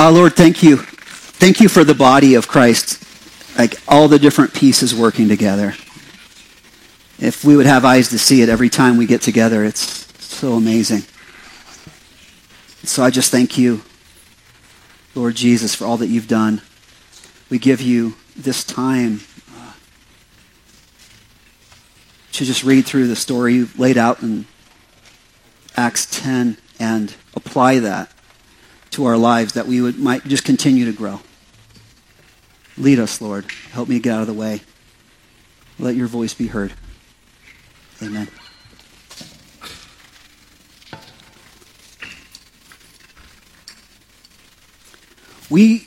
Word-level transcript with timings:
Uh, 0.00 0.12
Lord, 0.12 0.34
thank 0.34 0.62
you. 0.62 0.76
Thank 0.76 1.60
you 1.60 1.68
for 1.68 1.82
the 1.82 1.92
body 1.92 2.36
of 2.36 2.46
Christ, 2.46 3.02
like 3.58 3.80
all 3.88 4.06
the 4.06 4.20
different 4.20 4.54
pieces 4.54 4.94
working 4.94 5.26
together. 5.26 5.74
If 7.18 7.44
we 7.44 7.56
would 7.56 7.66
have 7.66 7.84
eyes 7.84 8.08
to 8.10 8.18
see 8.18 8.40
it 8.40 8.48
every 8.48 8.68
time 8.68 8.96
we 8.96 9.06
get 9.06 9.22
together, 9.22 9.64
it's 9.64 10.06
so 10.24 10.52
amazing. 10.52 11.02
So 12.84 13.02
I 13.02 13.10
just 13.10 13.32
thank 13.32 13.58
you, 13.58 13.82
Lord 15.16 15.34
Jesus, 15.34 15.74
for 15.74 15.84
all 15.84 15.96
that 15.96 16.06
you've 16.06 16.28
done. 16.28 16.62
We 17.50 17.58
give 17.58 17.80
you 17.80 18.14
this 18.36 18.62
time 18.62 19.22
uh, 19.52 19.72
to 22.30 22.44
just 22.44 22.62
read 22.62 22.86
through 22.86 23.08
the 23.08 23.16
story 23.16 23.54
you 23.54 23.68
laid 23.76 23.98
out 23.98 24.22
in 24.22 24.46
Acts 25.76 26.06
10 26.06 26.56
and 26.78 27.16
apply 27.34 27.80
that 27.80 28.12
to 28.90 29.04
our 29.06 29.16
lives, 29.16 29.54
that 29.54 29.66
we 29.66 29.80
would, 29.80 29.98
might 29.98 30.24
just 30.24 30.44
continue 30.44 30.84
to 30.84 30.92
grow. 30.92 31.20
Lead 32.76 32.98
us, 32.98 33.20
Lord. 33.20 33.46
Help 33.72 33.88
me 33.88 33.98
get 33.98 34.14
out 34.14 34.20
of 34.22 34.26
the 34.26 34.34
way. 34.34 34.60
Let 35.78 35.96
your 35.96 36.06
voice 36.06 36.34
be 36.34 36.46
heard. 36.46 36.72
Amen. 38.02 38.28
We, 45.50 45.86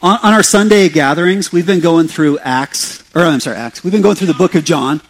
on, 0.00 0.18
on, 0.22 0.32
our 0.32 0.42
Sunday 0.42 0.88
gatherings, 0.88 1.52
we've 1.52 1.66
been 1.66 1.80
going 1.80 2.08
through 2.08 2.38
Acts, 2.38 3.04
or 3.14 3.22
I'm 3.22 3.40
sorry, 3.40 3.58
Acts. 3.58 3.84
We've 3.84 3.92
been 3.92 4.02
going 4.02 4.16
through 4.16 4.28
the 4.28 4.34
book 4.34 4.54
of 4.54 4.64
John. 4.64 5.02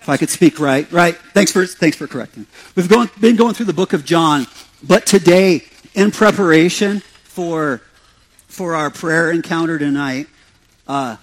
If 0.00 0.08
I 0.08 0.16
could 0.16 0.30
speak 0.30 0.58
right, 0.58 0.90
right. 0.90 1.14
Thanks 1.14 1.52
for, 1.52 1.66
thanks 1.66 1.96
for 1.96 2.06
correcting. 2.06 2.46
We've 2.74 2.88
going, 2.88 3.10
been 3.20 3.36
going 3.36 3.54
through 3.54 3.66
the 3.66 3.72
book 3.74 3.92
of 3.92 4.04
John, 4.04 4.46
but 4.82 5.06
today, 5.06 5.62
in 5.94 6.10
preparation 6.10 7.00
for, 7.00 7.80
for 8.48 8.74
our 8.74 8.90
prayer 8.90 9.30
encounter 9.30 9.78
tonight, 9.78 10.26
uh, 10.88 11.16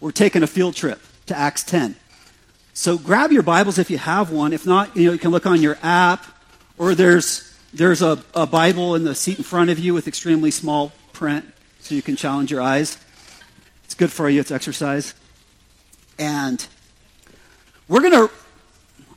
we're 0.00 0.10
taking 0.10 0.42
a 0.42 0.48
field 0.48 0.74
trip 0.74 1.00
to 1.26 1.36
Acts 1.36 1.62
10. 1.62 1.94
So 2.74 2.98
grab 2.98 3.30
your 3.30 3.44
Bibles 3.44 3.78
if 3.78 3.90
you 3.90 3.98
have 3.98 4.30
one. 4.30 4.52
If 4.52 4.66
not, 4.66 4.96
you 4.96 5.06
know, 5.06 5.12
you 5.12 5.18
can 5.18 5.30
look 5.30 5.46
on 5.46 5.62
your 5.62 5.78
app, 5.82 6.26
or 6.76 6.94
there's, 6.96 7.56
there's 7.72 8.02
a, 8.02 8.22
a 8.34 8.46
Bible 8.46 8.96
in 8.96 9.04
the 9.04 9.14
seat 9.14 9.38
in 9.38 9.44
front 9.44 9.70
of 9.70 9.78
you 9.78 9.94
with 9.94 10.08
extremely 10.08 10.50
small 10.50 10.92
print 11.12 11.44
so 11.80 11.94
you 11.94 12.02
can 12.02 12.16
challenge 12.16 12.50
your 12.50 12.62
eyes. 12.62 12.98
It's 13.84 13.94
good 13.94 14.10
for 14.10 14.28
you, 14.28 14.40
it's 14.40 14.50
exercise. 14.50 15.14
And 16.18 16.66
we're 17.86 18.00
going 18.00 18.28
to, 18.28 18.30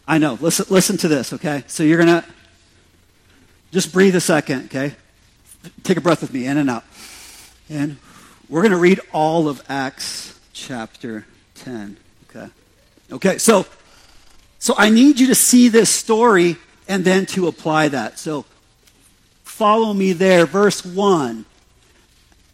I 0.08 0.20
know, 0.20 0.38
listen, 0.40 0.68
listen 0.70 0.98
to 0.98 1.08
this, 1.08 1.34
okay? 1.34 1.64
So 1.68 1.82
you're 1.82 2.04
going 2.04 2.22
to 2.22 2.35
just 3.72 3.94
breathe 3.94 4.16
a 4.16 4.22
second, 4.22 4.66
okay? 4.66 4.96
Take 5.84 5.98
a 5.98 6.02
breath 6.02 6.22
with 6.22 6.34
me, 6.34 6.46
in 6.46 6.58
and 6.58 6.70
out. 6.70 6.84
And 7.70 7.98
we're 8.50 8.62
going 8.62 8.72
to 8.72 8.78
read 8.78 9.00
all 9.12 9.48
of 9.48 9.64
Acts 9.68 10.40
chapter 10.54 11.26
10, 11.56 11.98
okay? 12.30 12.50
Okay, 13.12 13.38
so 13.38 13.66
so 14.66 14.74
I 14.80 14.90
need 14.90 15.20
you 15.20 15.28
to 15.28 15.36
see 15.36 15.68
this 15.68 15.92
story 15.92 16.58
and 16.88 17.06
then 17.06 17.28
to 17.28 17.48
apply 17.48 17.90
that. 17.90 18.18
So 18.18 18.46
follow 19.44 19.94
me 19.94 20.12
there. 20.12 20.48
Verse 20.48 20.84
1. 20.84 21.46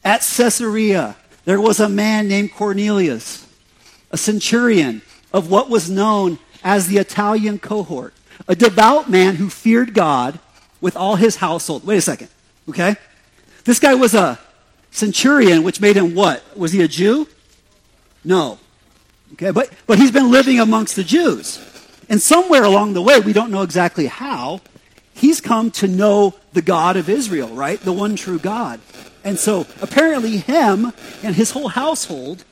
At 0.03 0.20
Caesarea, 0.20 1.16
there 1.46 1.62
was 1.62 1.80
a 1.80 1.88
man 1.88 2.28
named 2.28 2.53
Cornelius, 2.53 3.48
a 4.12 4.18
centurion 4.18 5.02
of 5.31 5.50
what 5.50 5.70
was 5.70 5.90
known 5.90 6.38
as 6.66 6.88
the 6.88 6.98
Italian 6.98 7.59
cohort, 7.59 8.14
a 8.46 8.58
devout 8.58 9.09
man 9.09 9.36
who 9.36 9.50
feared 9.50 9.94
God 9.94 10.38
with 10.82 10.98
all 10.98 11.16
his 11.16 11.38
household. 11.38 11.86
Wait 11.86 11.98
a 11.98 12.02
second, 12.02 12.28
okay? 12.68 12.96
This 13.64 13.80
guy 13.80 13.94
was 13.94 14.14
a 14.14 14.40
centurion, 14.90 15.64
which 15.64 15.80
made 15.80 15.96
him 15.96 16.16
what? 16.16 16.44
Was 16.58 16.72
he 16.72 16.82
a 16.82 16.88
Jew? 16.88 17.28
No. 18.24 18.60
Okay, 19.34 19.52
but, 19.52 19.70
but 19.88 19.97
he's 19.97 20.12
been 20.12 20.31
living 20.31 20.59
amongst 20.59 20.96
the 20.96 21.03
Jews. 21.03 21.59
And 22.09 22.22
somewhere 22.22 22.64
along 22.64 22.94
the 22.94 23.02
way, 23.02 23.20
we 23.20 23.31
don't 23.31 23.52
know 23.52 23.62
exactly 23.62 24.08
how, 24.08 24.59
he's 25.14 25.40
come 25.40 25.72
to 25.72 25.88
know 25.88 26.36
the 26.52 26.62
God 26.62 26.97
of 26.97 27.08
Israel, 27.08 27.50
right? 27.50 27.80
The 27.80 27.94
one 27.94 28.16
true 28.16 28.40
God. 28.40 28.81
And 29.24 29.40
so 29.40 29.66
apparently, 29.81 30.38
him 30.38 30.91
and 31.24 31.36
his 31.36 31.52
whole 31.52 31.70
household, 31.70 32.44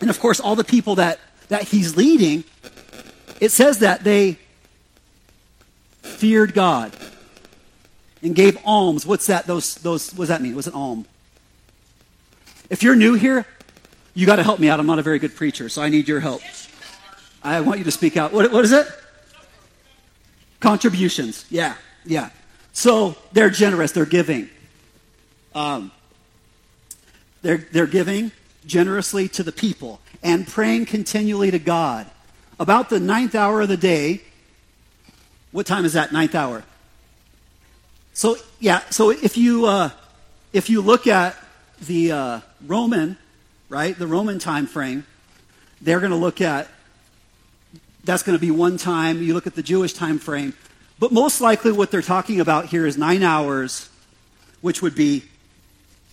and 0.00 0.10
of 0.10 0.18
course, 0.18 0.40
all 0.40 0.56
the 0.56 0.64
people 0.64 0.96
that, 0.96 1.20
that 1.48 1.64
he's 1.64 1.96
leading, 1.96 2.44
it 3.40 3.52
says 3.52 3.80
that 3.80 4.02
they 4.02 4.38
feared 6.02 6.54
God 6.54 6.96
and 8.26 8.34
gave 8.34 8.58
alms. 8.64 9.06
What's 9.06 9.26
that? 9.26 9.46
Those, 9.46 9.76
those, 9.76 10.12
what 10.12 10.24
does 10.24 10.28
that 10.28 10.42
mean? 10.42 10.56
What's 10.56 10.66
an 10.66 10.74
alm? 10.74 11.06
If 12.68 12.82
you're 12.82 12.96
new 12.96 13.14
here, 13.14 13.46
you 14.14 14.26
got 14.26 14.36
to 14.36 14.42
help 14.42 14.58
me 14.58 14.68
out. 14.68 14.80
I'm 14.80 14.86
not 14.86 14.98
a 14.98 15.02
very 15.02 15.20
good 15.20 15.36
preacher, 15.36 15.68
so 15.68 15.80
I 15.80 15.88
need 15.88 16.08
your 16.08 16.20
help. 16.20 16.42
I 17.42 17.60
want 17.60 17.78
you 17.78 17.84
to 17.84 17.92
speak 17.92 18.16
out. 18.16 18.32
What, 18.32 18.50
what 18.50 18.64
is 18.64 18.72
it? 18.72 18.88
Contributions. 20.58 21.46
Yeah, 21.50 21.76
yeah. 22.04 22.30
So 22.72 23.14
they're 23.32 23.50
generous. 23.50 23.92
They're 23.92 24.04
giving. 24.04 24.50
Um, 25.54 25.92
they're, 27.42 27.58
they're 27.58 27.86
giving 27.86 28.32
generously 28.66 29.28
to 29.28 29.44
the 29.44 29.52
people 29.52 30.00
and 30.22 30.48
praying 30.48 30.86
continually 30.86 31.52
to 31.52 31.60
God. 31.60 32.10
About 32.58 32.90
the 32.90 32.98
ninth 32.98 33.36
hour 33.36 33.60
of 33.60 33.68
the 33.68 33.76
day, 33.76 34.22
what 35.52 35.66
time 35.66 35.84
is 35.84 35.92
that? 35.92 36.12
Ninth 36.12 36.34
hour. 36.34 36.64
So 38.16 38.36
yeah. 38.58 38.80
So 38.90 39.10
if 39.10 39.36
you 39.36 39.66
uh, 39.66 39.90
if 40.52 40.70
you 40.70 40.80
look 40.80 41.06
at 41.06 41.36
the 41.80 42.12
uh, 42.12 42.40
Roman 42.66 43.16
right? 43.68 43.98
The 43.98 44.06
Roman 44.06 44.38
time 44.38 44.66
frame, 44.66 45.04
they're 45.80 46.00
going 46.00 46.10
to 46.10 46.16
look 46.16 46.40
at 46.40 46.68
that's 48.04 48.22
going 48.22 48.38
to 48.38 48.40
be 48.40 48.52
one 48.52 48.76
time. 48.76 49.20
You 49.20 49.34
look 49.34 49.48
at 49.48 49.56
the 49.56 49.62
Jewish 49.62 49.92
time 49.92 50.20
frame. 50.20 50.54
But 51.00 51.10
most 51.10 51.40
likely 51.40 51.72
what 51.72 51.90
they're 51.90 52.02
talking 52.02 52.40
about 52.40 52.66
here 52.66 52.86
is 52.86 52.96
nine 52.96 53.24
hours, 53.24 53.88
which 54.60 54.80
would 54.80 54.94
be 54.94 55.24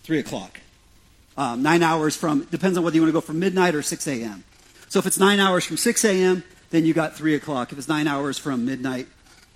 three 0.02 0.18
o'clock. 0.18 0.60
Um, 1.38 1.62
nine 1.62 1.84
hours 1.84 2.16
from, 2.16 2.46
depends 2.46 2.80
on 2.80 2.84
whether 2.84 2.96
you 2.96 3.02
want 3.02 3.10
to 3.10 3.14
go 3.14 3.22
from 3.22 3.40
midnight 3.40 3.76
or 3.76 3.84
6 3.84 4.08
a.m. 4.08 4.44
So 4.90 4.98
if 4.98 5.06
it's 5.06 5.20
nine 5.20 5.40
hours 5.40 5.66
from 5.66 5.78
6 5.78 6.04
a.m., 6.04 6.44
then 6.72 6.84
you 6.84 6.96
got 6.96 7.16
three 7.16 7.36
o'clock. 7.36 7.72
If 7.72 7.78
it's 7.78 7.88
nine 7.88 8.08
hours 8.08 8.40
from 8.40 8.66
midnight, 8.66 9.08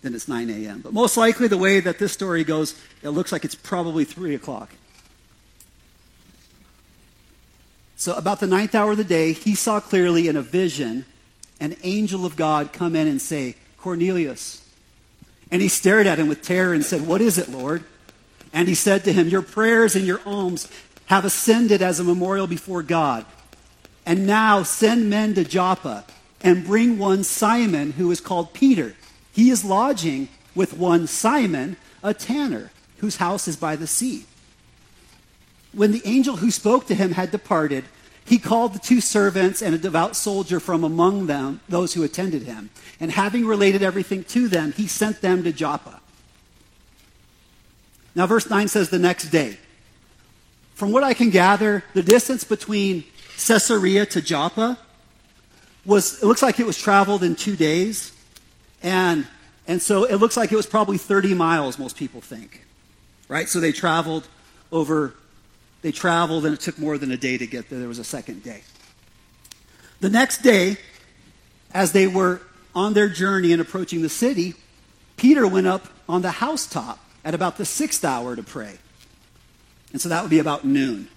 then 0.02 0.14
it's 0.14 0.28
9 0.28 0.50
a.m. 0.50 0.82
But 0.82 0.94
most 0.94 1.18
likely 1.18 1.48
the 1.48 1.58
way 1.58 1.80
that 1.80 2.00
this 2.00 2.14
story 2.14 2.44
goes, 2.44 2.80
it 3.02 3.10
looks 3.10 3.32
like 3.32 3.44
it's 3.44 3.56
probably 3.56 4.06
three 4.06 4.36
o'clock. 4.36 4.72
So, 7.96 8.14
about 8.14 8.40
the 8.40 8.48
ninth 8.48 8.76
hour 8.76 8.92
of 8.92 8.98
the 8.98 9.04
day, 9.04 9.34
he 9.34 9.56
saw 9.56 9.80
clearly 9.80 10.28
in 10.28 10.38
a 10.38 10.42
vision 10.42 11.06
an 11.60 11.76
angel 11.82 12.26
of 12.26 12.36
God 12.36 12.72
come 12.72 12.96
in 12.96 13.08
and 13.08 13.20
say, 13.20 13.56
Cornelius. 13.78 14.64
And 15.50 15.62
he 15.62 15.68
stared 15.68 16.06
at 16.06 16.20
him 16.20 16.28
with 16.28 16.44
terror 16.44 16.74
and 16.74 16.86
said, 16.86 17.08
What 17.08 17.22
is 17.22 17.40
it, 17.40 17.50
Lord? 17.50 17.84
And 18.54 18.68
he 18.68 18.76
said 18.76 19.04
to 19.06 19.14
him, 19.14 19.28
Your 19.28 19.42
prayers 19.42 19.96
and 19.96 20.06
your 20.06 20.22
alms 20.26 20.70
have 21.08 21.26
ascended 21.26 21.82
as 21.82 22.00
a 22.00 22.04
memorial 22.04 22.48
before 22.48 22.84
God. 22.84 23.26
And 24.06 24.28
now 24.28 24.64
send 24.64 25.10
men 25.10 25.34
to 25.34 25.44
Joppa 25.44 26.06
and 26.42 26.66
bring 26.66 26.98
one 26.98 27.24
Simon 27.24 27.94
who 27.94 28.12
is 28.12 28.22
called 28.22 28.54
Peter. 28.54 28.96
He 29.38 29.52
is 29.52 29.64
lodging 29.64 30.28
with 30.54 30.74
one 30.74 31.08
Simon, 31.08 31.78
a 32.04 32.14
tanner, 32.14 32.72
whose 32.98 33.16
house 33.16 33.48
is 33.48 33.56
by 33.56 33.78
the 33.78 33.88
sea 33.88 34.26
when 35.78 35.92
the 35.92 36.02
angel 36.06 36.38
who 36.38 36.50
spoke 36.50 36.88
to 36.88 36.96
him 36.96 37.12
had 37.12 37.30
departed, 37.30 37.86
he 38.26 38.40
called 38.40 38.74
the 38.74 38.80
two 38.80 39.00
servants 39.00 39.62
and 39.62 39.76
a 39.76 39.78
devout 39.78 40.16
soldier 40.16 40.60
from 40.60 40.84
among 40.84 41.28
them, 41.28 41.62
those 41.70 41.94
who 41.94 42.04
attended 42.04 42.44
him. 42.44 42.72
And 43.00 43.12
having 43.12 43.46
related 43.46 43.84
everything 43.84 44.24
to 44.26 44.48
them, 44.48 44.74
he 44.74 44.88
sent 44.88 45.22
them 45.22 45.44
to 45.44 45.54
Joppa. 45.54 46.02
Now, 48.16 48.26
verse 48.26 48.50
9 48.50 48.68
says 48.68 48.90
the 48.90 48.98
next 48.98 49.30
day. 49.30 49.60
From 50.74 50.92
what 50.92 51.04
I 51.04 51.14
can 51.14 51.30
gather, 51.30 51.84
the 51.94 52.04
distance 52.04 52.44
between 52.44 53.04
Caesarea 53.38 54.08
to 54.08 54.22
Joppa 54.22 54.80
was, 55.86 56.22
it 56.22 56.26
looks 56.26 56.42
like 56.42 56.60
it 56.60 56.66
was 56.66 56.78
traveled 56.78 57.24
in 57.24 57.36
two 57.36 57.56
days. 57.56 58.12
And, 58.88 59.28
and 59.68 59.82
so 59.82 60.06
it 60.06 60.16
looks 60.16 60.38
like 60.38 60.52
it 60.52 60.56
was 60.56 60.66
probably 60.66 60.98
30 60.98 61.34
miles, 61.34 61.78
most 61.78 61.98
people 61.98 62.22
think. 62.22 62.64
Right? 63.28 63.50
So 63.50 63.60
they 63.60 63.74
traveled 63.74 64.28
over 64.72 65.14
they 65.82 65.92
traveled, 65.92 66.46
and 66.46 66.54
it 66.54 66.60
took 66.60 66.80
more 66.80 66.98
than 66.98 67.12
a 67.12 67.18
day 67.18 67.38
to 67.38 67.46
get 67.46 67.70
there. 67.70 67.80
There 67.80 67.88
was 67.88 68.00
a 68.00 68.04
second 68.04 68.44
day. 68.44 68.64
The 70.00 70.10
next 70.10 70.40
day, 70.40 70.78
as 71.74 71.92
they 71.92 72.08
were 72.08 72.42
on 72.74 72.94
their 72.94 73.10
journey 73.10 73.52
and 73.52 73.62
approaching 73.62 74.02
the 74.02 74.10
city, 74.10 74.56
Peter 75.18 75.48
went 75.48 75.68
up 75.68 75.88
on 76.10 76.24
the 76.24 76.32
housetop 76.32 77.00
at 77.24 77.36
about 77.36 77.58
the 77.58 77.66
sixth 77.66 78.04
hour 78.04 78.36
to 78.36 78.44
pray. 78.44 78.78
And 79.92 80.02
so 80.02 80.10
that 80.10 80.22
would 80.24 80.30
be 80.30 80.40
about 80.40 80.66
noon. 80.66 81.08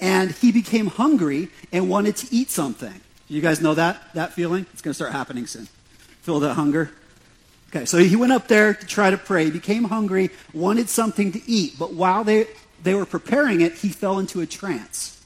And 0.00 0.32
he 0.32 0.52
became 0.52 0.86
hungry 0.86 1.48
and 1.70 1.88
wanted 1.88 2.16
to 2.16 2.34
eat 2.34 2.50
something. 2.50 3.00
You 3.28 3.40
guys 3.40 3.60
know 3.60 3.74
that, 3.74 4.02
that 4.14 4.32
feeling? 4.32 4.66
It's 4.72 4.82
going 4.82 4.90
to 4.90 4.94
start 4.94 5.12
happening 5.12 5.46
soon. 5.46 5.68
Feel 6.22 6.40
that 6.40 6.54
hunger? 6.54 6.90
Okay, 7.70 7.84
so 7.84 7.98
he 7.98 8.16
went 8.16 8.32
up 8.32 8.48
there 8.48 8.74
to 8.74 8.86
try 8.86 9.10
to 9.10 9.16
pray, 9.16 9.50
became 9.50 9.84
hungry, 9.84 10.30
wanted 10.52 10.88
something 10.88 11.32
to 11.32 11.50
eat, 11.50 11.74
but 11.78 11.94
while 11.94 12.22
they, 12.22 12.46
they 12.82 12.94
were 12.94 13.06
preparing 13.06 13.60
it, 13.60 13.74
he 13.74 13.88
fell 13.88 14.18
into 14.18 14.40
a 14.40 14.46
trance 14.46 15.24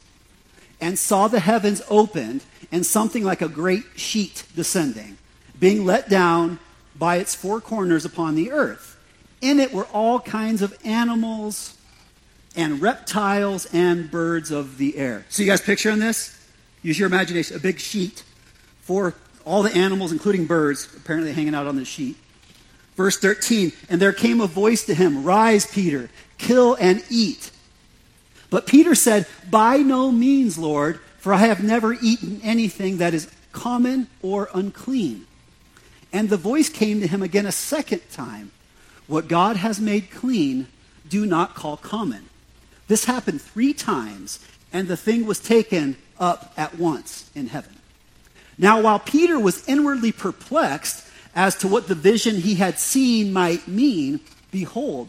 and 0.80 0.98
saw 0.98 1.26
the 1.26 1.40
heavens 1.40 1.82
opened 1.88 2.44
and 2.70 2.84
something 2.86 3.24
like 3.24 3.42
a 3.42 3.48
great 3.48 3.84
sheet 3.96 4.44
descending, 4.54 5.18
being 5.58 5.84
let 5.84 6.08
down 6.08 6.58
by 6.98 7.16
its 7.16 7.34
four 7.34 7.60
corners 7.60 8.04
upon 8.04 8.34
the 8.34 8.50
earth. 8.52 8.96
In 9.40 9.60
it 9.60 9.72
were 9.72 9.86
all 9.86 10.20
kinds 10.20 10.62
of 10.62 10.76
animals 10.84 11.76
and 12.54 12.80
reptiles 12.80 13.66
and 13.72 14.10
birds 14.10 14.50
of 14.50 14.78
the 14.78 14.96
air. 14.96 15.26
So, 15.28 15.42
you 15.42 15.48
guys 15.50 15.60
picturing 15.60 15.98
this? 15.98 16.32
Use 16.82 16.98
your 16.98 17.06
imagination. 17.06 17.56
A 17.56 17.60
big 17.60 17.78
sheet 17.78 18.22
for 18.80 19.14
all 19.46 19.62
the 19.62 19.74
animals, 19.74 20.12
including 20.12 20.44
birds, 20.44 20.88
apparently 20.94 21.32
hanging 21.32 21.54
out 21.54 21.66
on 21.66 21.76
the 21.76 21.84
sheet. 21.84 22.16
Verse 22.96 23.16
13, 23.16 23.72
and 23.88 24.02
there 24.02 24.12
came 24.12 24.40
a 24.40 24.46
voice 24.46 24.84
to 24.86 24.94
him, 24.94 25.22
Rise, 25.22 25.64
Peter, 25.66 26.10
kill 26.36 26.76
and 26.80 27.02
eat. 27.08 27.50
But 28.50 28.66
Peter 28.66 28.94
said, 28.94 29.26
By 29.50 29.78
no 29.78 30.10
means, 30.10 30.58
Lord, 30.58 31.00
for 31.18 31.32
I 31.32 31.38
have 31.38 31.62
never 31.62 31.94
eaten 31.94 32.40
anything 32.42 32.98
that 32.98 33.14
is 33.14 33.30
common 33.52 34.08
or 34.22 34.48
unclean. 34.52 35.26
And 36.12 36.28
the 36.28 36.36
voice 36.36 36.68
came 36.68 37.00
to 37.00 37.06
him 37.06 37.22
again 37.22 37.46
a 37.46 37.52
second 37.52 38.02
time 38.10 38.50
What 39.06 39.28
God 39.28 39.56
has 39.56 39.80
made 39.80 40.10
clean, 40.10 40.66
do 41.08 41.24
not 41.26 41.54
call 41.54 41.76
common. 41.76 42.28
This 42.88 43.04
happened 43.04 43.42
three 43.42 43.72
times, 43.72 44.40
and 44.72 44.88
the 44.88 44.96
thing 44.96 45.26
was 45.26 45.38
taken 45.38 45.96
up 46.18 46.52
at 46.56 46.78
once 46.78 47.30
in 47.34 47.48
heaven. 47.48 47.75
Now, 48.58 48.80
while 48.80 48.98
Peter 48.98 49.38
was 49.38 49.66
inwardly 49.68 50.12
perplexed, 50.12 51.06
as 51.34 51.54
to 51.56 51.68
what 51.68 51.86
the 51.86 51.94
vision 51.94 52.36
he 52.36 52.54
had 52.54 52.78
seen 52.78 53.32
might 53.32 53.68
mean, 53.68 54.20
behold, 54.50 55.08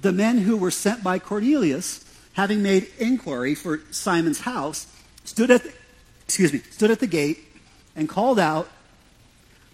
the 0.00 0.12
men 0.12 0.38
who 0.38 0.56
were 0.56 0.72
sent 0.72 1.04
by 1.04 1.20
Cornelius, 1.20 2.04
having 2.32 2.62
made 2.62 2.88
inquiry 2.98 3.54
for 3.54 3.80
Simon's 3.92 4.40
house, 4.40 4.88
stood 5.24 5.50
at 5.50 5.62
the, 5.62 5.72
excuse 6.24 6.52
me, 6.52 6.58
stood 6.70 6.90
at 6.90 6.98
the 6.98 7.06
gate 7.06 7.38
and 7.94 8.08
called 8.08 8.38
out 8.38 8.68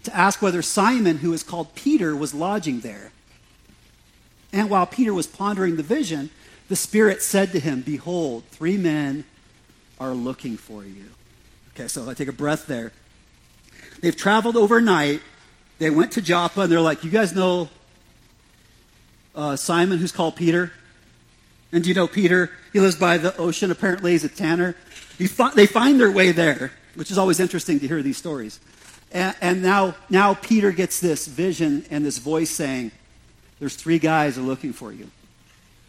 to 0.03 0.15
ask 0.15 0.41
whether 0.41 0.61
Simon, 0.61 1.17
who 1.17 1.33
is 1.33 1.41
called 1.41 1.73
Peter, 1.73 2.15
was 2.15 2.33
lodging 2.33 2.81
there. 2.81 3.11
And 4.53 4.69
while 4.69 4.85
Peter 4.85 5.13
was 5.13 5.27
pondering 5.27 5.75
the 5.75 5.83
vision, 5.83 6.29
the 6.69 6.75
Spirit 6.75 7.21
said 7.21 7.51
to 7.53 7.59
him, 7.59 7.81
Behold, 7.81 8.43
three 8.51 8.77
men 8.77 9.25
are 9.99 10.13
looking 10.13 10.57
for 10.57 10.83
you. 10.83 11.05
Okay, 11.73 11.87
so 11.87 12.03
if 12.03 12.07
I 12.07 12.13
take 12.13 12.27
a 12.27 12.33
breath 12.33 12.67
there. 12.67 12.91
They've 14.01 14.15
traveled 14.15 14.55
overnight 14.55 15.21
they 15.79 15.89
went 15.89 16.11
to 16.13 16.21
Joppa 16.21 16.61
and 16.61 16.71
they're 16.71 16.81
like, 16.81 17.03
You 17.03 17.11
guys 17.11 17.35
know 17.35 17.69
uh, 19.35 19.55
Simon, 19.55 19.99
who's 19.99 20.11
called 20.11 20.35
Peter? 20.35 20.71
And 21.71 21.83
do 21.83 21.89
you 21.89 21.95
know 21.95 22.07
Peter? 22.07 22.51
He 22.73 22.79
lives 22.79 22.95
by 22.95 23.17
the 23.17 23.35
ocean. 23.37 23.71
Apparently, 23.71 24.11
he's 24.11 24.23
a 24.23 24.29
tanner. 24.29 24.73
Fi- 24.73 25.53
they 25.53 25.65
find 25.65 25.99
their 25.99 26.11
way 26.11 26.31
there, 26.31 26.71
which 26.95 27.11
is 27.11 27.17
always 27.17 27.39
interesting 27.39 27.79
to 27.79 27.87
hear 27.87 28.01
these 28.01 28.17
stories. 28.17 28.59
And, 29.11 29.35
and, 29.41 29.61
now, 29.61 29.95
now 30.09 30.33
Peter 30.33 30.71
gets 30.71 30.99
this 30.99 31.27
vision 31.27 31.85
and 31.89 32.05
this 32.05 32.17
voice 32.17 32.49
saying, 32.49 32.91
There's 33.59 33.75
three 33.75 33.99
guys 33.99 34.37
are 34.37 34.41
looking 34.41 34.73
for 34.73 34.91
you. 34.91 35.09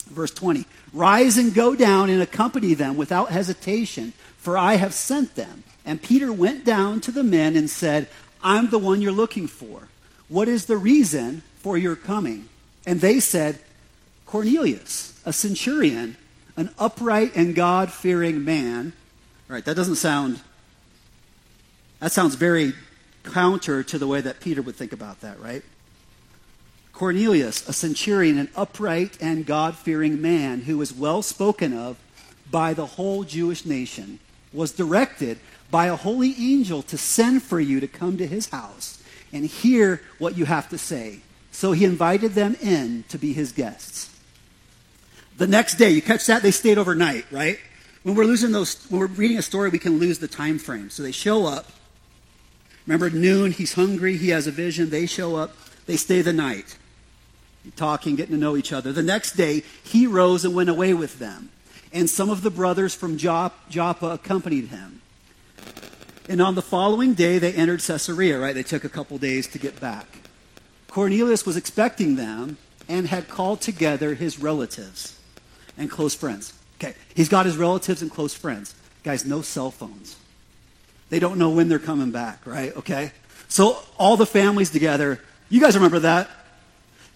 Verse 0.07 0.33
20 0.33 0.67
Rise 0.93 1.39
and 1.39 1.55
go 1.55 1.75
down 1.75 2.11
and 2.11 2.21
accompany 2.21 2.75
them 2.75 2.97
without 2.97 3.31
hesitation, 3.31 4.13
for 4.37 4.59
I 4.59 4.75
have 4.75 4.93
sent 4.93 5.37
them. 5.37 5.63
And 5.89 6.03
Peter 6.03 6.31
went 6.31 6.67
down 6.67 7.01
to 7.01 7.11
the 7.11 7.25
men 7.25 7.57
and 7.57 7.71
said, 7.71 8.09
I'm 8.43 8.69
the 8.69 8.79
one 8.79 9.01
you're 9.01 9.11
looking 9.11 9.47
for. 9.47 9.89
What 10.29 10.47
is 10.47 10.67
the 10.67 10.77
reason 10.77 11.43
for 11.61 11.79
your 11.79 11.97
coming? 11.97 12.51
And 12.85 13.01
they 13.01 13.21
said, 13.21 13.59
Cornelius, 14.27 15.19
a 15.25 15.33
centurion, 15.33 16.19
an 16.59 16.69
upright 16.79 17.35
and 17.35 17.55
God 17.55 17.91
fearing 17.91 18.45
man. 18.45 18.93
All 19.49 19.55
right, 19.55 19.65
that 19.65 19.77
doesn't 19.77 19.95
sound, 19.95 20.43
that 22.01 22.13
sounds 22.13 22.35
very 22.35 22.75
counter 23.25 23.83
to 23.83 23.99
the 23.99 24.07
way 24.07 24.21
that 24.21 24.41
Peter 24.41 24.61
would 24.61 24.77
think 24.77 24.93
about 24.93 25.23
that, 25.23 25.41
right? 25.41 25.63
Cornelius, 26.93 27.67
a 27.67 27.73
centurion, 27.73 28.37
an 28.37 28.51
upright 28.55 29.17
and 29.23 29.47
God 29.47 29.75
fearing 29.75 30.21
man 30.21 30.61
who 30.61 30.77
was 30.77 30.93
well 30.93 31.23
spoken 31.23 31.75
of 31.75 31.97
by 32.51 32.75
the 32.75 32.85
whole 32.85 33.25
Jewish 33.25 33.65
nation, 33.65 34.19
was 34.53 34.73
directed 34.73 35.39
by 35.71 35.87
a 35.87 35.97
holy 35.97 36.35
angel 36.39 36.83
to 36.83 36.97
send 36.97 37.43
for 37.43 37.61
you 37.61 37.81
to 37.81 37.89
come 37.89 38.17
to 38.19 38.27
his 38.27 38.49
house 38.49 39.03
and 39.33 39.45
hear 39.45 40.01
what 40.19 40.37
you 40.37 40.45
have 40.47 40.69
to 40.71 40.79
say. 40.79 41.21
So 41.51 41.73
he 41.73 41.85
invited 41.85 42.35
them 42.35 42.57
in 42.63 43.05
to 43.09 43.19
be 43.19 43.33
his 43.33 43.53
guests. 43.53 44.15
The 45.37 45.47
next 45.47 45.75
day, 45.75 45.91
you 45.91 46.03
catch 46.03 46.27
that? 46.27 46.43
They 46.43 46.51
stayed 46.51 46.79
overnight, 46.79 47.31
right? 47.31 47.59
When 48.03 48.15
we're 48.15 48.25
losing 48.25 48.53
those, 48.53 48.87
when 48.91 49.01
we're 49.01 49.07
reading 49.07 49.39
a 49.39 49.43
story, 49.43 49.69
we 49.69 49.79
can 49.79 49.99
lose 49.99 50.19
the 50.19 50.29
time 50.29 50.59
frame. 50.59 50.91
So 50.91 51.03
they 51.03 51.13
show 51.13 51.47
up. 51.47 51.67
Remember, 52.87 53.11
noon, 53.11 53.53
he's 53.53 53.75
hungry, 53.75 54.17
he 54.17 54.31
has 54.31 54.47
a 54.47 54.51
vision. 54.51 54.89
They 54.89 55.07
show 55.07 55.37
up, 55.37 55.53
they 55.87 55.97
stay 55.97 56.23
the 56.23 56.33
night, 56.33 56.79
talking, 57.77 58.17
getting 58.17 58.35
to 58.35 58.41
know 58.41 58.57
each 58.57 58.73
other. 58.73 58.93
The 58.93 59.03
next 59.03 59.33
day, 59.33 59.63
he 59.85 60.07
rose 60.07 60.45
and 60.45 60.55
went 60.55 60.71
away 60.71 60.95
with 60.95 61.19
them. 61.19 61.51
And 61.93 62.09
some 62.09 62.31
of 62.31 62.43
the 62.43 62.51
brothers 62.51 62.95
from 62.95 63.19
Joppa 63.19 64.07
accompanied 64.07 64.69
him. 64.69 65.03
And 66.29 66.43
on 66.43 66.55
the 66.55 66.63
following 66.63 67.15
day, 67.15 67.39
they 67.39 67.55
entered 67.55 67.81
Caesarea, 67.81 68.39
right? 68.39 68.55
They 68.55 68.63
took 68.63 68.85
a 68.85 68.89
couple 68.89 69.17
days 69.17 69.47
to 69.49 69.59
get 69.59 69.81
back. 69.81 70.07
Cornelius 70.89 71.47
was 71.47 71.57
expecting 71.57 72.17
them 72.17 72.59
and 72.89 73.07
had 73.07 73.29
called 73.29 73.63
together 73.63 74.15
his 74.15 74.39
relatives 74.39 75.19
and 75.79 75.91
close 75.91 76.15
friends. 76.15 76.53
Okay, 76.77 76.95
he's 77.15 77.29
got 77.29 77.47
his 77.47 77.57
relatives 77.57 78.03
and 78.03 78.11
close 78.11 78.35
friends. 78.35 78.75
Guys, 79.05 79.25
no 79.25 79.43
cell 79.43 79.71
phones. 79.71 80.17
They 81.09 81.19
don't 81.19 81.39
know 81.39 81.51
when 81.51 81.69
they're 81.69 81.79
coming 81.79 82.11
back, 82.11 82.47
right? 82.47 82.77
Okay? 82.77 83.13
So 83.49 83.83
all 83.99 84.17
the 84.17 84.27
families 84.27 84.71
together. 84.71 85.21
You 85.49 85.61
guys 85.61 85.75
remember 85.75 86.01
that? 86.01 86.29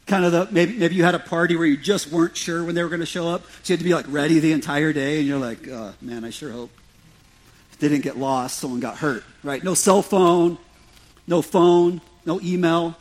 Kind 0.06 0.24
of 0.24 0.32
the 0.32 0.48
maybe 0.50 0.76
maybe 0.78 0.94
you 0.94 1.04
had 1.04 1.14
a 1.14 1.20
party 1.20 1.54
where 1.54 1.66
you 1.66 1.76
just 1.76 2.10
weren't 2.10 2.36
sure 2.36 2.64
when 2.64 2.74
they 2.74 2.82
were 2.82 2.88
going 2.88 3.00
to 3.00 3.06
show 3.06 3.28
up, 3.28 3.44
so 3.62 3.72
you 3.72 3.72
had 3.74 3.78
to 3.80 3.84
be 3.84 3.94
like 3.94 4.06
ready 4.08 4.40
the 4.40 4.52
entire 4.52 4.92
day, 4.92 5.18
and 5.18 5.28
you're 5.28 5.38
like, 5.38 5.68
oh, 5.68 5.94
man, 6.00 6.24
I 6.24 6.30
sure 6.30 6.50
hope 6.50 6.70
they 7.82 7.88
didn't 7.88 8.04
get 8.04 8.16
lost, 8.16 8.58
someone 8.58 8.78
got 8.78 8.98
hurt, 8.98 9.24
right? 9.42 9.64
No 9.64 9.74
cell 9.74 10.02
phone, 10.02 10.56
no 11.26 11.42
phone, 11.42 12.00
no 12.24 12.40
email. 12.40 12.96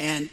And 0.00 0.30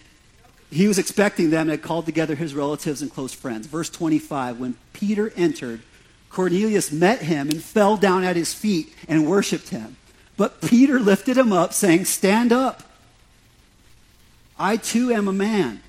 he 0.71 0.87
was 0.87 0.97
expecting 0.97 1.49
them 1.49 1.63
and 1.63 1.71
had 1.71 1.81
called 1.81 2.05
together 2.05 2.35
his 2.35 2.55
relatives 2.55 3.01
and 3.01 3.11
close 3.11 3.33
friends. 3.33 3.67
Verse 3.67 3.89
25 3.89 4.61
When 4.61 4.77
Peter 4.93 5.33
entered, 5.35 5.81
Cornelius 6.29 6.89
met 6.89 7.21
him 7.21 7.49
and 7.49 7.61
fell 7.61 7.97
down 7.97 8.23
at 8.23 8.37
his 8.37 8.53
feet 8.53 8.95
and 9.09 9.27
worshiped 9.27 9.67
him. 9.69 9.97
But 10.37 10.61
Peter 10.61 11.01
lifted 11.01 11.37
him 11.37 11.51
up, 11.51 11.73
saying, 11.73 12.05
Stand 12.05 12.53
up. 12.53 12.83
I 14.57 14.77
too 14.77 15.11
am 15.11 15.27
a 15.27 15.33
man. 15.33 15.81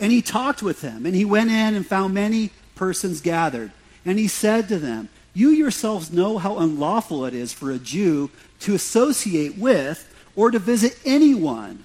And 0.00 0.10
he 0.10 0.20
talked 0.20 0.64
with 0.64 0.82
him, 0.82 1.06
and 1.06 1.14
he 1.14 1.24
went 1.24 1.50
in 1.50 1.76
and 1.76 1.86
found 1.86 2.12
many 2.12 2.50
persons 2.82 3.20
gathered. 3.20 3.70
And 4.04 4.18
he 4.18 4.26
said 4.26 4.66
to 4.66 4.76
them, 4.76 5.08
You 5.34 5.50
yourselves 5.50 6.12
know 6.12 6.38
how 6.38 6.58
unlawful 6.58 7.24
it 7.26 7.32
is 7.32 7.52
for 7.52 7.70
a 7.70 7.78
Jew 7.78 8.28
to 8.58 8.74
associate 8.74 9.56
with 9.56 10.12
or 10.34 10.50
to 10.50 10.58
visit 10.58 10.98
anyone 11.04 11.84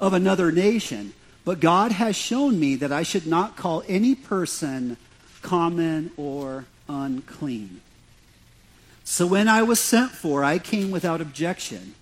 of 0.00 0.14
another 0.14 0.50
nation. 0.50 1.12
But 1.44 1.60
God 1.60 1.92
has 1.92 2.16
shown 2.16 2.58
me 2.58 2.74
that 2.74 2.90
I 2.90 3.04
should 3.04 3.28
not 3.28 3.56
call 3.56 3.84
any 3.86 4.16
person 4.16 4.96
common 5.42 6.10
or 6.16 6.64
unclean. 6.88 7.80
So 9.04 9.28
when 9.28 9.46
I 9.46 9.62
was 9.62 9.78
sent 9.78 10.10
for, 10.10 10.42
I 10.42 10.58
came 10.58 10.90
without 10.90 11.20
objection. 11.20 11.94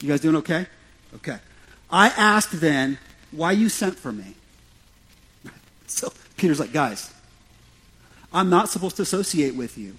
You 0.00 0.08
guys 0.08 0.20
doing 0.20 0.34
okay? 0.34 0.66
Okay. 1.14 1.38
I 1.92 2.08
asked 2.08 2.60
then, 2.60 2.98
why 3.30 3.52
you 3.52 3.68
sent 3.68 3.96
for 3.96 4.10
me? 4.10 4.34
so 5.86 6.12
Peter's 6.38 6.60
like, 6.60 6.72
guys, 6.72 7.12
I'm 8.32 8.50
not 8.50 8.68
supposed 8.68 8.96
to 8.96 9.02
associate 9.02 9.54
with 9.54 9.76
you. 9.76 9.96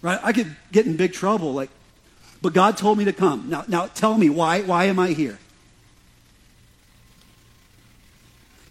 Right? 0.00 0.18
I 0.22 0.32
could 0.32 0.56
get 0.72 0.86
in 0.86 0.96
big 0.96 1.12
trouble. 1.12 1.52
Like, 1.52 1.70
but 2.40 2.52
God 2.52 2.76
told 2.76 2.98
me 2.98 3.04
to 3.04 3.12
come. 3.12 3.48
Now, 3.48 3.64
now 3.68 3.86
tell 3.86 4.16
me 4.16 4.30
why, 4.30 4.62
why 4.62 4.84
am 4.86 4.98
I 4.98 5.08
here? 5.08 5.38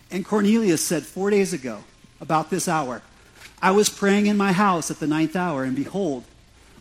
And 0.10 0.26
Cornelius 0.26 0.84
said 0.84 1.04
four 1.04 1.30
days 1.30 1.54
ago, 1.54 1.84
about 2.20 2.50
this 2.50 2.68
hour, 2.68 3.02
I 3.62 3.72
was 3.72 3.90
praying 3.90 4.28
in 4.28 4.38
my 4.38 4.52
house 4.52 4.92
at 4.92 5.00
the 5.00 5.08
ninth 5.08 5.36
hour, 5.36 5.64
and 5.64 5.76
behold, 5.76 6.24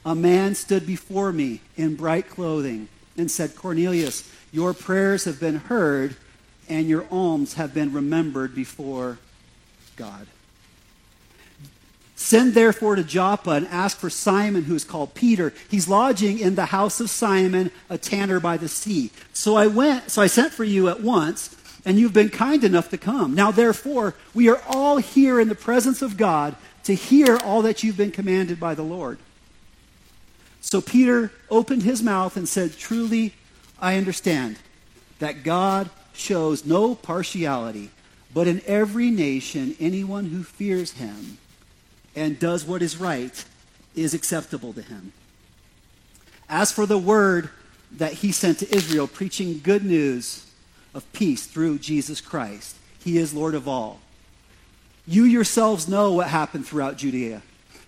a 0.04 0.14
man 0.14 0.54
stood 0.54 0.86
before 0.86 1.32
me 1.32 1.60
in 1.76 1.94
bright 1.94 2.28
clothing 2.28 2.88
and 3.16 3.30
said, 3.30 3.56
Cornelius, 3.56 4.30
your 4.52 4.74
prayers 4.74 5.24
have 5.24 5.40
been 5.40 5.56
heard, 5.56 6.16
and 6.68 6.88
your 6.88 7.06
alms 7.10 7.54
have 7.54 7.72
been 7.74 7.92
remembered 7.92 8.54
before 8.54 9.18
God. 10.00 10.26
Send 12.16 12.54
therefore 12.54 12.96
to 12.96 13.04
Joppa 13.04 13.50
and 13.50 13.66
ask 13.68 13.98
for 13.98 14.08
Simon, 14.08 14.64
who 14.64 14.74
is 14.74 14.84
called 14.84 15.14
Peter. 15.14 15.52
He's 15.70 15.88
lodging 15.88 16.38
in 16.38 16.54
the 16.54 16.66
house 16.66 17.00
of 17.00 17.10
Simon, 17.10 17.70
a 17.90 17.98
tanner 17.98 18.40
by 18.40 18.56
the 18.56 18.68
sea. 18.68 19.10
So 19.34 19.56
I 19.56 19.66
went, 19.66 20.10
so 20.10 20.22
I 20.22 20.26
sent 20.26 20.52
for 20.52 20.64
you 20.64 20.88
at 20.88 21.02
once, 21.02 21.54
and 21.84 21.98
you've 21.98 22.14
been 22.14 22.30
kind 22.30 22.64
enough 22.64 22.88
to 22.90 22.98
come. 22.98 23.34
Now 23.34 23.50
therefore, 23.50 24.14
we 24.34 24.48
are 24.48 24.60
all 24.68 24.96
here 24.96 25.38
in 25.38 25.48
the 25.48 25.54
presence 25.54 26.00
of 26.02 26.16
God 26.16 26.56
to 26.84 26.94
hear 26.94 27.36
all 27.44 27.62
that 27.62 27.82
you've 27.82 27.96
been 27.96 28.10
commanded 28.10 28.58
by 28.58 28.74
the 28.74 28.82
Lord. 28.82 29.18
So 30.62 30.80
Peter 30.80 31.30
opened 31.50 31.82
his 31.82 32.02
mouth 32.02 32.36
and 32.36 32.48
said, 32.48 32.76
Truly, 32.76 33.34
I 33.80 33.96
understand 33.96 34.56
that 35.18 35.42
God 35.42 35.90
shows 36.12 36.64
no 36.64 36.94
partiality, 36.94 37.90
but 38.32 38.46
in 38.46 38.62
every 38.66 39.10
nation, 39.10 39.74
anyone 39.80 40.26
who 40.26 40.42
fears 40.42 40.92
him 40.92 41.38
and 42.14 42.38
does 42.38 42.64
what 42.64 42.82
is 42.82 42.96
right 42.96 43.44
is 43.94 44.14
acceptable 44.14 44.72
to 44.72 44.82
him. 44.82 45.12
As 46.48 46.72
for 46.72 46.86
the 46.86 46.98
word 46.98 47.50
that 47.92 48.14
he 48.14 48.32
sent 48.32 48.58
to 48.58 48.74
Israel, 48.74 49.08
preaching 49.08 49.60
good 49.62 49.84
news 49.84 50.46
of 50.94 51.10
peace 51.12 51.46
through 51.46 51.78
Jesus 51.78 52.20
Christ, 52.20 52.76
he 52.98 53.18
is 53.18 53.34
Lord 53.34 53.54
of 53.54 53.66
all. 53.66 54.00
You 55.06 55.24
yourselves 55.24 55.88
know 55.88 56.12
what 56.12 56.28
happened 56.28 56.66
throughout 56.66 56.96
Judea, 56.96 57.42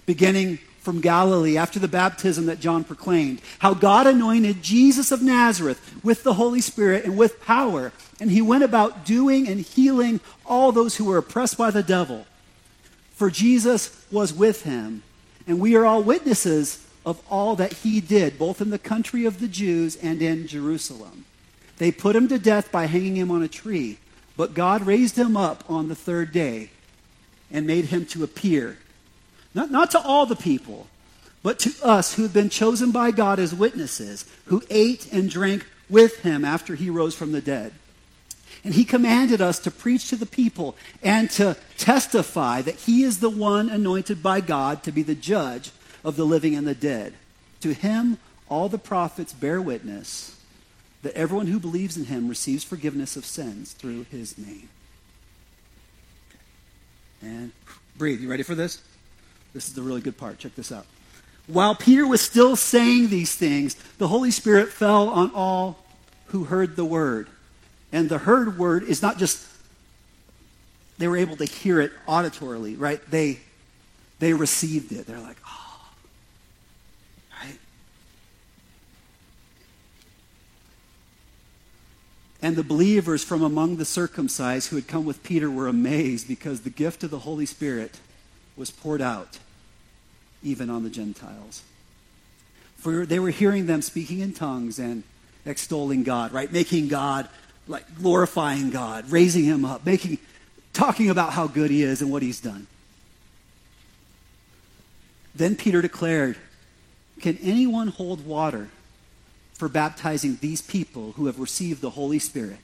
beginning 0.06 0.58
from 0.82 1.00
Galilee 1.00 1.56
after 1.56 1.78
the 1.78 1.88
baptism 1.88 2.46
that 2.46 2.60
John 2.60 2.82
proclaimed, 2.82 3.40
how 3.60 3.72
God 3.72 4.06
anointed 4.06 4.62
Jesus 4.62 5.12
of 5.12 5.22
Nazareth 5.22 6.02
with 6.02 6.24
the 6.24 6.34
Holy 6.34 6.60
Spirit 6.60 7.04
and 7.04 7.16
with 7.16 7.40
power, 7.40 7.92
and 8.20 8.30
he 8.30 8.42
went 8.42 8.64
about 8.64 9.04
doing 9.04 9.46
and 9.46 9.60
healing 9.60 10.20
all 10.44 10.72
those 10.72 10.96
who 10.96 11.04
were 11.04 11.18
oppressed 11.18 11.56
by 11.56 11.70
the 11.70 11.84
devil. 11.84 12.26
For 13.14 13.30
Jesus 13.30 14.04
was 14.10 14.34
with 14.34 14.64
him, 14.64 15.04
and 15.46 15.60
we 15.60 15.76
are 15.76 15.86
all 15.86 16.02
witnesses 16.02 16.84
of 17.06 17.22
all 17.30 17.54
that 17.56 17.72
he 17.72 18.00
did, 18.00 18.36
both 18.36 18.60
in 18.60 18.70
the 18.70 18.78
country 18.78 19.24
of 19.24 19.38
the 19.38 19.48
Jews 19.48 19.96
and 19.96 20.20
in 20.20 20.48
Jerusalem. 20.48 21.24
They 21.78 21.92
put 21.92 22.16
him 22.16 22.26
to 22.28 22.38
death 22.38 22.72
by 22.72 22.86
hanging 22.86 23.16
him 23.16 23.30
on 23.30 23.42
a 23.42 23.48
tree, 23.48 23.98
but 24.36 24.54
God 24.54 24.86
raised 24.86 25.16
him 25.16 25.36
up 25.36 25.62
on 25.68 25.88
the 25.88 25.94
third 25.94 26.32
day 26.32 26.70
and 27.52 27.66
made 27.66 27.86
him 27.86 28.04
to 28.06 28.24
appear, 28.24 28.78
not, 29.54 29.70
not 29.70 29.90
to 29.92 30.00
all 30.00 30.26
the 30.26 30.36
people, 30.36 30.86
but 31.42 31.58
to 31.60 31.72
us 31.82 32.14
who 32.14 32.22
have 32.22 32.32
been 32.32 32.48
chosen 32.48 32.92
by 32.92 33.10
God 33.10 33.38
as 33.38 33.54
witnesses, 33.54 34.24
who 34.46 34.62
ate 34.70 35.12
and 35.12 35.28
drank 35.28 35.66
with 35.90 36.20
him 36.20 36.44
after 36.44 36.74
he 36.74 36.88
rose 36.88 37.14
from 37.14 37.32
the 37.32 37.40
dead. 37.40 37.72
And 38.64 38.74
he 38.74 38.84
commanded 38.84 39.40
us 39.40 39.58
to 39.60 39.70
preach 39.70 40.08
to 40.10 40.16
the 40.16 40.26
people 40.26 40.76
and 41.02 41.28
to 41.32 41.56
testify 41.78 42.62
that 42.62 42.76
he 42.76 43.02
is 43.02 43.18
the 43.18 43.28
one 43.28 43.68
anointed 43.68 44.22
by 44.22 44.40
God 44.40 44.84
to 44.84 44.92
be 44.92 45.02
the 45.02 45.16
judge 45.16 45.72
of 46.04 46.16
the 46.16 46.24
living 46.24 46.54
and 46.54 46.66
the 46.66 46.74
dead. 46.74 47.14
To 47.62 47.74
him, 47.74 48.18
all 48.48 48.68
the 48.68 48.78
prophets 48.78 49.32
bear 49.32 49.60
witness 49.60 50.38
that 51.02 51.14
everyone 51.14 51.48
who 51.48 51.58
believes 51.58 51.96
in 51.96 52.04
him 52.04 52.28
receives 52.28 52.62
forgiveness 52.62 53.16
of 53.16 53.24
sins 53.24 53.72
through 53.72 54.04
his 54.04 54.38
name. 54.38 54.68
And 57.20 57.52
breathe. 57.96 58.20
You 58.20 58.30
ready 58.30 58.44
for 58.44 58.54
this? 58.54 58.80
This 59.54 59.68
is 59.68 59.74
the 59.74 59.82
really 59.82 60.00
good 60.00 60.16
part. 60.16 60.38
Check 60.38 60.54
this 60.54 60.72
out. 60.72 60.86
While 61.46 61.74
Peter 61.74 62.06
was 62.06 62.20
still 62.20 62.56
saying 62.56 63.08
these 63.08 63.34
things, 63.34 63.74
the 63.98 64.08
Holy 64.08 64.30
Spirit 64.30 64.68
fell 64.68 65.08
on 65.08 65.30
all 65.34 65.78
who 66.26 66.44
heard 66.44 66.76
the 66.76 66.84
word. 66.84 67.28
And 67.92 68.08
the 68.08 68.18
heard 68.18 68.58
word 68.58 68.84
is 68.84 69.02
not 69.02 69.18
just 69.18 69.46
they 70.98 71.08
were 71.08 71.16
able 71.16 71.36
to 71.36 71.44
hear 71.44 71.80
it 71.80 71.92
auditorily, 72.06 72.78
right? 72.78 73.00
They 73.10 73.40
they 74.18 74.32
received 74.32 74.92
it. 74.92 75.06
They're 75.06 75.18
like, 75.18 75.36
oh, 75.46 75.90
right? 77.42 77.58
And 82.40 82.54
the 82.54 82.62
believers 82.62 83.24
from 83.24 83.42
among 83.42 83.76
the 83.76 83.84
circumcised 83.84 84.68
who 84.68 84.76
had 84.76 84.86
come 84.86 85.04
with 85.04 85.24
Peter 85.24 85.50
were 85.50 85.66
amazed 85.66 86.28
because 86.28 86.60
the 86.60 86.70
gift 86.70 87.02
of 87.02 87.10
the 87.10 87.18
Holy 87.20 87.46
Spirit 87.46 87.98
was 88.56 88.70
poured 88.70 89.00
out 89.00 89.38
even 90.42 90.70
on 90.70 90.82
the 90.82 90.90
Gentiles. 90.90 91.62
For 92.76 93.06
they 93.06 93.18
were 93.18 93.30
hearing 93.30 93.66
them 93.66 93.82
speaking 93.82 94.20
in 94.20 94.32
tongues 94.32 94.78
and 94.78 95.04
extolling 95.46 96.02
God, 96.02 96.32
right? 96.32 96.50
Making 96.52 96.88
God 96.88 97.28
like 97.68 97.96
glorifying 97.96 98.70
God, 98.70 99.10
raising 99.10 99.44
him 99.44 99.64
up, 99.64 99.86
making 99.86 100.18
talking 100.72 101.10
about 101.10 101.32
how 101.32 101.46
good 101.46 101.70
he 101.70 101.82
is 101.82 102.02
and 102.02 102.10
what 102.10 102.22
he's 102.22 102.40
done. 102.40 102.66
Then 105.34 105.56
Peter 105.56 105.80
declared, 105.80 106.36
Can 107.20 107.38
anyone 107.42 107.88
hold 107.88 108.26
water 108.26 108.68
for 109.54 109.68
baptizing 109.68 110.38
these 110.40 110.60
people 110.60 111.12
who 111.12 111.26
have 111.26 111.38
received 111.38 111.80
the 111.80 111.90
Holy 111.90 112.18
Spirit, 112.18 112.58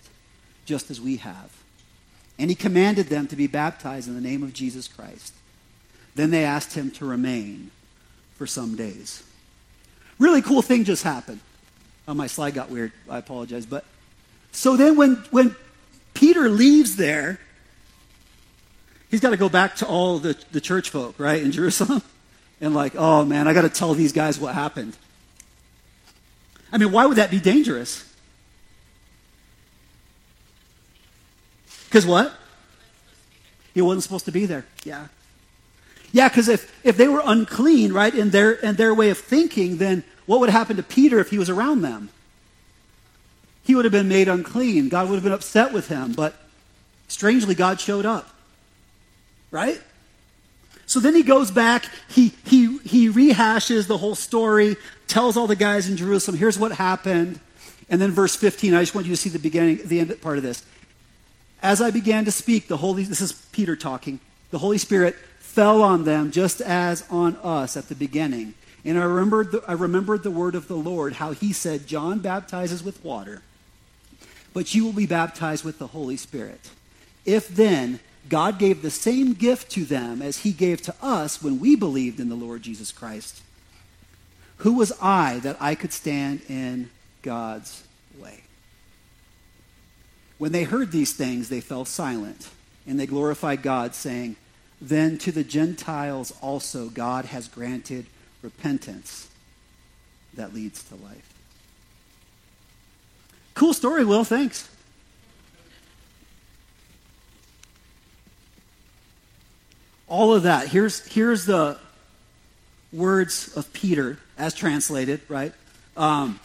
just 0.64 0.90
as 0.90 1.00
we 1.00 1.16
have? 1.16 1.52
And 2.38 2.50
he 2.50 2.56
commanded 2.56 3.06
them 3.06 3.26
to 3.28 3.36
be 3.36 3.46
baptized 3.46 4.08
in 4.08 4.14
the 4.14 4.20
name 4.20 4.42
of 4.42 4.52
Jesus 4.52 4.86
Christ. 4.86 5.32
Then 6.18 6.32
they 6.32 6.44
asked 6.44 6.72
him 6.72 6.90
to 6.90 7.04
remain 7.04 7.70
for 8.34 8.44
some 8.44 8.74
days. 8.74 9.22
Really 10.18 10.42
cool 10.42 10.62
thing 10.62 10.82
just 10.82 11.04
happened. 11.04 11.38
Oh, 12.08 12.14
my 12.14 12.26
slide 12.26 12.54
got 12.54 12.70
weird. 12.70 12.90
I 13.08 13.18
apologize. 13.18 13.66
But 13.66 13.84
so 14.50 14.76
then 14.76 14.96
when, 14.96 15.14
when 15.30 15.54
Peter 16.14 16.48
leaves 16.48 16.96
there, 16.96 17.38
he's 19.12 19.20
got 19.20 19.30
to 19.30 19.36
go 19.36 19.48
back 19.48 19.76
to 19.76 19.86
all 19.86 20.18
the, 20.18 20.36
the 20.50 20.60
church 20.60 20.90
folk, 20.90 21.14
right, 21.18 21.40
in 21.40 21.52
Jerusalem. 21.52 22.02
And 22.60 22.74
like, 22.74 22.96
oh 22.96 23.24
man, 23.24 23.46
I 23.46 23.54
got 23.54 23.62
to 23.62 23.68
tell 23.68 23.94
these 23.94 24.12
guys 24.12 24.36
what 24.40 24.52
happened. 24.52 24.96
I 26.72 26.78
mean, 26.78 26.90
why 26.90 27.06
would 27.06 27.18
that 27.18 27.30
be 27.30 27.38
dangerous? 27.38 28.04
Because 31.84 32.04
what? 32.04 32.34
He 33.74 33.80
wasn't 33.80 34.02
supposed 34.02 34.24
to 34.24 34.32
be 34.32 34.44
there. 34.44 34.66
Yeah. 34.82 35.06
Yeah, 36.12 36.28
because 36.28 36.48
if, 36.48 36.72
if 36.84 36.96
they 36.96 37.08
were 37.08 37.22
unclean, 37.24 37.92
right, 37.92 38.14
in 38.14 38.30
their, 38.30 38.52
in 38.52 38.76
their 38.76 38.94
way 38.94 39.10
of 39.10 39.18
thinking, 39.18 39.76
then 39.76 40.04
what 40.26 40.40
would 40.40 40.50
happen 40.50 40.76
to 40.76 40.82
Peter 40.82 41.18
if 41.18 41.30
he 41.30 41.38
was 41.38 41.50
around 41.50 41.82
them? 41.82 42.10
he 43.68 43.74
would 43.74 43.84
have 43.84 43.92
been 43.92 44.08
made 44.08 44.28
unclean. 44.28 44.88
God 44.88 45.10
would 45.10 45.16
have 45.16 45.22
been 45.22 45.30
upset 45.30 45.74
with 45.74 45.88
him. 45.88 46.14
But 46.14 46.34
strangely, 47.06 47.54
God 47.54 47.78
showed 47.78 48.06
up. 48.06 48.26
Right? 49.50 49.78
So 50.86 51.00
then 51.00 51.14
he 51.14 51.22
goes 51.22 51.50
back, 51.50 51.84
he, 52.08 52.32
he, 52.46 52.78
he 52.78 53.10
rehashes 53.10 53.86
the 53.86 53.98
whole 53.98 54.14
story, 54.14 54.76
tells 55.06 55.36
all 55.36 55.46
the 55.46 55.54
guys 55.54 55.86
in 55.86 55.98
Jerusalem, 55.98 56.38
here's 56.38 56.58
what 56.58 56.72
happened. 56.72 57.40
And 57.90 58.00
then 58.00 58.10
verse 58.10 58.34
15, 58.34 58.72
I 58.72 58.80
just 58.80 58.94
want 58.94 59.06
you 59.06 59.12
to 59.12 59.20
see 59.20 59.28
the 59.28 59.38
beginning, 59.38 59.80
the 59.84 60.00
end 60.00 60.18
part 60.22 60.38
of 60.38 60.42
this. 60.42 60.64
As 61.62 61.82
I 61.82 61.90
began 61.90 62.24
to 62.24 62.32
speak, 62.32 62.68
the 62.68 62.78
Holy, 62.78 63.02
this 63.02 63.20
is 63.20 63.32
Peter 63.52 63.76
talking, 63.76 64.18
the 64.50 64.58
Holy 64.58 64.78
Spirit 64.78 65.14
fell 65.48 65.82
on 65.82 66.04
them 66.04 66.30
just 66.30 66.60
as 66.60 67.04
on 67.10 67.34
us 67.42 67.76
at 67.76 67.88
the 67.88 67.94
beginning. 67.94 68.54
And 68.84 68.98
I 68.98 69.02
remembered 69.02 69.50
the, 69.50 69.62
I 69.66 69.72
remembered 69.72 70.22
the 70.22 70.30
word 70.30 70.54
of 70.54 70.68
the 70.68 70.76
Lord, 70.76 71.14
how 71.14 71.32
he 71.32 71.52
said, 71.52 71.86
John 71.86 72.20
baptizes 72.20 72.84
with 72.84 73.02
water, 73.02 73.42
but 74.52 74.74
you 74.74 74.84
will 74.84 74.92
be 74.92 75.06
baptized 75.06 75.64
with 75.64 75.78
the 75.78 75.88
Holy 75.88 76.16
Spirit. 76.16 76.70
If 77.24 77.48
then 77.48 77.98
God 78.28 78.58
gave 78.58 78.82
the 78.82 78.90
same 78.90 79.32
gift 79.32 79.70
to 79.72 79.84
them 79.84 80.22
as 80.22 80.38
he 80.38 80.52
gave 80.52 80.82
to 80.82 80.94
us 81.02 81.42
when 81.42 81.58
we 81.58 81.74
believed 81.74 82.20
in 82.20 82.28
the 82.28 82.34
Lord 82.34 82.62
Jesus 82.62 82.92
Christ, 82.92 83.42
who 84.58 84.74
was 84.74 84.92
I 85.00 85.38
that 85.40 85.56
I 85.60 85.74
could 85.74 85.92
stand 85.92 86.42
in 86.48 86.90
God's 87.22 87.84
way? 88.20 88.42
When 90.36 90.52
they 90.52 90.64
heard 90.64 90.92
these 90.92 91.14
things, 91.14 91.48
they 91.48 91.60
fell 91.60 91.84
silent, 91.84 92.48
and 92.86 93.00
they 93.00 93.06
glorified 93.06 93.62
God, 93.62 93.94
saying, 93.94 94.36
Then 94.80 95.18
to 95.18 95.32
the 95.32 95.44
Gentiles 95.44 96.32
also 96.40 96.88
God 96.88 97.26
has 97.26 97.48
granted 97.48 98.06
repentance 98.42 99.28
that 100.34 100.54
leads 100.54 100.84
to 100.84 100.94
life. 100.94 101.34
Cool 103.54 103.74
story, 103.74 104.04
Will. 104.04 104.22
Thanks. 104.22 104.68
All 110.06 110.32
of 110.32 110.44
that. 110.44 110.68
Here's, 110.68 111.04
here's 111.06 111.44
the 111.44 111.76
words 112.92 113.54
of 113.56 113.72
Peter 113.72 114.18
as 114.38 114.54
translated, 114.54 115.20
right? 115.28 115.52
Um, 115.96 116.38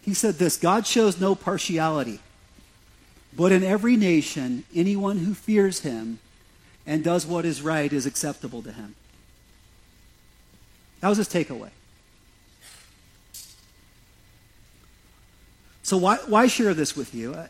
he 0.00 0.14
said 0.14 0.34
this 0.34 0.56
God 0.56 0.86
shows 0.86 1.20
no 1.20 1.34
partiality, 1.34 2.20
but 3.36 3.52
in 3.52 3.62
every 3.62 3.96
nation, 3.96 4.64
anyone 4.74 5.18
who 5.18 5.34
fears 5.34 5.80
him 5.80 6.18
and 6.86 7.04
does 7.04 7.26
what 7.26 7.44
is 7.44 7.62
right 7.62 7.92
is 7.92 8.06
acceptable 8.06 8.62
to 8.62 8.72
him. 8.72 8.94
That 11.00 11.08
was 11.08 11.18
his 11.18 11.28
takeaway. 11.28 11.70
So, 15.82 15.96
why, 15.96 16.16
why 16.26 16.46
share 16.46 16.74
this 16.74 16.96
with 16.96 17.14
you? 17.14 17.34
I, 17.34 17.48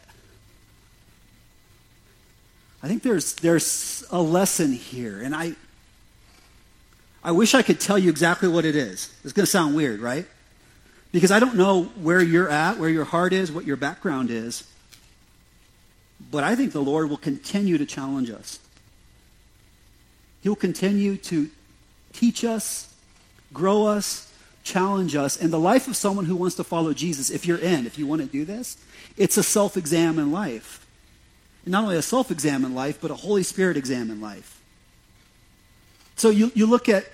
I 2.83 2.89
think 2.89 3.03
there's, 3.03 3.35
there's 3.35 4.05
a 4.11 4.21
lesson 4.21 4.73
here, 4.73 5.23
and 5.23 5.35
I, 5.35 5.53
I 7.23 7.31
wish 7.33 7.55
I 7.55 7.62
could 7.62 7.79
tell 7.79 7.99
you 7.99 8.11
exactly 8.11 8.49
what 8.49 8.65
it 8.65 8.75
is. 8.75 9.15
It's 9.23 9.33
going 9.33 9.45
to 9.45 9.51
sound 9.51 9.77
weird, 9.77 10.01
right? 10.01 10.27
Because 11.12 11.31
I 11.31 11.39
don't 11.39 11.57
know 11.57 11.85
where 12.01 12.23
you're 12.23 12.49
at, 12.49 12.79
where 12.79 12.89
your 12.89 13.05
heart 13.05 13.33
is, 13.33 13.53
what 13.53 13.67
your 13.67 13.77
background 13.77 14.31
is. 14.31 14.67
But 16.31 16.43
I 16.43 16.57
think 16.57 16.73
the 16.73 16.83
Lord 16.83 17.11
will 17.11 17.19
continue 17.19 17.77
to 17.79 17.87
challenge 17.87 18.31
us. 18.31 18.59
He 20.43 20.49
will 20.49 20.57
continue 20.57 21.17
to 21.17 21.49
teach 22.13 22.45
us, 22.45 22.95
grow 23.53 23.87
us, 23.87 24.33
challenge 24.65 25.17
us. 25.17 25.41
And 25.41 25.53
the 25.53 25.59
life 25.59 25.89
of 25.89 25.97
someone 25.97 26.25
who 26.25 26.37
wants 26.37 26.57
to 26.57 26.65
follow 26.65 26.93
Jesus, 26.93 27.31
if 27.31 27.47
you're 27.47 27.59
in, 27.59 27.87
if 27.87 27.99
you 27.99 28.07
want 28.07 28.23
to 28.23 28.29
do 28.29 28.45
this, 28.45 28.77
it's 29.17 29.37
a 29.37 29.43
self 29.43 29.77
examined 29.77 30.33
life. 30.33 30.87
And 31.65 31.73
not 31.73 31.85
only 31.85 31.97
a 31.97 32.03
self 32.03 32.31
examined 32.31 32.75
life, 32.75 33.01
but 33.01 33.11
a 33.11 33.15
Holy 33.15 33.43
Spirit 33.43 33.77
examined 33.77 34.21
life. 34.21 34.61
So 36.17 36.31
you, 36.31 36.53
you 36.55 36.67
look 36.67 36.89
at 36.89 37.07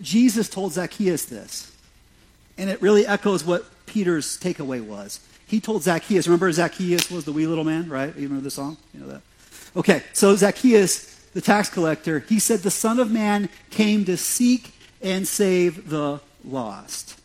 Jesus 0.00 0.48
told 0.48 0.72
Zacchaeus 0.72 1.24
this, 1.24 1.74
and 2.56 2.70
it 2.70 2.80
really 2.80 3.06
echoes 3.06 3.44
what 3.44 3.64
Peter's 3.86 4.38
takeaway 4.38 4.84
was. 4.84 5.20
He 5.46 5.60
told 5.60 5.82
Zacchaeus, 5.82 6.26
remember 6.26 6.52
Zacchaeus 6.52 7.10
was 7.10 7.24
the 7.24 7.32
wee 7.32 7.46
little 7.46 7.64
man, 7.64 7.88
right? 7.88 8.14
You 8.14 8.24
remember 8.24 8.44
the 8.44 8.50
song? 8.50 8.76
You 8.92 9.00
know 9.00 9.08
that? 9.08 9.22
Okay, 9.74 10.02
so 10.12 10.36
Zacchaeus, 10.36 11.07
the 11.34 11.40
tax 11.40 11.68
collector, 11.68 12.20
he 12.20 12.38
said, 12.38 12.60
The 12.60 12.70
Son 12.70 12.98
of 12.98 13.10
Man 13.10 13.48
came 13.70 14.04
to 14.06 14.16
seek 14.16 14.72
and 15.02 15.26
save 15.26 15.90
the 15.90 16.20
lost. 16.44 17.20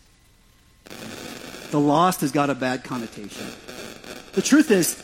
The 1.72 1.80
lost 1.80 2.22
has 2.22 2.32
got 2.32 2.50
a 2.50 2.56
bad 2.56 2.84
connotation. 2.84 3.48
The 4.34 4.42
truth 4.42 4.70
is, 4.72 5.00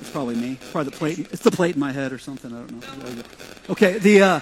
it's 0.00 0.10
probably 0.10 0.36
me. 0.36 0.52
It's 0.52 0.70
probably 0.70 0.90
the 0.90 0.96
plate. 0.96 1.18
It's 1.32 1.42
the 1.42 1.50
plate 1.50 1.74
in 1.74 1.80
my 1.80 1.92
head 1.92 2.12
or 2.12 2.18
something. 2.18 2.52
I 2.52 2.60
don't 2.60 3.16
know. 3.16 3.22
Okay, 3.70 3.98
the 3.98 4.22
uh, 4.22 4.40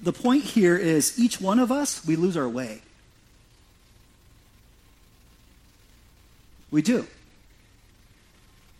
the 0.00 0.12
point 0.12 0.44
here 0.44 0.76
is 0.76 1.18
each 1.18 1.40
one 1.40 1.58
of 1.58 1.70
us 1.70 2.04
we 2.04 2.16
lose 2.16 2.36
our 2.36 2.48
way. 2.48 2.82
We 6.70 6.82
do. 6.82 7.06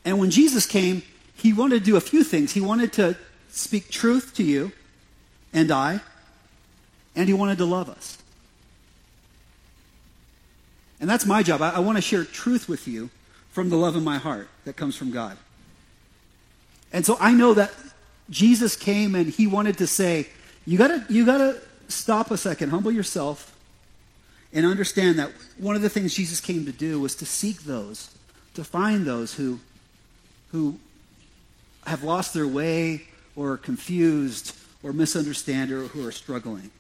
And 0.05 0.19
when 0.19 0.31
Jesus 0.31 0.67
came, 0.67 1.03
he 1.43 1.53
wanted 1.53 1.81
to 1.81 1.85
do 1.85 1.97
a 1.97 2.01
few 2.01 2.23
things. 2.23 2.53
He 2.53 2.61
wanted 2.61 2.93
to 2.95 3.17
speak 3.51 3.91
truth 3.91 4.35
to 4.37 4.45
you 4.45 4.71
and 5.53 5.73
I, 5.73 6.01
and 7.17 7.27
he 7.27 7.35
wanted 7.35 7.59
to 7.59 7.65
love 7.65 7.91
us. 7.91 8.17
And 11.01 11.11
that's 11.11 11.27
my 11.27 11.43
job. 11.43 11.61
I, 11.61 11.71
I 11.71 11.79
want 11.81 11.99
to 11.99 12.03
share 12.03 12.23
truth 12.23 12.69
with 12.69 12.87
you 12.87 13.11
from 13.51 13.71
the 13.71 13.77
love 13.77 13.97
in 13.97 14.05
my 14.05 14.19
heart 14.19 14.49
that 14.65 14.77
comes 14.77 14.97
from 14.97 15.11
God. 15.11 15.37
And 16.93 17.05
so 17.05 17.17
I 17.19 17.33
know 17.33 17.55
that 17.55 17.73
Jesus 18.31 18.77
came 18.77 19.17
and 19.17 19.29
he 19.29 19.49
wanted 19.49 19.79
to 19.79 19.89
say, 19.89 20.29
you 20.65 20.79
gotta, 20.79 21.05
you 21.09 21.27
gotta 21.27 21.61
stop 21.89 22.31
a 22.31 22.37
second, 22.37 22.71
humble 22.71 22.93
yourself, 22.93 23.59
and 24.53 24.65
understand 24.65 25.19
that 25.19 25.33
one 25.59 25.75
of 25.75 25.83
the 25.83 25.89
things 25.89 26.15
Jesus 26.15 26.41
came 26.41 26.65
to 26.67 26.73
do 26.73 27.01
was 27.01 27.17
to 27.17 27.27
seek 27.27 27.63
those, 27.63 28.17
to 28.55 28.63
find 28.63 29.05
those 29.05 29.35
who, 29.35 29.59
who 30.53 30.79
have 31.87 32.03
lost 32.03 32.35
their 32.35 32.47
way 32.47 33.03
or 33.37 33.53
are 33.53 33.57
confused 33.57 34.57
or 34.83 34.93
misunderstand 34.93 35.71
or 35.71 35.83
who 35.89 36.07
are 36.07 36.13
struggling. 36.13 36.71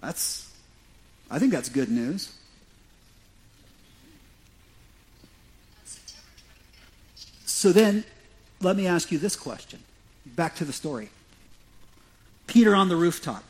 That's, 0.00 0.52
I 1.30 1.38
think 1.38 1.52
that's 1.52 1.68
good 1.68 1.90
news. 1.90 2.36
So 7.44 7.70
then, 7.70 8.04
let 8.60 8.76
me 8.76 8.88
ask 8.88 9.12
you 9.12 9.18
this 9.18 9.36
question. 9.36 9.78
Back 10.26 10.56
to 10.56 10.64
the 10.64 10.72
story. 10.72 11.10
Peter 12.48 12.74
on 12.74 12.88
the 12.88 12.96
rooftop. 12.96 13.44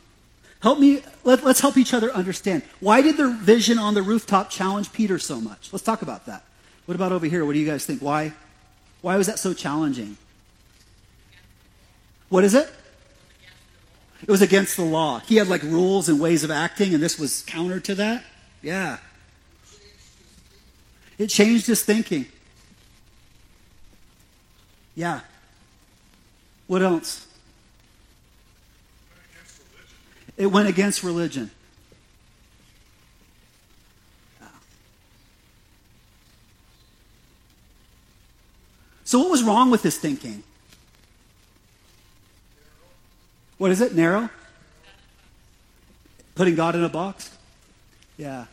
Help 0.60 0.78
me, 0.78 1.02
let, 1.24 1.42
us 1.44 1.60
help 1.60 1.76
each 1.76 1.94
other 1.94 2.12
understand. 2.12 2.62
Why 2.78 3.02
did 3.02 3.16
the 3.16 3.30
vision 3.30 3.78
on 3.78 3.94
the 3.94 4.02
rooftop 4.02 4.50
challenge 4.50 4.92
Peter 4.92 5.18
so 5.18 5.40
much? 5.40 5.72
Let's 5.72 5.82
talk 5.82 6.02
about 6.02 6.26
that. 6.26 6.44
What 6.86 6.94
about 6.94 7.12
over 7.12 7.26
here? 7.26 7.44
What 7.44 7.52
do 7.52 7.58
you 7.58 7.66
guys 7.66 7.86
think? 7.86 8.02
Why, 8.02 8.32
why 9.00 9.16
was 9.16 9.26
that 9.26 9.38
so 9.38 9.54
challenging? 9.54 10.16
What 12.28 12.44
is 12.44 12.54
it? 12.54 12.70
It 14.22 14.30
was 14.30 14.42
against 14.42 14.76
the 14.76 14.84
law. 14.84 15.20
He 15.20 15.36
had 15.36 15.48
like 15.48 15.62
rules 15.62 16.08
and 16.08 16.20
ways 16.20 16.44
of 16.44 16.50
acting, 16.50 16.94
and 16.94 17.02
this 17.02 17.18
was 17.18 17.42
counter 17.46 17.80
to 17.80 17.94
that. 17.96 18.24
Yeah. 18.62 18.98
It 21.18 21.26
changed 21.28 21.66
his 21.66 21.82
thinking. 21.84 22.26
Yeah. 24.94 25.20
What 26.66 26.82
else? 26.82 27.26
It 30.36 30.46
went 30.46 30.68
against 30.68 31.02
religion. 31.02 31.50
So, 39.12 39.18
what 39.18 39.30
was 39.30 39.42
wrong 39.42 39.70
with 39.70 39.82
his 39.82 39.98
thinking? 39.98 40.42
What 43.58 43.70
is 43.70 43.82
it? 43.82 43.94
Narrow? 43.94 44.30
Putting 46.34 46.54
God 46.54 46.74
in 46.76 46.82
a 46.82 46.88
box? 46.88 47.30
Yeah. 48.16 48.46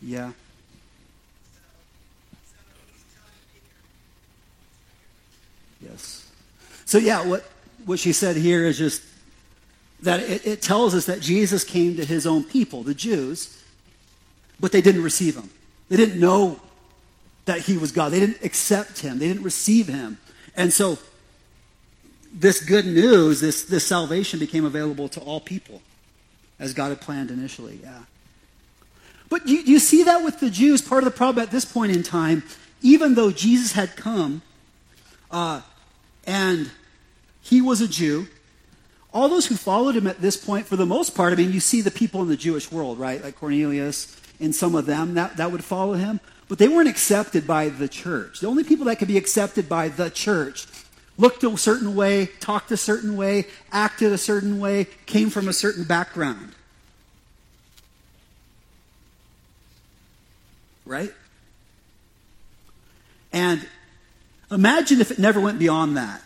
Yeah. 0.00 0.32
Yes. 5.82 6.26
So, 6.86 6.96
yeah, 6.96 7.26
what, 7.26 7.44
what 7.84 7.98
she 7.98 8.14
said 8.14 8.36
here 8.36 8.64
is 8.64 8.78
just 8.78 9.02
that 10.00 10.20
it, 10.20 10.46
it 10.46 10.62
tells 10.62 10.94
us 10.94 11.06
that 11.06 11.20
Jesus 11.20 11.64
came 11.64 11.96
to 11.96 12.04
his 12.04 12.26
own 12.26 12.44
people, 12.44 12.82
the 12.82 12.94
Jews, 12.94 13.62
but 14.60 14.72
they 14.72 14.80
didn't 14.80 15.02
receive 15.02 15.36
him. 15.36 15.50
They 15.88 15.96
didn't 15.96 16.20
know 16.20 16.60
that 17.46 17.60
he 17.60 17.76
was 17.76 17.92
God. 17.92 18.10
They 18.10 18.20
didn't 18.20 18.44
accept 18.44 19.00
him. 19.00 19.18
They 19.18 19.28
didn't 19.28 19.42
receive 19.42 19.86
him. 19.86 20.18
And 20.56 20.72
so 20.72 20.98
this 22.32 22.62
good 22.62 22.86
news, 22.86 23.40
this, 23.40 23.62
this 23.64 23.86
salvation 23.86 24.38
became 24.38 24.64
available 24.64 25.08
to 25.10 25.20
all 25.20 25.40
people 25.40 25.80
as 26.58 26.74
God 26.74 26.88
had 26.88 27.00
planned 27.00 27.30
initially. 27.30 27.80
Yeah. 27.82 28.02
But 29.28 29.46
you, 29.48 29.58
you 29.58 29.78
see 29.78 30.04
that 30.04 30.22
with 30.22 30.40
the 30.40 30.50
Jews, 30.50 30.82
part 30.82 31.04
of 31.04 31.12
the 31.12 31.16
problem 31.16 31.42
at 31.42 31.50
this 31.50 31.64
point 31.64 31.92
in 31.92 32.02
time, 32.02 32.42
even 32.82 33.14
though 33.14 33.30
Jesus 33.30 33.72
had 33.72 33.96
come 33.96 34.42
uh, 35.30 35.62
and 36.26 36.70
he 37.40 37.60
was 37.60 37.80
a 37.80 37.88
Jew, 37.88 38.26
all 39.16 39.30
those 39.30 39.46
who 39.46 39.56
followed 39.56 39.96
him 39.96 40.06
at 40.06 40.20
this 40.20 40.36
point, 40.36 40.66
for 40.66 40.76
the 40.76 40.84
most 40.84 41.14
part, 41.14 41.32
I 41.32 41.36
mean, 41.36 41.50
you 41.50 41.58
see 41.58 41.80
the 41.80 41.90
people 41.90 42.20
in 42.20 42.28
the 42.28 42.36
Jewish 42.36 42.70
world, 42.70 42.98
right? 42.98 43.24
Like 43.24 43.36
Cornelius 43.36 44.14
and 44.38 44.54
some 44.54 44.74
of 44.74 44.84
them 44.84 45.14
that, 45.14 45.38
that 45.38 45.50
would 45.50 45.64
follow 45.64 45.94
him. 45.94 46.20
But 46.48 46.58
they 46.58 46.68
weren't 46.68 46.90
accepted 46.90 47.46
by 47.46 47.70
the 47.70 47.88
church. 47.88 48.40
The 48.40 48.46
only 48.46 48.62
people 48.62 48.84
that 48.84 48.98
could 48.98 49.08
be 49.08 49.16
accepted 49.16 49.70
by 49.70 49.88
the 49.88 50.10
church 50.10 50.66
looked 51.16 51.42
a 51.42 51.56
certain 51.56 51.96
way, 51.96 52.26
talked 52.40 52.70
a 52.72 52.76
certain 52.76 53.16
way, 53.16 53.46
acted 53.72 54.12
a 54.12 54.18
certain 54.18 54.60
way, 54.60 54.86
came 55.06 55.30
from 55.30 55.48
a 55.48 55.52
certain 55.54 55.84
background. 55.84 56.52
Right? 60.84 61.14
And 63.32 63.66
imagine 64.50 65.00
if 65.00 65.10
it 65.10 65.18
never 65.18 65.40
went 65.40 65.58
beyond 65.58 65.96
that. 65.96 66.22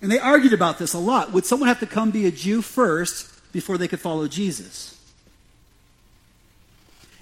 And 0.00 0.10
they 0.12 0.18
argued 0.18 0.52
about 0.52 0.78
this 0.78 0.94
a 0.94 0.98
lot. 0.98 1.32
Would 1.32 1.44
someone 1.44 1.68
have 1.68 1.80
to 1.80 1.86
come 1.86 2.10
be 2.10 2.26
a 2.26 2.30
Jew 2.30 2.62
first 2.62 3.38
before 3.52 3.78
they 3.78 3.88
could 3.88 4.00
follow 4.00 4.28
Jesus. 4.28 4.94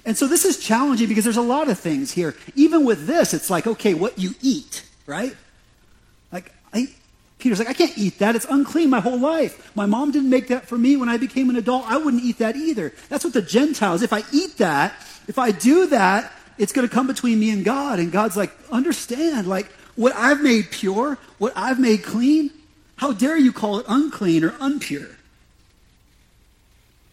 And 0.04 0.16
so 0.16 0.26
this 0.26 0.44
is 0.44 0.58
challenging 0.58 1.08
because 1.08 1.24
there's 1.24 1.36
a 1.36 1.42
lot 1.42 1.68
of 1.68 1.78
things 1.78 2.12
here. 2.12 2.34
Even 2.54 2.84
with 2.84 3.06
this, 3.06 3.34
it's 3.34 3.50
like, 3.50 3.66
okay, 3.66 3.94
what 3.94 4.18
you 4.18 4.34
eat, 4.40 4.84
right? 5.04 5.34
Like, 6.30 6.52
I, 6.72 6.88
Peter's 7.38 7.58
like, 7.58 7.68
I 7.68 7.72
can't 7.72 7.96
eat 7.98 8.20
that. 8.20 8.36
It's 8.36 8.46
unclean 8.48 8.88
my 8.88 9.00
whole 9.00 9.18
life. 9.18 9.74
My 9.74 9.86
mom 9.86 10.12
didn't 10.12 10.30
make 10.30 10.48
that 10.48 10.66
for 10.66 10.78
me 10.78 10.96
when 10.96 11.08
I 11.08 11.16
became 11.16 11.50
an 11.50 11.56
adult. 11.56 11.84
I 11.86 11.96
wouldn't 11.96 12.22
eat 12.22 12.38
that 12.38 12.54
either. 12.54 12.92
That's 13.08 13.24
what 13.24 13.32
the 13.32 13.42
Gentiles, 13.42 14.02
if 14.02 14.12
I 14.12 14.22
eat 14.32 14.58
that, 14.58 14.92
if 15.26 15.38
I 15.38 15.50
do 15.50 15.88
that, 15.88 16.32
it's 16.56 16.72
going 16.72 16.88
to 16.88 16.94
come 16.94 17.08
between 17.08 17.40
me 17.40 17.50
and 17.50 17.64
God. 17.64 17.98
And 17.98 18.12
God's 18.12 18.36
like, 18.36 18.52
understand, 18.70 19.48
like, 19.48 19.66
what 19.96 20.14
I've 20.14 20.40
made 20.40 20.70
pure, 20.70 21.18
what 21.38 21.52
I've 21.56 21.80
made 21.80 22.04
clean, 22.04 22.50
how 22.96 23.12
dare 23.12 23.36
you 23.36 23.52
call 23.52 23.78
it 23.78 23.86
unclean 23.88 24.44
or 24.44 24.50
unpure? 24.52 25.14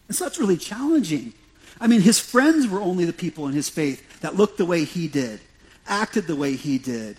And 0.08 0.16
so 0.16 0.24
that's 0.24 0.38
really 0.38 0.56
challenging. 0.56 1.32
I 1.80 1.86
mean, 1.86 2.00
his 2.00 2.18
friends 2.18 2.66
were 2.66 2.80
only 2.80 3.04
the 3.04 3.12
people 3.12 3.46
in 3.48 3.54
his 3.54 3.68
faith 3.68 4.20
that 4.20 4.36
looked 4.36 4.58
the 4.58 4.64
way 4.64 4.84
he 4.84 5.08
did, 5.08 5.40
acted 5.86 6.26
the 6.26 6.36
way 6.36 6.56
he 6.56 6.78
did, 6.78 7.18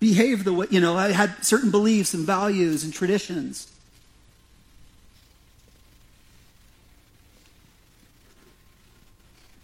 behaved 0.00 0.44
the 0.44 0.52
way, 0.52 0.66
you 0.70 0.80
know, 0.80 0.96
had 0.96 1.44
certain 1.44 1.70
beliefs 1.70 2.14
and 2.14 2.24
values 2.24 2.84
and 2.84 2.92
traditions. 2.92 3.70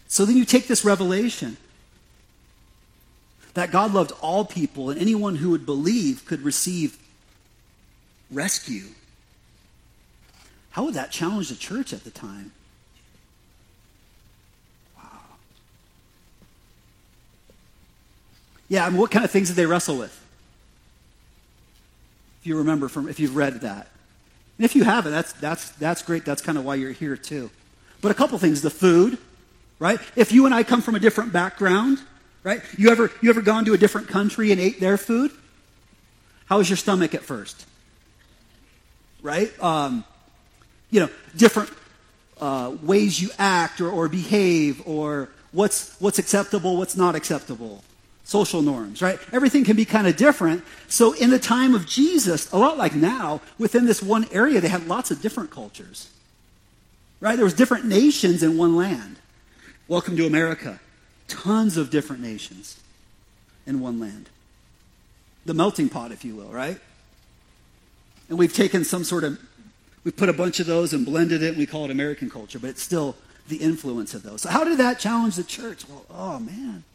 So 0.07 0.25
then 0.25 0.35
you 0.35 0.45
take 0.45 0.67
this 0.67 0.83
revelation 0.83 1.57
that 3.53 3.71
God 3.71 3.93
loved 3.93 4.11
all 4.21 4.45
people 4.45 4.89
and 4.89 4.99
anyone 4.99 5.37
who 5.37 5.49
would 5.51 5.65
believe 5.65 6.25
could 6.25 6.41
receive 6.41 6.97
rescue. 8.31 8.87
How 10.71 10.85
would 10.85 10.93
that 10.93 11.11
challenge 11.11 11.49
the 11.49 11.55
church 11.55 11.93
at 11.93 12.03
the 12.03 12.11
time? 12.11 12.51
Wow. 14.97 15.09
Yeah, 18.69 18.85
I 18.85 18.89
mean, 18.89 18.99
what 18.99 19.11
kind 19.11 19.25
of 19.25 19.31
things 19.31 19.49
did 19.49 19.57
they 19.57 19.65
wrestle 19.65 19.97
with? 19.97 20.17
If 22.41 22.47
you 22.47 22.57
remember 22.57 22.87
from, 22.87 23.09
if 23.09 23.19
you've 23.19 23.35
read 23.35 23.61
that. 23.61 23.87
And 24.57 24.65
if 24.65 24.75
you 24.75 24.83
haven't, 24.83 25.11
that's, 25.11 25.33
that's, 25.33 25.69
that's 25.71 26.01
great. 26.01 26.23
That's 26.25 26.41
kind 26.41 26.57
of 26.57 26.65
why 26.65 26.75
you're 26.75 26.91
here 26.91 27.17
too. 27.17 27.51
But 28.01 28.11
a 28.11 28.15
couple 28.15 28.37
things. 28.37 28.61
The 28.61 28.69
food, 28.69 29.17
right? 29.77 29.99
If 30.15 30.31
you 30.31 30.45
and 30.45 30.55
I 30.55 30.63
come 30.63 30.81
from 30.81 30.95
a 30.95 30.99
different 30.99 31.33
background, 31.33 31.99
right? 32.43 32.61
You 32.77 32.89
ever, 32.89 33.11
you 33.21 33.29
ever 33.29 33.41
gone 33.41 33.65
to 33.65 33.73
a 33.73 33.77
different 33.77 34.07
country 34.07 34.51
and 34.51 34.59
ate 34.59 34.79
their 34.79 34.97
food? 34.97 35.31
How 36.45 36.57
was 36.57 36.69
your 36.69 36.77
stomach 36.77 37.13
at 37.13 37.21
first? 37.21 37.65
Right? 39.21 39.51
Um, 39.63 40.03
you 40.89 40.99
know, 40.99 41.09
different 41.35 41.69
uh, 42.39 42.75
ways 42.81 43.21
you 43.21 43.29
act 43.37 43.81
or, 43.81 43.89
or 43.89 44.09
behave 44.09 44.85
or 44.87 45.29
what's, 45.51 45.95
what's 45.99 46.19
acceptable, 46.19 46.77
what's 46.77 46.97
not 46.97 47.15
acceptable. 47.15 47.83
Social 48.23 48.61
norms, 48.61 49.01
right? 49.01 49.19
Everything 49.33 49.63
can 49.63 49.75
be 49.75 49.85
kind 49.85 50.07
of 50.07 50.15
different. 50.15 50.63
So 50.87 51.13
in 51.13 51.29
the 51.29 51.39
time 51.39 51.75
of 51.75 51.85
Jesus, 51.85 52.51
a 52.51 52.57
lot 52.57 52.77
like 52.77 52.95
now, 52.95 53.41
within 53.59 53.85
this 53.85 54.01
one 54.01 54.25
area, 54.31 54.61
they 54.61 54.69
had 54.69 54.87
lots 54.87 55.11
of 55.11 55.21
different 55.21 55.51
cultures. 55.51 56.09
Right? 57.19 57.35
There 57.35 57.45
was 57.45 57.53
different 57.53 57.85
nations 57.85 58.41
in 58.41 58.57
one 58.57 58.75
land. 58.75 59.17
Welcome 59.87 60.17
to 60.17 60.25
America. 60.25 60.79
Tons 61.27 61.77
of 61.77 61.89
different 61.89 62.21
nations 62.21 62.79
in 63.67 63.79
one 63.79 63.99
land. 63.99 64.29
The 65.45 65.53
melting 65.53 65.89
pot, 65.89 66.11
if 66.11 66.23
you 66.23 66.35
will, 66.35 66.49
right? 66.49 66.79
And 68.31 68.39
we've 68.39 68.53
taken 68.53 68.85
some 68.85 69.03
sort 69.03 69.25
of, 69.25 69.37
we've 70.05 70.15
put 70.15 70.29
a 70.29 70.33
bunch 70.33 70.61
of 70.61 70.65
those 70.65 70.93
and 70.93 71.05
blended 71.05 71.43
it, 71.43 71.49
and 71.49 71.57
we 71.57 71.65
call 71.65 71.83
it 71.83 71.91
American 71.91 72.29
culture, 72.29 72.59
but 72.59 72.69
it's 72.69 72.81
still 72.81 73.17
the 73.49 73.57
influence 73.57 74.13
of 74.13 74.23
those. 74.23 74.43
So, 74.43 74.49
how 74.49 74.63
did 74.63 74.77
that 74.77 74.99
challenge 74.99 75.35
the 75.35 75.43
church? 75.43 75.83
Well, 75.89 76.05
oh, 76.09 76.39
man. 76.39 76.85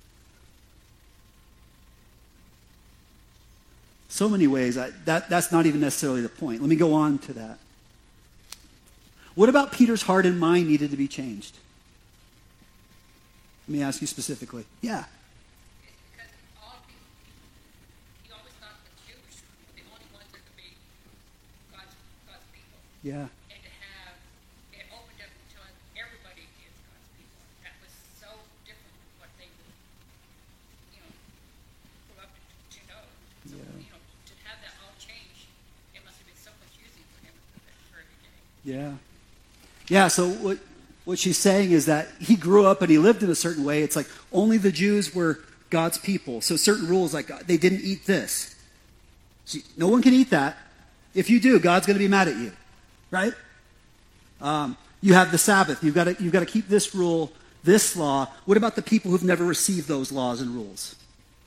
So 4.09 4.31
many 4.31 4.47
ways. 4.47 4.79
I, 4.79 4.93
that, 5.05 5.29
that's 5.29 5.53
not 5.53 5.67
even 5.67 5.79
necessarily 5.79 6.23
the 6.23 6.31
point. 6.31 6.63
Let 6.63 6.71
me 6.71 6.77
go 6.77 6.95
on 6.95 7.19
to 7.19 7.35
that. 7.35 7.59
What 9.35 9.51
about 9.51 9.73
Peter's 9.73 10.01
heart 10.01 10.25
and 10.25 10.41
mind 10.41 10.69
needed 10.69 10.91
to 10.91 10.97
be 10.97 11.07
changed? 11.07 11.55
Let 13.69 13.77
me 13.77 13.83
ask 13.83 14.01
you 14.01 14.07
specifically. 14.07 14.65
Yeah. 14.81 15.05
Yeah. 23.07 23.23
And 23.23 23.63
to 23.63 23.71
have 23.87 24.19
it 24.75 24.83
opened 24.91 25.23
up 25.23 25.31
to 25.31 25.59
everybody 25.95 26.43
is 26.43 26.75
God's 26.91 27.07
people. 27.15 27.39
That 27.63 27.79
was 27.79 27.95
so 28.19 28.27
different 28.67 28.99
from 28.99 29.23
what 29.23 29.31
they 29.39 29.47
would, 29.47 29.71
you 30.91 31.07
know, 31.07 31.15
grew 32.11 32.19
up 32.19 32.35
to 32.35 32.79
know. 32.91 33.07
So, 33.47 33.55
Yeah. 33.55 33.79
you 33.79 33.95
know, 33.95 34.03
to 34.03 34.35
have 34.51 34.59
that 34.59 34.75
all 34.83 34.91
change, 34.99 35.47
it 35.95 36.03
must 36.03 36.19
have 36.19 36.27
been 36.27 36.35
so 36.35 36.51
confusing 36.59 37.07
for 37.15 37.31
him 37.31 37.35
for 37.95 38.03
every 38.03 38.19
day. 38.27 38.43
Yeah. 38.67 38.99
Yeah, 39.87 40.09
so 40.11 40.27
what, 40.43 40.59
what 41.07 41.23
she's 41.23 41.39
saying 41.39 41.71
is 41.71 41.87
that 41.87 42.09
he 42.19 42.35
grew 42.35 42.67
up 42.67 42.83
and 42.83 42.91
he 42.91 42.99
lived 42.99 43.23
in 43.23 43.31
a 43.31 43.39
certain 43.39 43.63
way. 43.63 43.87
It's 43.87 43.95
like 43.95 44.11
only 44.33 44.59
the 44.59 44.73
Jews 44.75 45.15
were 45.15 45.39
God's 45.71 45.99
people. 45.99 46.41
So 46.41 46.57
certain 46.57 46.89
rules, 46.89 47.15
like 47.15 47.31
uh, 47.31 47.39
they 47.47 47.57
didn't 47.57 47.83
eat 47.87 48.05
this. 48.07 48.57
See, 49.45 49.63
no 49.77 49.87
one 49.87 50.03
can 50.03 50.13
eat 50.13 50.31
that. 50.31 50.59
If 51.15 51.31
you 51.31 51.39
do, 51.39 51.61
God's 51.61 51.87
going 51.87 51.95
to 51.95 52.03
be 52.03 52.09
mad 52.09 52.27
at 52.27 52.35
you, 52.35 52.51
right? 53.11 53.33
Um, 54.41 54.77
you 55.01 55.15
have 55.15 55.31
the 55.31 55.39
Sabbath. 55.39 55.83
You've 55.85 55.95
got, 55.95 56.05
to, 56.05 56.17
you've 56.23 56.33
got 56.33 56.41
to 56.41 56.47
keep 56.47 56.69
this 56.69 56.95
rule, 56.95 57.33
this 57.65 57.97
law. 57.97 58.29
What 58.45 58.57
about 58.57 58.77
the 58.77 58.83
people 58.83 59.11
who've 59.11 59.25
never 59.25 59.45
received 59.45 59.89
those 59.89 60.13
laws 60.13 60.41
and 60.41 60.51
rules? 60.51 60.97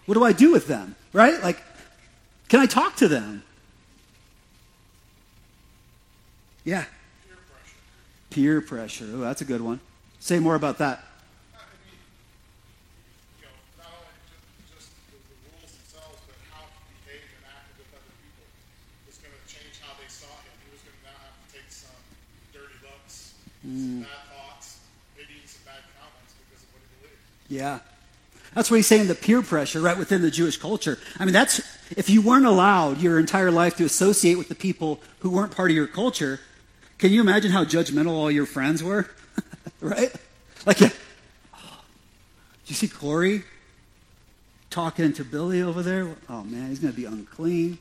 What 0.06 0.16
do 0.16 0.24
I 0.24 0.32
do 0.32 0.52
with 0.52 0.68
them, 0.68 0.96
right? 1.14 1.42
Like, 1.44 1.62
can 2.48 2.60
I 2.60 2.66
talk 2.66 2.96
to 2.98 3.08
them? 3.08 3.44
Yeah. 6.64 6.86
Peer 8.30 8.62
pressure. 8.62 9.06
Oh, 9.12 9.20
that's 9.20 9.42
a 9.42 9.46
good 9.46 9.62
one. 9.62 9.80
Say 10.20 10.38
more 10.38 10.54
about 10.54 10.78
that. 10.80 11.04
I 11.54 11.66
mean, 11.82 11.98
you 13.42 13.50
know, 13.50 13.58
not 13.82 13.90
only 13.90 14.14
just, 14.70 14.70
just 14.70 14.90
the, 15.10 15.18
the 15.18 15.38
rules 15.50 15.74
themselves, 15.74 16.22
but 16.30 16.38
how 16.54 16.62
he 16.70 16.78
behaved 17.10 17.26
and 17.26 17.46
acted 17.50 17.82
with 17.82 17.90
other 17.90 18.14
people 18.22 18.46
was 19.10 19.18
going 19.18 19.34
to 19.34 19.46
change 19.50 19.82
how 19.82 19.98
they 19.98 20.06
saw 20.06 20.30
him. 20.46 20.54
He 20.62 20.70
was 20.78 20.86
going 20.86 20.94
to 21.02 21.10
now 21.10 21.18
have 21.26 21.42
to 21.42 21.48
take 21.50 21.74
some 21.74 21.98
dirty 22.54 22.78
Mm. 23.70 24.00
looks, 24.00 24.10
thoughts, 24.10 24.80
maybe 25.16 25.30
even 25.36 25.48
some 25.48 25.62
bad 25.66 25.84
comments 26.00 26.34
because 26.50 26.64
of 26.64 26.74
what 26.74 26.82
he 26.82 27.08
believed. 27.08 27.20
Yeah. 27.50 27.80
That's 28.56 28.72
what 28.72 28.78
he's 28.78 28.88
saying 28.88 29.08
the 29.08 29.16
peer 29.16 29.42
pressure 29.42 29.80
right 29.80 29.98
within 29.98 30.22
the 30.22 30.32
Jewish 30.32 30.58
culture. 30.58 30.98
I 31.20 31.26
mean, 31.26 31.34
that's 31.34 31.60
if 31.96 32.10
you 32.10 32.22
weren't 32.22 32.46
allowed 32.46 33.00
your 33.00 33.20
entire 33.20 33.52
life 33.52 33.78
to 33.78 33.86
associate 33.86 34.38
with 34.38 34.50
the 34.50 34.56
people 34.56 35.00
who 35.20 35.30
weren't 35.30 35.56
part 35.56 35.70
of 35.70 35.76
your 35.76 35.88
culture, 35.88 36.40
can 36.98 37.12
you 37.12 37.22
imagine 37.22 37.52
how 37.52 37.64
judgmental 37.64 38.12
all 38.12 38.32
your 38.32 38.46
friends 38.46 38.84
were? 38.84 39.08
right? 39.82 40.14
Like, 40.66 40.82
yeah. 40.82 40.90
Did 40.90 40.96
you 42.68 42.76
see 42.76 42.88
Corey 42.88 43.44
talking 44.70 45.14
to 45.14 45.24
Billy 45.24 45.62
over 45.62 45.82
there? 45.82 46.16
Oh, 46.28 46.44
man, 46.44 46.70
he's 46.70 46.80
going 46.80 46.94
to 46.94 47.00
be 47.00 47.06
unclean. 47.06 47.78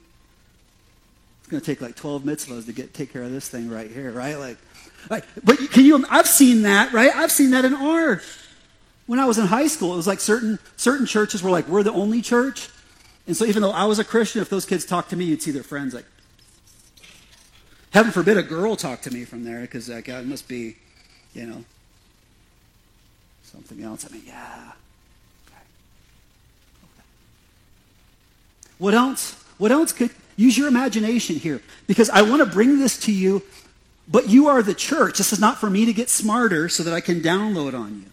It's 1.40 1.48
going 1.48 1.60
to 1.60 1.66
take 1.66 1.80
like 1.80 1.96
12 1.96 2.22
mitzvahs 2.22 2.66
to 2.66 2.72
get 2.72 2.94
take 2.94 3.12
care 3.12 3.22
of 3.22 3.30
this 3.30 3.48
thing 3.48 3.70
right 3.70 3.90
here, 3.90 4.12
right? 4.12 4.38
Like, 4.38 4.58
like, 5.10 5.24
but 5.44 5.58
can 5.70 5.84
you? 5.84 6.04
I've 6.10 6.26
seen 6.26 6.62
that, 6.62 6.92
right? 6.92 7.14
I've 7.14 7.32
seen 7.32 7.50
that 7.50 7.64
in 7.64 7.74
our. 7.74 8.20
When 9.06 9.18
I 9.18 9.24
was 9.24 9.38
in 9.38 9.46
high 9.46 9.68
school, 9.68 9.94
it 9.94 9.96
was 9.96 10.06
like 10.06 10.20
certain 10.20 10.58
certain 10.76 11.06
churches 11.06 11.42
were 11.42 11.50
like, 11.50 11.66
we're 11.68 11.82
the 11.82 11.92
only 11.92 12.20
church, 12.20 12.68
and 13.26 13.36
so 13.36 13.44
even 13.44 13.62
though 13.62 13.70
I 13.70 13.84
was 13.84 13.98
a 13.98 14.04
Christian, 14.04 14.42
if 14.42 14.50
those 14.50 14.66
kids 14.66 14.84
talked 14.84 15.10
to 15.10 15.16
me, 15.16 15.24
you'd 15.24 15.42
see 15.42 15.50
their 15.50 15.62
friends 15.62 15.94
like, 15.94 16.04
heaven 17.90 18.12
forbid 18.12 18.36
a 18.36 18.42
girl 18.42 18.76
talk 18.76 19.00
to 19.02 19.10
me 19.10 19.24
from 19.24 19.44
there 19.44 19.62
because 19.62 19.88
like 19.88 20.08
it 20.08 20.26
must 20.26 20.46
be, 20.46 20.76
you 21.34 21.46
know, 21.46 21.64
something 23.42 23.82
else. 23.82 24.06
I 24.08 24.12
mean, 24.12 24.24
yeah. 24.26 24.72
What 28.78 28.94
else? 28.94 29.32
What 29.58 29.72
else 29.72 29.92
could 29.92 30.10
use 30.36 30.56
your 30.56 30.68
imagination 30.68 31.36
here? 31.36 31.60
Because 31.86 32.08
I 32.10 32.22
want 32.22 32.40
to 32.40 32.46
bring 32.46 32.78
this 32.78 32.98
to 33.00 33.12
you, 33.12 33.42
but 34.10 34.28
you 34.28 34.48
are 34.48 34.62
the 34.62 34.74
church. 34.74 35.18
This 35.18 35.32
is 35.32 35.40
not 35.40 35.58
for 35.58 35.68
me 35.68 35.84
to 35.84 35.92
get 35.92 36.08
smarter 36.08 36.68
so 36.68 36.82
that 36.82 36.94
I 36.94 37.00
can 37.00 37.20
download 37.20 37.78
on 37.78 38.00
you. 38.00 38.10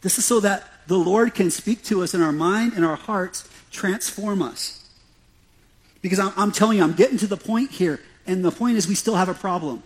This 0.00 0.18
is 0.18 0.24
so 0.24 0.40
that 0.40 0.64
the 0.86 0.96
Lord 0.96 1.34
can 1.34 1.50
speak 1.50 1.84
to 1.84 2.02
us 2.02 2.14
in 2.14 2.22
our 2.22 2.32
mind 2.32 2.72
and 2.74 2.84
our 2.84 2.96
hearts, 2.96 3.48
transform 3.70 4.42
us. 4.42 4.88
Because 6.00 6.18
I'm, 6.18 6.32
I'm 6.36 6.50
telling 6.50 6.78
you, 6.78 6.84
I'm 6.84 6.94
getting 6.94 7.18
to 7.18 7.26
the 7.26 7.36
point 7.36 7.70
here, 7.70 8.00
and 8.26 8.44
the 8.44 8.50
point 8.50 8.76
is 8.76 8.88
we 8.88 8.94
still 8.94 9.14
have 9.14 9.28
a 9.28 9.34
problem. 9.34 9.82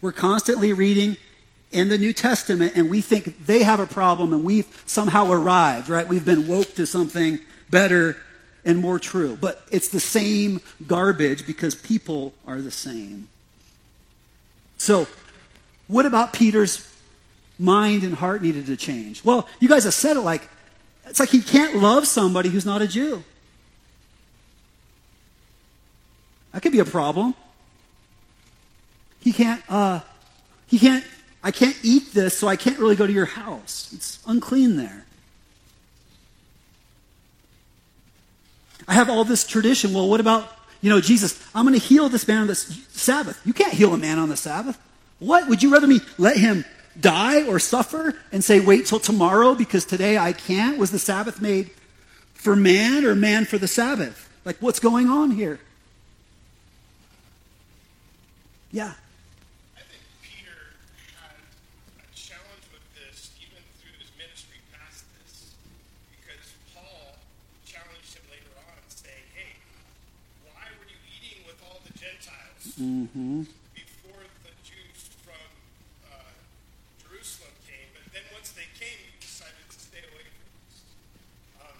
We're 0.00 0.10
constantly 0.10 0.72
reading 0.72 1.16
in 1.70 1.88
the 1.88 1.98
New 1.98 2.12
Testament, 2.12 2.72
and 2.74 2.90
we 2.90 3.00
think 3.00 3.46
they 3.46 3.62
have 3.62 3.78
a 3.78 3.86
problem, 3.86 4.32
and 4.32 4.42
we've 4.42 4.82
somehow 4.84 5.30
arrived, 5.30 5.88
right? 5.88 6.08
We've 6.08 6.24
been 6.24 6.48
woke 6.48 6.74
to 6.74 6.86
something 6.86 7.38
better 7.70 8.16
and 8.64 8.78
more 8.78 8.98
true. 8.98 9.36
But 9.40 9.62
it's 9.70 9.88
the 9.88 10.00
same 10.00 10.60
garbage 10.86 11.46
because 11.46 11.74
people 11.74 12.32
are 12.46 12.60
the 12.60 12.70
same. 12.70 13.28
So, 14.78 15.06
what 15.88 16.06
about 16.06 16.32
Peter's 16.32 16.88
mind 17.58 18.02
and 18.02 18.14
heart 18.14 18.42
needed 18.42 18.66
to 18.66 18.76
change? 18.76 19.24
Well, 19.24 19.48
you 19.60 19.68
guys 19.68 19.84
have 19.84 19.94
said 19.94 20.16
it 20.16 20.20
like, 20.20 20.48
it's 21.06 21.20
like 21.20 21.30
he 21.30 21.40
can't 21.40 21.76
love 21.76 22.06
somebody 22.06 22.48
who's 22.48 22.66
not 22.66 22.82
a 22.82 22.88
Jew. 22.88 23.22
That 26.52 26.62
could 26.62 26.72
be 26.72 26.80
a 26.80 26.84
problem. 26.84 27.34
He 29.20 29.32
can't, 29.32 29.62
uh, 29.68 30.00
he 30.66 30.78
can't, 30.78 31.04
I 31.42 31.50
can't 31.50 31.76
eat 31.82 32.12
this, 32.12 32.36
so 32.36 32.48
I 32.48 32.56
can't 32.56 32.78
really 32.78 32.96
go 32.96 33.06
to 33.06 33.12
your 33.12 33.26
house. 33.26 33.92
It's 33.94 34.18
unclean 34.26 34.76
there. 34.76 35.06
I 38.92 38.94
have 38.94 39.08
all 39.08 39.24
this 39.24 39.46
tradition. 39.46 39.94
Well, 39.94 40.06
what 40.06 40.20
about, 40.20 40.52
you 40.82 40.90
know, 40.90 41.00
Jesus, 41.00 41.42
I'm 41.54 41.64
going 41.64 41.80
to 41.80 41.82
heal 41.82 42.10
this 42.10 42.28
man 42.28 42.42
on 42.42 42.46
the 42.46 42.54
Sabbath. 42.54 43.40
You 43.42 43.54
can't 43.54 43.72
heal 43.72 43.94
a 43.94 43.96
man 43.96 44.18
on 44.18 44.28
the 44.28 44.36
Sabbath. 44.36 44.78
What? 45.18 45.48
Would 45.48 45.62
you 45.62 45.72
rather 45.72 45.86
me 45.86 46.00
let 46.18 46.36
him 46.36 46.66
die 47.00 47.46
or 47.46 47.58
suffer 47.58 48.14
and 48.32 48.44
say, 48.44 48.60
wait 48.60 48.84
till 48.84 49.00
tomorrow 49.00 49.54
because 49.54 49.86
today 49.86 50.18
I 50.18 50.34
can't? 50.34 50.76
Was 50.76 50.90
the 50.90 50.98
Sabbath 50.98 51.40
made 51.40 51.70
for 52.34 52.54
man 52.54 53.06
or 53.06 53.14
man 53.14 53.46
for 53.46 53.56
the 53.56 53.66
Sabbath? 53.66 54.28
Like, 54.44 54.58
what's 54.60 54.78
going 54.78 55.08
on 55.08 55.30
here? 55.30 55.58
Yeah. 58.72 58.92
I 59.74 59.80
think 59.80 60.02
Peter 60.20 60.52
had 61.18 61.30
a 61.30 62.12
before 72.76 74.24
the 74.48 74.52
Jews 74.64 75.12
from 75.20 75.44
uh, 76.08 76.32
Jerusalem 77.04 77.52
came. 77.68 77.84
But 77.92 78.08
then 78.16 78.24
once 78.32 78.56
they 78.56 78.64
came, 78.80 78.96
decided 79.20 79.60
to 79.68 79.76
stay 79.76 80.00
away 80.00 80.24
from 80.24 80.48
this. 80.56 80.80
Um, 81.60 81.76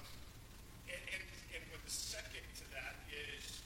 and, 0.92 1.00
and, 1.16 1.22
and 1.56 1.62
the 1.72 1.80
second 1.88 2.44
to 2.60 2.64
that 2.76 3.00
is 3.08 3.64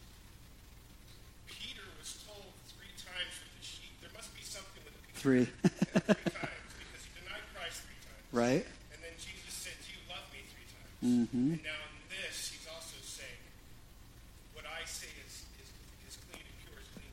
Peter 1.51 1.83
was 1.99 2.15
told 2.23 2.55
three 2.79 2.95
times 2.95 3.35
with 3.43 3.53
the 3.59 3.65
sheep. 3.67 3.91
There 3.99 4.15
must 4.15 4.31
be 4.31 4.47
something 4.47 4.87
with 4.87 4.95
Peter. 5.11 5.19
Three. 5.19 5.45
three 5.51 6.31
times 6.31 6.71
because 6.79 7.03
he 7.03 7.11
denied 7.27 7.43
Christ 7.59 7.83
three 7.91 8.01
times. 8.07 8.23
right? 8.31 8.63
And 8.95 8.99
then 9.03 9.15
Jesus 9.19 9.51
said, 9.51 9.75
"You 9.91 9.99
love 10.07 10.23
me 10.31 10.47
three 10.55 10.69
times." 10.71 10.95
Mm-hmm. 11.03 11.59
And 11.59 11.63
now 11.67 11.81
in 11.91 11.99
this, 12.07 12.55
he's 12.55 12.71
also 12.71 13.03
saying, 13.03 13.43
"What 14.55 14.63
I 14.71 14.87
say 14.87 15.11
is 15.27 15.43
is, 15.59 15.75
is 16.07 16.15
clean 16.31 16.47
and 16.47 16.57
pure 16.63 16.79
is 16.79 16.87
clean." 16.95 17.11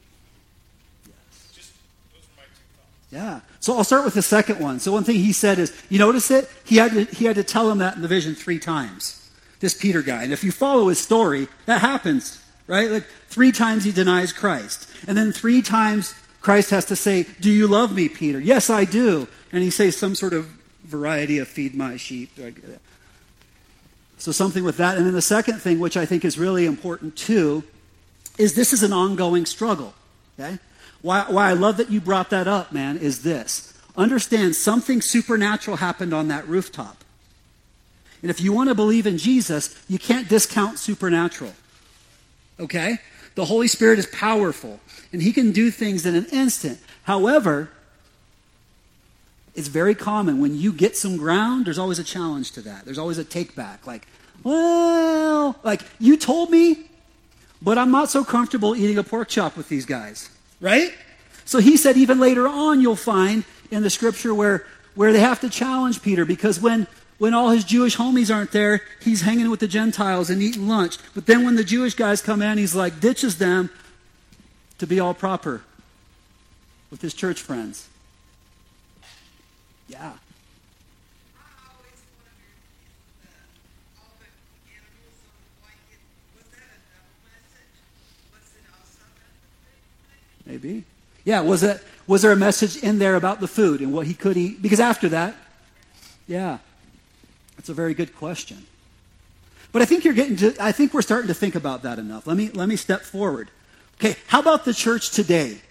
Just 1.57 1.73
those 2.13 2.25
are 2.29 2.37
my 2.37 2.47
two 2.53 2.67
thoughts. 2.77 3.02
Yeah. 3.13 3.41
So 3.59 3.77
I'll 3.77 3.83
start 3.83 4.05
with 4.05 4.15
the 4.15 4.23
second 4.23 4.59
one. 4.59 4.79
So 4.79 4.91
one 4.91 5.03
thing 5.03 5.17
he 5.17 5.33
said 5.33 5.59
is, 5.59 5.71
you 5.87 5.99
notice 5.99 6.31
it? 6.31 6.49
He 6.65 6.77
had 6.77 6.93
to, 6.93 7.03
he 7.03 7.25
had 7.25 7.35
to 7.35 7.43
tell 7.43 7.69
him 7.69 7.77
that 7.77 7.95
in 7.95 8.01
the 8.01 8.07
vision 8.07 8.33
three 8.33 8.57
times. 8.57 9.29
This 9.59 9.75
Peter 9.75 10.01
guy. 10.01 10.23
And 10.23 10.33
if 10.33 10.43
you 10.43 10.51
follow 10.51 10.87
his 10.87 10.97
story, 10.97 11.47
that 11.67 11.81
happens, 11.81 12.43
right? 12.65 12.89
Like 12.89 13.05
three 13.29 13.51
times 13.51 13.83
he 13.83 13.91
denies 13.91 14.33
Christ. 14.33 14.89
And 15.07 15.15
then 15.15 15.31
three 15.31 15.61
times 15.61 16.15
Christ 16.41 16.71
has 16.71 16.85
to 16.85 16.95
say, 16.95 17.27
Do 17.39 17.51
you 17.51 17.67
love 17.67 17.93
me, 17.93 18.09
Peter? 18.09 18.39
Yes, 18.39 18.71
I 18.71 18.83
do. 18.83 19.27
And 19.51 19.61
he 19.61 19.69
says 19.69 19.95
some 19.95 20.15
sort 20.15 20.33
of 20.33 20.47
variety 20.83 21.37
of 21.37 21.47
feed 21.47 21.75
my 21.75 21.97
sheep. 21.97 22.31
So 24.17 24.31
something 24.31 24.63
with 24.63 24.77
that. 24.77 24.97
And 24.97 25.05
then 25.05 25.13
the 25.13 25.21
second 25.21 25.59
thing, 25.59 25.79
which 25.79 25.95
I 25.95 26.07
think 26.07 26.25
is 26.25 26.39
really 26.39 26.65
important 26.65 27.15
too, 27.15 27.63
is 28.39 28.55
this 28.55 28.73
is 28.73 28.81
an 28.81 28.91
ongoing 28.91 29.45
struggle. 29.45 29.93
Okay? 30.39 30.57
Why, 31.03 31.25
why 31.27 31.49
I 31.49 31.53
love 31.53 31.77
that 31.77 31.91
you 31.91 32.01
brought 32.01 32.31
that 32.31 32.47
up, 32.47 32.71
man, 32.71 32.97
is 32.97 33.21
this. 33.21 33.77
Understand 33.95 34.55
something 34.55 35.01
supernatural 35.01 35.77
happened 35.77 36.13
on 36.13 36.29
that 36.29 36.47
rooftop. 36.47 37.03
And 38.21 38.31
if 38.31 38.41
you 38.41 38.53
want 38.53 38.69
to 38.69 38.75
believe 38.75 39.05
in 39.05 39.17
Jesus, 39.17 39.79
you 39.87 39.99
can't 39.99 40.29
discount 40.29 40.79
supernatural. 40.79 41.53
Okay? 42.59 42.97
The 43.35 43.45
Holy 43.45 43.67
Spirit 43.67 43.99
is 43.99 44.07
powerful, 44.07 44.79
and 45.11 45.21
He 45.21 45.33
can 45.33 45.51
do 45.51 45.69
things 45.69 46.05
in 46.05 46.15
an 46.15 46.25
instant. 46.31 46.79
However, 47.03 47.69
it's 49.55 49.67
very 49.67 49.93
common 49.93 50.39
when 50.39 50.57
you 50.57 50.71
get 50.71 50.95
some 50.95 51.17
ground, 51.17 51.65
there's 51.65 51.77
always 51.77 51.99
a 51.99 52.03
challenge 52.03 52.51
to 52.53 52.61
that. 52.61 52.85
There's 52.85 52.97
always 52.97 53.17
a 53.17 53.25
take 53.25 53.55
back. 53.55 53.85
Like, 53.85 54.07
well, 54.43 55.59
like, 55.63 55.81
you 55.99 56.15
told 56.15 56.49
me, 56.49 56.89
but 57.61 57.77
I'm 57.77 57.91
not 57.91 58.09
so 58.09 58.23
comfortable 58.23 58.75
eating 58.75 58.97
a 58.97 59.03
pork 59.03 59.27
chop 59.27 59.57
with 59.57 59.67
these 59.67 59.85
guys, 59.85 60.29
right? 60.63 60.93
So 61.43 61.59
he 61.59 61.75
said, 61.75 61.97
even 61.97 62.19
later 62.19 62.47
on, 62.47 62.79
you'll 62.79 62.95
find 62.95 63.43
in 63.69 63.83
the 63.83 63.89
scripture 63.89 64.33
where, 64.33 64.65
where 64.95 65.11
they 65.11 65.19
have 65.19 65.41
to 65.41 65.49
challenge 65.49 66.01
Peter 66.01 66.23
because 66.23 66.59
when, 66.59 66.87
when 67.17 67.33
all 67.33 67.49
his 67.49 67.65
Jewish 67.65 67.97
homies 67.97 68.33
aren't 68.33 68.53
there, 68.53 68.81
he's 69.01 69.21
hanging 69.21 69.51
with 69.51 69.59
the 69.59 69.67
Gentiles 69.67 70.29
and 70.29 70.41
eating 70.41 70.69
lunch. 70.69 70.97
But 71.13 71.25
then 71.25 71.43
when 71.43 71.55
the 71.55 71.65
Jewish 71.65 71.95
guys 71.95 72.21
come 72.21 72.41
in, 72.41 72.57
he's 72.57 72.73
like, 72.73 73.01
ditches 73.01 73.37
them 73.37 73.69
to 74.77 74.87
be 74.87 75.01
all 75.01 75.13
proper 75.13 75.61
with 76.89 77.01
his 77.01 77.13
church 77.13 77.41
friends. 77.41 77.89
Yeah. 79.89 79.99
I 79.99 80.09
always 81.75 81.99
wondered 82.23 82.55
if 82.87 83.03
the, 83.19 83.35
all 83.99 84.15
the 84.15 84.31
animals 84.71 85.17
on 85.27 85.35
the 85.43 85.47
blanket, 85.59 85.99
was 86.39 86.47
that 86.55 86.71
a 86.71 86.79
double 86.87 87.19
message? 87.27 87.75
Was 88.31 88.47
it 88.55 88.63
also 88.71 89.03
about 89.03 89.35
the 89.43 89.51
food 89.59 89.83
thing? 90.07 90.32
Maybe. 90.45 90.83
Yeah, 91.25 91.41
was 91.41 91.63
it 91.63 91.81
was 92.05 92.21
there 92.21 92.31
a 92.31 92.35
message 92.35 92.77
in 92.77 92.99
there 92.99 93.15
about 93.15 93.39
the 93.39 93.47
food 93.47 93.81
and 93.81 93.93
what 93.93 94.07
he 94.07 94.13
could 94.13 94.37
eat? 94.37 94.61
Because 94.61 94.79
after 94.79 95.09
that, 95.09 95.35
yeah. 96.27 96.59
That's 97.55 97.69
a 97.69 97.73
very 97.73 97.93
good 97.93 98.15
question. 98.15 98.65
But 99.71 99.81
I 99.81 99.85
think 99.85 100.03
you're 100.03 100.13
getting 100.13 100.35
to 100.37 100.55
I 100.59 100.71
think 100.71 100.93
we're 100.93 101.01
starting 101.01 101.27
to 101.27 101.33
think 101.33 101.55
about 101.55 101.83
that 101.83 101.99
enough. 101.99 102.27
Let 102.27 102.37
me 102.37 102.49
let 102.49 102.67
me 102.67 102.75
step 102.75 103.01
forward. 103.01 103.49
Okay, 103.99 104.15
how 104.27 104.39
about 104.39 104.65
the 104.65 104.73
church 104.73 105.11
today? 105.11 105.61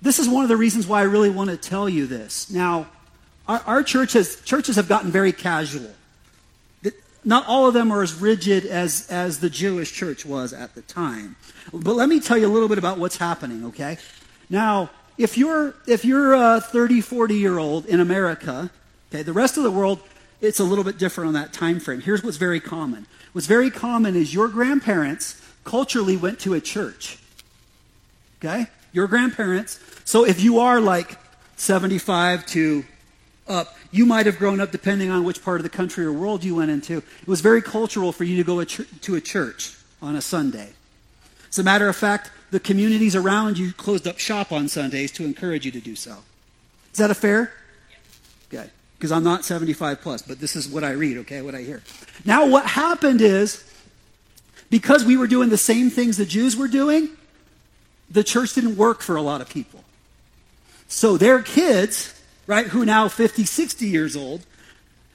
This 0.00 0.18
is 0.18 0.28
one 0.28 0.42
of 0.42 0.48
the 0.48 0.56
reasons 0.56 0.86
why 0.86 1.00
I 1.00 1.04
really 1.04 1.30
want 1.30 1.50
to 1.50 1.56
tell 1.56 1.88
you 1.88 2.06
this. 2.06 2.50
Now, 2.50 2.86
our, 3.48 3.62
our 3.66 3.82
church 3.82 4.12
has, 4.12 4.40
churches 4.42 4.76
have 4.76 4.86
gotten 4.86 5.10
very 5.10 5.32
casual. 5.32 5.90
Not 7.24 7.46
all 7.46 7.66
of 7.66 7.74
them 7.74 7.90
are 7.90 8.02
as 8.02 8.14
rigid 8.14 8.66
as, 8.66 9.08
as 9.10 9.40
the 9.40 9.48
Jewish 9.48 9.92
church 9.92 10.26
was 10.26 10.52
at 10.52 10.74
the 10.74 10.82
time. 10.82 11.36
But 11.72 11.94
let 11.94 12.08
me 12.08 12.20
tell 12.20 12.36
you 12.36 12.46
a 12.46 12.52
little 12.52 12.68
bit 12.68 12.78
about 12.78 12.98
what's 12.98 13.16
happening, 13.16 13.64
okay? 13.66 13.96
Now, 14.50 14.90
if 15.16 15.38
you're, 15.38 15.74
if 15.86 16.04
you're 16.04 16.34
a 16.34 16.60
30, 16.60 17.00
40 17.00 17.34
year 17.34 17.58
old 17.58 17.86
in 17.86 18.00
America, 18.00 18.70
okay, 19.10 19.22
the 19.22 19.32
rest 19.32 19.56
of 19.56 19.62
the 19.62 19.70
world, 19.70 20.00
it's 20.40 20.60
a 20.60 20.64
little 20.64 20.84
bit 20.84 20.98
different 20.98 21.28
on 21.28 21.34
that 21.34 21.52
time 21.52 21.80
frame. 21.80 22.00
Here's 22.00 22.22
what's 22.22 22.36
very 22.36 22.60
common. 22.60 23.06
What's 23.32 23.46
very 23.46 23.70
common 23.70 24.16
is 24.16 24.34
your 24.34 24.48
grandparents 24.48 25.40
culturally 25.64 26.16
went 26.16 26.40
to 26.40 26.54
a 26.54 26.60
church. 26.60 27.18
Okay? 28.38 28.66
Your 28.92 29.06
grandparents. 29.06 29.80
So 30.04 30.26
if 30.26 30.42
you 30.42 30.58
are 30.58 30.80
like 30.80 31.18
75 31.56 32.44
to 32.46 32.84
up, 33.46 33.76
you 33.90 34.06
might 34.06 34.26
have 34.26 34.38
grown 34.38 34.60
up 34.60 34.72
depending 34.72 35.10
on 35.10 35.24
which 35.24 35.42
part 35.42 35.58
of 35.58 35.62
the 35.62 35.70
country 35.70 36.04
or 36.04 36.12
world 36.12 36.44
you 36.44 36.56
went 36.56 36.70
into. 36.70 36.98
It 36.98 37.28
was 37.28 37.40
very 37.40 37.62
cultural 37.62 38.12
for 38.12 38.24
you 38.24 38.36
to 38.36 38.44
go 38.44 38.60
a 38.60 38.66
ch- 38.66 39.00
to 39.02 39.14
a 39.14 39.20
church 39.20 39.76
on 40.00 40.16
a 40.16 40.22
Sunday. 40.22 40.70
As 41.50 41.58
a 41.58 41.62
matter 41.62 41.88
of 41.88 41.96
fact, 41.96 42.30
the 42.50 42.60
communities 42.60 43.14
around 43.14 43.58
you 43.58 43.72
closed 43.72 44.06
up 44.06 44.18
shop 44.18 44.52
on 44.52 44.68
Sundays 44.68 45.12
to 45.12 45.24
encourage 45.24 45.64
you 45.64 45.72
to 45.72 45.80
do 45.80 45.94
so. 45.96 46.18
Is 46.92 46.98
that 46.98 47.10
a 47.10 47.14
fair? 47.14 47.52
Okay. 48.52 48.70
Because 48.96 49.12
I'm 49.12 49.24
not 49.24 49.44
75 49.44 50.00
plus, 50.00 50.22
but 50.22 50.40
this 50.40 50.56
is 50.56 50.68
what 50.68 50.84
I 50.84 50.92
read, 50.92 51.18
okay, 51.18 51.42
what 51.42 51.54
I 51.54 51.62
hear. 51.62 51.82
Now, 52.24 52.46
what 52.46 52.66
happened 52.66 53.20
is, 53.20 53.64
because 54.70 55.04
we 55.04 55.16
were 55.16 55.26
doing 55.26 55.48
the 55.48 55.58
same 55.58 55.90
things 55.90 56.16
the 56.16 56.24
Jews 56.24 56.56
were 56.56 56.68
doing, 56.68 57.10
the 58.10 58.24
church 58.24 58.54
didn't 58.54 58.76
work 58.76 59.02
for 59.02 59.16
a 59.16 59.22
lot 59.22 59.40
of 59.40 59.48
people. 59.48 59.84
So 60.88 61.16
their 61.16 61.42
kids, 61.42 62.13
right, 62.46 62.66
who 62.66 62.82
are 62.82 62.86
now 62.86 63.08
50, 63.08 63.44
60 63.44 63.86
years 63.86 64.16
old, 64.16 64.44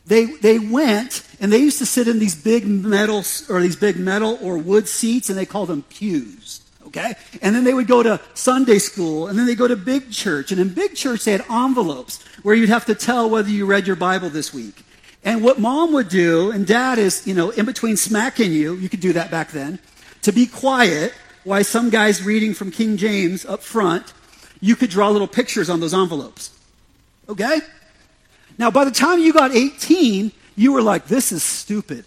they, 0.06 0.26
they 0.26 0.58
went 0.58 1.24
and 1.40 1.52
they 1.52 1.60
used 1.60 1.78
to 1.80 1.86
sit 1.86 2.08
in 2.08 2.20
these 2.20 2.36
big 2.36 2.66
metal 2.66 3.24
or 3.50 3.62
these 3.62 3.76
big 3.76 3.98
metal 3.98 4.40
or 4.42 4.58
wood 4.58 4.88
seats 4.88 5.30
and 5.30 5.38
they 5.38 5.46
called 5.46 5.70
them 5.70 5.84
pews. 5.84 6.62
Okay? 6.88 7.14
And 7.42 7.56
then 7.56 7.64
they 7.64 7.74
would 7.74 7.86
go 7.86 8.02
to 8.02 8.20
Sunday 8.34 8.80
school 8.80 9.28
and 9.28 9.38
then 9.38 9.46
they 9.46 9.54
go 9.54 9.68
to 9.68 9.76
big 9.76 10.12
church. 10.12 10.52
And 10.52 10.60
in 10.60 10.70
big 10.70 10.96
church 10.96 11.26
they 11.26 11.32
had 11.32 11.46
envelopes 11.50 12.24
where 12.42 12.56
you'd 12.56 12.70
have 12.70 12.86
to 12.86 12.96
tell 12.96 13.30
whether 13.30 13.50
you 13.50 13.68
read 13.68 13.86
your 13.86 13.96
Bible 13.96 14.30
this 14.30 14.54
week. 14.54 14.84
And 15.24 15.44
what 15.44 15.60
mom 15.60 15.94
would 15.94 16.10
do, 16.10 16.50
and 16.52 16.66
dad 16.66 16.98
is, 16.98 17.28
you 17.28 17.34
know, 17.34 17.50
in 17.52 17.66
between 17.66 17.98
smacking 17.98 18.54
you, 18.54 18.76
you 18.76 18.90
could 18.90 19.02
do 19.02 19.14
that 19.14 19.30
back 19.30 19.52
then, 19.52 19.78
to 20.22 20.32
be 20.32 20.48
quiet 20.48 21.14
while 21.44 21.64
some 21.64 21.90
guy's 21.90 22.24
reading 22.24 22.54
from 22.54 22.72
King 22.72 22.98
James 22.98 23.46
up 23.46 23.62
front, 23.62 24.14
you 24.62 24.76
could 24.76 24.90
draw 24.90 25.10
little 25.10 25.28
pictures 25.28 25.70
on 25.70 25.80
those 25.80 25.94
envelopes. 25.94 26.52
Okay? 27.30 27.62
Now, 28.58 28.72
by 28.72 28.84
the 28.84 28.92
time 28.92 29.20
you 29.20 29.32
got 29.32 29.52
18, 29.52 30.32
you 30.56 30.74
were 30.74 30.82
like, 30.82 31.06
this 31.06 31.32
is 31.32 31.44
stupid. 31.44 32.04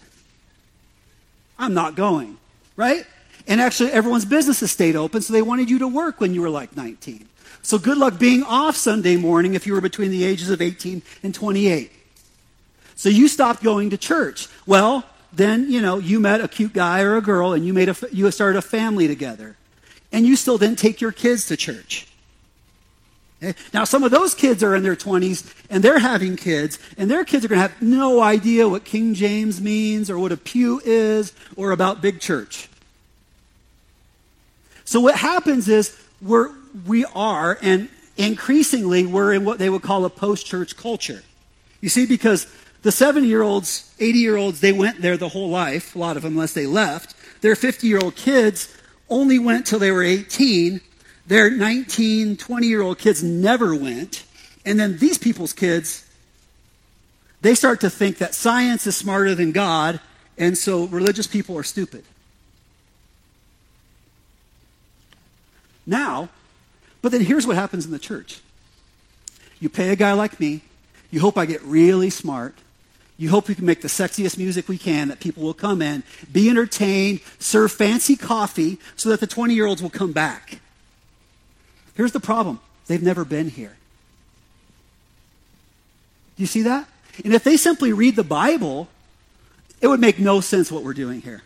I'm 1.57 1.73
not 1.73 1.95
going. 1.95 2.37
Right? 2.75 3.05
And 3.47 3.59
actually, 3.59 3.91
everyone's 3.91 4.25
businesses 4.25 4.71
stayed 4.71 4.95
open, 4.95 5.21
so 5.21 5.33
they 5.33 5.41
wanted 5.41 5.69
you 5.69 5.79
to 5.79 5.87
work 5.87 6.21
when 6.21 6.33
you 6.33 6.41
were 6.41 6.49
like 6.49 6.75
19. 6.75 7.27
So 7.61 7.79
good 7.79 7.97
luck 7.97 8.19
being 8.19 8.43
off 8.43 8.75
Sunday 8.75 9.15
morning 9.15 9.53
if 9.53 9.65
you 9.65 9.73
were 9.73 9.81
between 9.81 10.11
the 10.11 10.25
ages 10.25 10.49
of 10.49 10.61
18 10.61 11.01
and 11.23 11.33
28. 11.33 11.91
So 12.95 13.09
you 13.09 13.27
stopped 13.27 13.63
going 13.63 13.89
to 13.91 13.97
church. 13.97 14.47
Well, 14.65 15.03
then, 15.31 15.71
you 15.71 15.81
know, 15.81 15.97
you 15.97 16.19
met 16.19 16.41
a 16.41 16.47
cute 16.47 16.73
guy 16.73 17.01
or 17.01 17.15
a 17.15 17.21
girl 17.21 17.53
and 17.53 17.65
you 17.65 17.73
made 17.73 17.89
a, 17.89 17.95
you 18.11 18.29
started 18.31 18.57
a 18.57 18.61
family 18.61 19.07
together. 19.07 19.55
And 20.11 20.25
you 20.25 20.35
still 20.35 20.57
didn't 20.57 20.77
take 20.77 21.01
your 21.01 21.11
kids 21.11 21.47
to 21.47 21.57
church. 21.57 22.07
Now, 23.73 23.83
some 23.83 24.03
of 24.03 24.11
those 24.11 24.33
kids 24.33 24.63
are 24.63 24.75
in 24.75 24.83
their 24.83 24.95
20s 24.95 25.53
and 25.69 25.83
they're 25.83 25.99
having 25.99 26.35
kids, 26.35 26.79
and 26.97 27.09
their 27.09 27.25
kids 27.25 27.43
are 27.43 27.47
going 27.47 27.61
to 27.61 27.67
have 27.67 27.81
no 27.81 28.21
idea 28.21 28.67
what 28.69 28.85
King 28.85 29.13
James 29.13 29.59
means 29.59 30.09
or 30.09 30.17
what 30.17 30.31
a 30.31 30.37
pew 30.37 30.81
is 30.85 31.33
or 31.55 31.71
about 31.71 32.01
big 32.01 32.19
church. 32.19 32.69
So 34.85 34.99
what 34.99 35.15
happens 35.15 35.67
is 35.67 35.97
we're, 36.21 36.51
we 36.85 37.05
are, 37.15 37.57
and 37.61 37.89
increasingly 38.17 39.05
we're 39.05 39.33
in 39.33 39.45
what 39.45 39.57
they 39.57 39.69
would 39.69 39.81
call 39.81 40.05
a 40.05 40.09
post-church 40.09 40.77
culture. 40.77 41.23
You 41.81 41.89
see, 41.89 42.05
because 42.05 42.47
the 42.83 42.91
70-year-olds, 42.91 43.93
80-year-olds, 43.97 44.59
they 44.59 44.73
went 44.73 45.01
there 45.01 45.17
the 45.17 45.29
whole 45.29 45.49
life, 45.49 45.95
a 45.95 45.99
lot 45.99 46.17
of 46.17 46.23
them, 46.23 46.33
unless 46.33 46.53
they 46.53 46.65
left. 46.65 47.15
Their 47.41 47.55
50-year-old 47.55 48.15
kids 48.15 48.73
only 49.09 49.39
went 49.39 49.65
till 49.65 49.79
they 49.79 49.91
were 49.91 50.03
18. 50.03 50.81
Their 51.27 51.49
19, 51.49 52.37
20-year-old 52.37 52.99
kids 52.99 53.23
never 53.23 53.75
went. 53.75 54.25
And 54.65 54.79
then 54.79 54.97
these 54.97 55.17
people's 55.17 55.53
kids, 55.53 56.05
they 57.41 57.55
start 57.55 57.81
to 57.81 57.89
think 57.89 58.17
that 58.17 58.33
science 58.33 58.87
is 58.87 58.95
smarter 58.95 59.35
than 59.35 59.51
God, 59.51 59.99
and 60.37 60.57
so 60.57 60.85
religious 60.85 61.27
people 61.27 61.57
are 61.57 61.63
stupid. 61.63 62.03
Now, 65.85 66.29
But 67.03 67.11
then 67.11 67.21
here's 67.21 67.45
what 67.45 67.57
happens 67.57 67.85
in 67.85 67.91
the 67.91 67.99
church 67.99 68.39
you 69.59 69.69
pay 69.69 69.89
a 69.89 69.95
guy 69.95 70.13
like 70.13 70.39
me, 70.39 70.61
you 71.11 71.19
hope 71.19 71.37
I 71.37 71.45
get 71.45 71.61
really 71.61 72.09
smart. 72.09 72.55
You 73.15 73.29
hope 73.29 73.47
we 73.47 73.53
can 73.53 73.65
make 73.65 73.81
the 73.81 73.87
sexiest 73.87 74.39
music 74.39 74.67
we 74.67 74.77
can, 74.79 75.09
that 75.09 75.19
people 75.19 75.43
will 75.43 75.53
come 75.53 75.83
in, 75.83 76.01
be 76.31 76.49
entertained, 76.49 77.21
serve 77.37 77.71
fancy 77.71 78.15
coffee 78.15 78.79
so 78.95 79.09
that 79.09 79.19
the 79.19 79.27
20 79.27 79.53
year 79.53 79.67
olds 79.67 79.83
will 79.83 79.91
come 79.91 80.13
back. 80.13 80.59
Here's 81.95 82.11
the 82.11 82.19
problem 82.19 82.59
they've 82.87 83.03
never 83.03 83.23
been 83.25 83.49
here. 83.49 83.75
Do 86.35 86.43
you 86.43 86.47
see 86.47 86.63
that? 86.63 86.87
And 87.23 87.33
if 87.33 87.43
they 87.43 87.57
simply 87.57 87.93
read 87.93 88.15
the 88.15 88.23
Bible, 88.23 88.87
it 89.81 89.87
would 89.87 89.99
make 89.99 90.17
no 90.17 90.41
sense 90.41 90.71
what 90.71 90.83
we're 90.83 90.93
doing 90.93 91.21
here. 91.21 91.43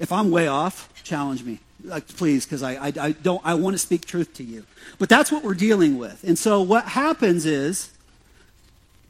If 0.00 0.10
I'm 0.10 0.32
way 0.32 0.48
off, 0.48 0.92
challenge 1.04 1.44
me. 1.44 1.60
Like, 1.84 2.08
please, 2.08 2.44
because 2.44 2.62
I, 2.62 2.74
I, 2.74 2.92
I 3.00 3.12
don't 3.12 3.40
I 3.44 3.54
want 3.54 3.74
to 3.74 3.78
speak 3.78 4.04
truth 4.04 4.34
to 4.34 4.42
you. 4.42 4.64
But 4.98 5.08
that's 5.08 5.30
what 5.30 5.44
we're 5.44 5.54
dealing 5.54 5.96
with. 5.96 6.24
And 6.24 6.36
so 6.36 6.60
what 6.60 6.86
happens 6.86 7.46
is, 7.46 7.92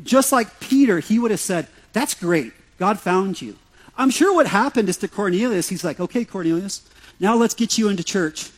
just 0.03 0.33
like 0.33 0.61
Peter, 0.61 1.01
he 1.01 1.19
would 1.19 1.31
have 1.31 1.41
said, 1.41 1.67
That's 1.95 2.13
great. 2.13 2.53
God 2.79 3.01
found 3.01 3.41
you. 3.41 3.57
I'm 3.97 4.11
sure 4.11 4.35
what 4.35 4.47
happened 4.47 4.89
is 4.89 4.97
to 4.99 5.09
Cornelius, 5.09 5.69
he's 5.69 5.85
like, 5.85 6.01
Okay, 6.01 6.25
Cornelius, 6.25 6.83
now 7.21 7.37
let's 7.37 7.55
get 7.55 7.79
you 7.79 7.89
into 7.89 8.03
church. 8.03 8.51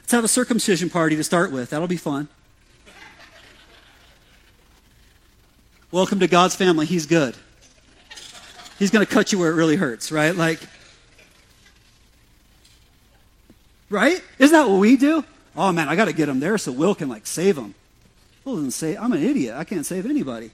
Let's 0.00 0.12
have 0.12 0.24
a 0.24 0.28
circumcision 0.28 0.90
party 0.90 1.16
to 1.16 1.24
start 1.24 1.50
with. 1.50 1.70
That'll 1.70 1.88
be 1.88 1.96
fun. 1.96 2.28
Welcome 5.90 6.20
to 6.20 6.26
God's 6.26 6.56
family. 6.56 6.86
He's 6.86 7.06
good. 7.06 7.36
He's 8.78 8.90
going 8.90 9.06
to 9.06 9.10
cut 9.10 9.32
you 9.32 9.38
where 9.38 9.50
it 9.50 9.54
really 9.54 9.76
hurts, 9.76 10.10
right? 10.10 10.34
Like, 10.34 10.58
right? 13.88 14.20
Isn't 14.38 14.52
that 14.52 14.68
what 14.68 14.80
we 14.80 14.96
do? 14.96 15.24
Oh 15.56 15.70
man, 15.72 15.88
I 15.88 15.96
got 15.96 16.06
to 16.06 16.12
get 16.12 16.28
him 16.28 16.40
there 16.40 16.58
so 16.58 16.72
Will 16.72 16.94
can 16.94 17.08
like 17.08 17.26
save 17.26 17.56
him. 17.56 17.74
Will 18.44 18.56
doesn't 18.56 18.72
say, 18.72 18.96
I'm 18.96 19.12
an 19.12 19.22
idiot. 19.22 19.54
I 19.56 19.64
can't 19.64 19.86
save 19.86 20.04
anybody. 20.04 20.50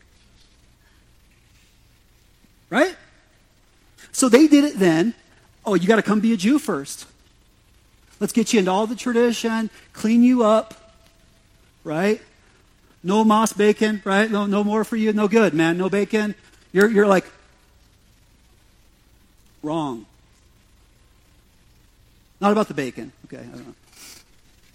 Right? 2.70 2.96
So 4.12 4.28
they 4.28 4.46
did 4.46 4.64
it 4.64 4.78
then. 4.78 5.14
Oh, 5.66 5.74
you 5.74 5.86
got 5.86 5.96
to 5.96 6.02
come 6.02 6.20
be 6.20 6.32
a 6.32 6.36
Jew 6.36 6.58
first. 6.58 7.06
Let's 8.20 8.32
get 8.32 8.52
you 8.52 8.58
into 8.58 8.70
all 8.70 8.86
the 8.86 8.96
tradition, 8.96 9.70
clean 9.92 10.22
you 10.22 10.44
up, 10.44 10.94
right? 11.84 12.20
No 13.02 13.24
moss 13.24 13.52
bacon, 13.52 14.02
right? 14.04 14.30
No, 14.30 14.46
no 14.46 14.62
more 14.62 14.84
for 14.84 14.96
you. 14.96 15.12
No 15.12 15.26
good, 15.26 15.54
man. 15.54 15.78
No 15.78 15.88
bacon. 15.88 16.34
You're, 16.72 16.88
you're 16.88 17.06
like, 17.06 17.24
wrong. 19.62 20.06
Not 22.40 22.52
about 22.52 22.68
the 22.68 22.74
bacon. 22.74 23.12
Okay. 23.26 23.44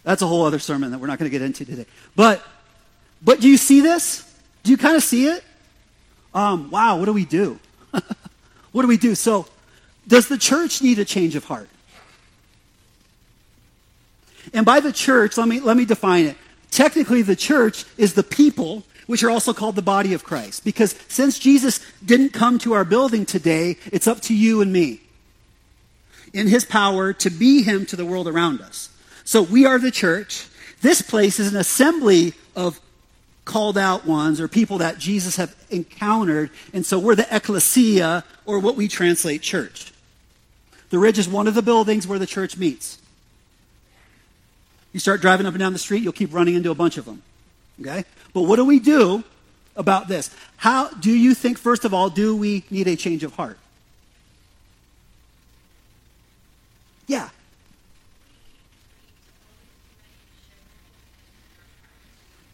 That's 0.03 0.21
a 0.21 0.27
whole 0.27 0.45
other 0.45 0.59
sermon 0.59 0.91
that 0.91 0.99
we're 0.99 1.07
not 1.07 1.19
going 1.19 1.29
to 1.29 1.35
get 1.37 1.43
into 1.43 1.65
today. 1.65 1.85
But, 2.15 2.43
but 3.23 3.41
do 3.41 3.47
you 3.47 3.57
see 3.57 3.81
this? 3.81 4.31
Do 4.63 4.71
you 4.71 4.77
kind 4.77 4.95
of 4.95 5.03
see 5.03 5.27
it? 5.27 5.43
Um, 6.33 6.69
wow, 6.69 6.97
what 6.97 7.05
do 7.05 7.13
we 7.13 7.25
do? 7.25 7.59
what 8.71 8.81
do 8.81 8.87
we 8.87 8.97
do? 8.97 9.15
So, 9.15 9.47
does 10.07 10.27
the 10.27 10.37
church 10.37 10.81
need 10.81 10.99
a 10.99 11.05
change 11.05 11.35
of 11.35 11.45
heart? 11.45 11.69
And 14.53 14.65
by 14.65 14.79
the 14.79 14.91
church, 14.91 15.37
let 15.37 15.47
me, 15.47 15.59
let 15.59 15.75
me 15.75 15.85
define 15.85 16.25
it. 16.25 16.37
Technically, 16.71 17.21
the 17.21 17.35
church 17.35 17.85
is 17.97 18.13
the 18.13 18.23
people, 18.23 18.83
which 19.07 19.23
are 19.23 19.29
also 19.29 19.53
called 19.53 19.75
the 19.75 19.81
body 19.81 20.13
of 20.13 20.23
Christ. 20.23 20.63
Because 20.63 20.95
since 21.07 21.39
Jesus 21.39 21.79
didn't 22.03 22.29
come 22.29 22.59
to 22.59 22.73
our 22.73 22.85
building 22.85 23.25
today, 23.25 23.77
it's 23.91 24.07
up 24.07 24.21
to 24.21 24.35
you 24.35 24.61
and 24.61 24.71
me 24.71 25.01
in 26.33 26.47
his 26.47 26.65
power 26.65 27.13
to 27.13 27.29
be 27.29 27.63
him 27.63 27.85
to 27.87 27.95
the 27.95 28.05
world 28.05 28.27
around 28.27 28.61
us. 28.61 28.89
So 29.23 29.41
we 29.41 29.65
are 29.65 29.79
the 29.79 29.89
church. 29.89 30.47
This 30.81 31.01
place 31.01 31.39
is 31.39 31.51
an 31.51 31.59
assembly 31.59 32.33
of 32.55 32.79
called 33.45 33.77
out 33.77 34.05
ones 34.05 34.41
or 34.41 34.47
people 34.47 34.79
that 34.79 34.97
Jesus 34.97 35.37
have 35.37 35.55
encountered. 35.69 36.49
And 36.73 36.85
so 36.85 36.99
we're 36.99 37.15
the 37.15 37.27
ecclesia, 37.33 38.23
or 38.45 38.59
what 38.59 38.75
we 38.75 38.87
translate 38.87 39.41
church. 39.41 39.93
The 40.89 40.99
Ridge 40.99 41.17
is 41.19 41.27
one 41.27 41.47
of 41.47 41.53
the 41.53 41.61
buildings 41.61 42.07
where 42.07 42.19
the 42.19 42.27
church 42.27 42.57
meets. 42.57 42.99
You 44.93 44.99
start 44.99 45.21
driving 45.21 45.45
up 45.45 45.53
and 45.53 45.59
down 45.59 45.73
the 45.73 45.79
street, 45.79 46.03
you'll 46.03 46.13
keep 46.13 46.33
running 46.33 46.55
into 46.55 46.71
a 46.71 46.75
bunch 46.75 46.97
of 46.97 47.05
them. 47.05 47.21
Okay? 47.81 48.05
But 48.33 48.43
what 48.43 48.55
do 48.55 48.65
we 48.65 48.79
do 48.79 49.23
about 49.75 50.07
this? 50.07 50.33
How 50.57 50.89
do 50.89 51.11
you 51.11 51.33
think, 51.33 51.57
first 51.57 51.85
of 51.85 51.93
all, 51.93 52.09
do 52.09 52.35
we 52.35 52.63
need 52.69 52.87
a 52.87 52.95
change 52.95 53.23
of 53.23 53.33
heart? 53.35 53.57
Yeah. 57.07 57.29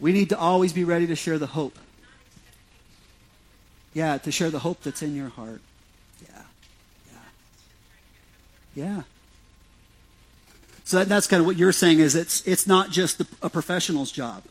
We 0.02 0.12
need 0.12 0.30
to 0.30 0.38
always 0.38 0.74
be 0.74 0.84
ready 0.84 1.08
to 1.08 1.16
share 1.16 1.38
the 1.38 1.48
hope. 1.48 1.78
Yeah, 3.94 4.18
to 4.18 4.32
share 4.32 4.50
the 4.50 4.60
hope 4.60 4.82
that's 4.82 5.02
in 5.02 5.16
your 5.16 5.30
heart. 5.30 5.62
Yeah. 6.24 6.42
Yeah. 8.76 8.84
Yeah. 8.84 9.02
So 10.84 10.98
that, 10.98 11.08
that's 11.08 11.28
kind 11.28 11.40
of 11.40 11.46
what 11.46 11.56
you're 11.56 11.72
saying 11.72 12.00
is 12.00 12.16
it's 12.16 12.46
it's 12.48 12.66
not 12.68 12.90
just 12.90 13.20
the, 13.20 13.28
a 13.42 13.50
professional's 13.50 14.12
job, 14.12 14.44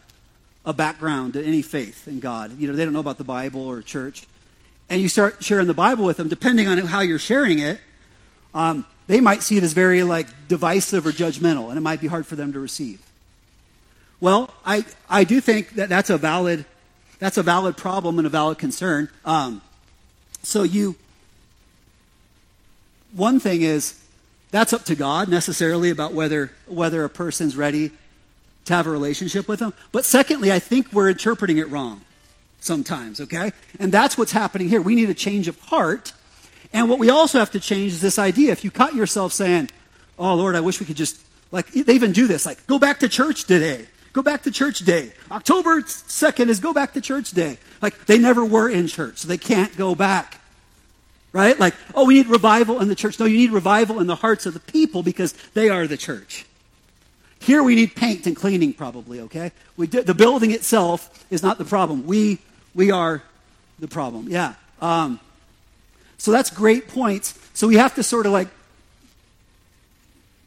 a 0.65 0.73
background 0.73 1.35
to 1.35 1.45
any 1.45 1.63
faith 1.63 2.09
in 2.09 2.21
God. 2.21 2.59
You 2.59 2.69
know, 2.69 2.75
they 2.75 2.85
don't 2.85 2.95
know 2.95 3.01
about 3.01 3.19
the 3.19 3.25
Bible 3.25 3.61
or 3.61 3.83
church. 3.83 4.27
And 4.89 5.01
you 5.01 5.09
start 5.09 5.43
sharing 5.43 5.67
the 5.67 5.75
Bible 5.75 6.05
with 6.05 6.17
them, 6.17 6.29
depending 6.29 6.69
on 6.69 6.79
how 6.79 7.01
you're 7.01 7.19
sharing 7.19 7.59
it, 7.59 7.81
um, 8.55 8.87
they 9.07 9.21
might 9.21 9.43
see 9.43 9.57
it 9.57 9.63
as 9.63 9.73
very 9.73 10.03
like 10.03 10.29
divisive 10.49 11.07
or 11.07 11.11
judgmental, 11.13 11.69
and 11.69 11.77
it 11.77 11.83
might 11.83 12.01
be 12.01 12.07
hard 12.07 12.27
for 12.27 12.37
them 12.37 12.53
to 12.53 12.61
receive. 12.61 13.01
Well, 14.21 14.55
I, 14.65 14.85
I 15.11 15.25
do 15.25 15.41
think 15.41 15.71
that 15.75 15.89
that's 15.89 16.11
a 16.11 16.17
valid 16.17 16.65
that's 17.19 17.37
a 17.37 17.43
valid 17.43 17.77
problem 17.77 18.19
and 18.19 18.27
a 18.27 18.31
valid 18.31 18.59
concern. 18.59 19.09
Um, 19.25 19.63
so 20.43 20.63
you 20.63 20.97
one 23.13 23.41
thing 23.41 23.63
is 23.63 24.01
that's 24.51 24.73
up 24.73 24.85
to 24.85 24.95
God 24.95 25.29
necessarily 25.29 25.91
about 25.91 26.13
whether 26.13 26.53
whether 26.67 27.05
a 27.05 27.11
person's 27.11 27.57
ready 27.57 27.91
to 28.65 28.75
have 28.75 28.87
a 28.87 28.91
relationship 28.91 29.47
with 29.47 29.61
them. 29.61 29.75
But 29.93 30.05
secondly, 30.05 30.51
I 30.51 30.59
think 30.59 30.93
we're 30.93 31.11
interpreting 31.11 31.59
it 31.59 31.69
wrong 31.69 32.01
sometimes, 32.61 33.21
okay? 33.21 33.53
And 33.79 33.93
that's 33.93 34.17
what's 34.17 34.33
happening 34.33 34.69
here. 34.69 34.81
We 34.81 34.95
need 34.95 35.11
a 35.11 35.15
change 35.15 35.49
of 35.49 35.59
heart. 35.61 36.13
And 36.75 36.91
what 36.91 36.99
we 36.99 37.09
also 37.09 37.39
have 37.39 37.53
to 37.53 37.61
change 37.61 37.93
is 37.93 38.01
this 38.03 38.19
idea. 38.19 38.53
If 38.53 38.65
you 38.65 38.71
cut 38.71 38.95
yourself 38.95 39.33
saying, 39.33 39.71
Oh 40.19 40.35
Lord, 40.35 40.57
I 40.57 40.61
wish 40.61 40.79
we 40.81 40.87
could 40.87 40.97
just 40.97 41.19
like 41.51 41.71
they 41.71 41.95
even 41.95 42.13
do 42.13 42.27
this, 42.27 42.45
like 42.45 42.67
go 42.67 42.79
back 42.79 43.01
to 43.01 43.09
church 43.09 43.45
today. 43.45 43.87
Go 44.13 44.23
back 44.23 44.43
to 44.43 44.51
church 44.51 44.81
day. 44.81 45.13
October 45.31 45.81
2nd 45.81 46.49
is 46.49 46.61
go 46.61 46.73
back 46.73 46.93
to 46.93 47.01
church 47.01 47.31
day. 47.31 47.57
Like 47.81 48.05
they 48.05 48.19
never 48.19 48.45
were 48.45 48.69
in 48.69 48.87
church, 48.87 49.19
so 49.19 49.29
they 49.29 49.39
can't 49.39 49.75
go 49.79 49.95
back 49.95 50.41
right? 51.35 51.59
Like, 51.59 51.75
oh, 51.95 52.07
we 52.07 52.15
need 52.15 52.29
revival 52.29 52.81
in 52.81 52.89
the 52.89 52.95
church. 52.95 53.19
No, 53.19 53.27
you 53.27 53.37
need 53.37 53.51
revival 53.51 53.99
in 54.01 54.07
the 54.07 54.15
hearts 54.15 54.47
of 54.47 54.55
the 54.55 54.61
people 54.61 55.03
because 55.03 55.33
they 55.53 55.69
are 55.69 55.87
the 55.87 55.97
church. 55.97 56.47
Here 57.41 57.63
we 57.63 57.75
need 57.75 57.95
paint 57.97 58.27
and 58.27 58.37
cleaning, 58.37 58.73
probably, 58.73 59.21
okay? 59.21 59.51
We 59.77 59.89
did, 59.89 60.07
the 60.07 60.15
building 60.15 60.53
itself 60.53 61.27
is 61.31 61.43
not 61.43 61.59
the 61.59 61.65
problem. 61.65 62.07
We, 62.07 62.39
we 62.73 62.93
are 62.93 63.21
the 63.81 63.89
problem, 63.89 64.29
yeah. 64.29 64.55
Um, 64.81 65.19
so 66.19 66.31
that's 66.33 66.51
great 66.51 66.89
points. 66.89 67.39
So 67.55 67.69
we 67.69 67.77
have 67.77 67.95
to 67.97 68.03
sort 68.03 68.27
of 68.27 68.33
like 68.33 68.49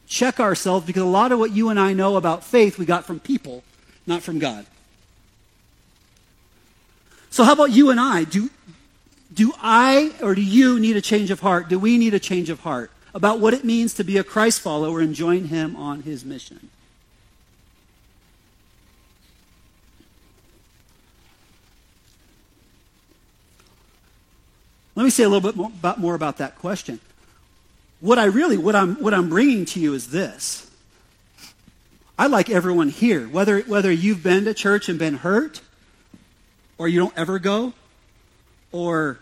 check 0.08 0.40
ourselves 0.40 0.86
because 0.86 1.04
a 1.04 1.06
lot 1.06 1.32
of 1.32 1.40
what 1.40 1.52
you 1.52 1.70
and 1.70 1.80
I 1.80 1.94
know 1.94 2.18
about 2.18 2.44
faith 2.44 2.78
we 2.78 2.86
got 2.86 3.06
from 3.06 3.20
people 3.20 3.64
not 4.08 4.24
from 4.24 4.40
God. 4.40 4.66
So, 7.30 7.44
how 7.44 7.54
about 7.54 7.72
you 7.72 7.92
and 7.92 8.00
I? 8.00 8.24
Do, 8.24 8.50
do 9.32 9.54
I 9.62 10.14
or 10.24 10.34
do 10.34 10.42
you 10.42 10.80
need 10.80 10.96
a 10.96 11.02
change 11.02 11.30
of 11.30 11.42
heart? 11.42 11.68
Do 11.68 11.78
we 11.78 11.98
need 11.98 12.14
a 12.14 12.20
change 12.20 12.50
of 12.50 12.62
heart 12.62 12.90
about 13.14 13.40
what 13.40 13.54
it 13.54 13.64
means 13.64 13.94
to 13.96 14.04
be 14.04 14.18
a 14.18 14.24
Christ 14.24 14.62
follower 14.62 15.02
and 15.02 15.14
join 15.14 15.46
him 15.46 15.76
on 15.76 16.04
his 16.04 16.24
mission? 16.24 16.70
Let 24.98 25.04
me 25.04 25.12
say 25.12 25.26
a 25.26 25.30
little 25.30 25.48
bit 25.48 25.56
more 25.56 25.68
about, 25.68 26.00
more 26.00 26.16
about 26.16 26.38
that 26.38 26.58
question. 26.58 27.00
What 28.00 28.18
I 28.18 28.26
really, 28.26 28.58
what 28.58 28.76
I'm, 28.76 28.96
what 28.96 29.14
I'm 29.14 29.30
bringing 29.30 29.64
to 29.66 29.80
you 29.80 29.94
is 29.94 30.10
this. 30.10 30.72
I 32.18 32.26
like 32.26 32.50
everyone 32.50 32.90
here, 32.90 33.28
whether, 33.28 33.60
whether 33.62 33.92
you've 33.92 34.24
been 34.24 34.46
to 34.46 34.56
church 34.56 34.90
and 34.90 34.98
been 34.98 35.18
hurt, 35.18 35.62
or 36.80 36.88
you 36.88 37.00
don't 37.00 37.16
ever 37.16 37.38
go, 37.38 37.74
or 38.72 39.20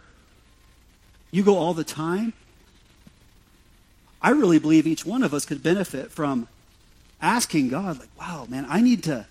you 1.30 1.44
go 1.44 1.58
all 1.58 1.74
the 1.74 1.84
time. 1.84 2.32
I 4.22 4.30
really 4.30 4.60
believe 4.60 4.88
each 4.88 5.06
one 5.06 5.24
of 5.24 5.34
us 5.34 5.46
could 5.46 5.62
benefit 5.62 6.10
from 6.10 6.48
asking 7.22 7.68
God, 7.68 8.00
like, 8.00 8.18
wow, 8.18 8.46
man, 8.48 8.66
I 8.70 8.80
need 8.80 9.04
to, 9.04 9.26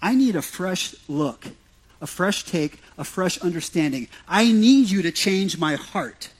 I 0.00 0.14
need 0.14 0.36
a 0.36 0.42
fresh 0.42 0.94
look 1.06 1.48
a 2.00 2.06
fresh 2.06 2.44
take, 2.44 2.80
a 2.98 3.04
fresh 3.04 3.38
understanding. 3.38 4.08
I 4.28 4.52
need 4.52 4.90
you 4.90 5.02
to 5.02 5.12
change 5.12 5.58
my 5.58 5.76
heart. 5.76 6.30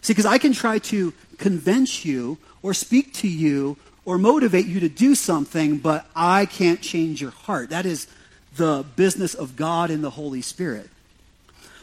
See, 0.00 0.12
because 0.12 0.26
I 0.26 0.38
can 0.38 0.52
try 0.52 0.78
to 0.78 1.12
convince 1.38 2.04
you 2.04 2.38
or 2.62 2.72
speak 2.72 3.12
to 3.14 3.28
you 3.28 3.76
or 4.04 4.18
motivate 4.18 4.66
you 4.66 4.78
to 4.80 4.88
do 4.88 5.14
something, 5.14 5.78
but 5.78 6.06
I 6.14 6.46
can't 6.46 6.80
change 6.80 7.20
your 7.20 7.32
heart. 7.32 7.70
That 7.70 7.86
is 7.86 8.06
the 8.54 8.84
business 8.94 9.34
of 9.34 9.56
God 9.56 9.90
and 9.90 10.04
the 10.04 10.10
Holy 10.10 10.42
Spirit. 10.42 10.88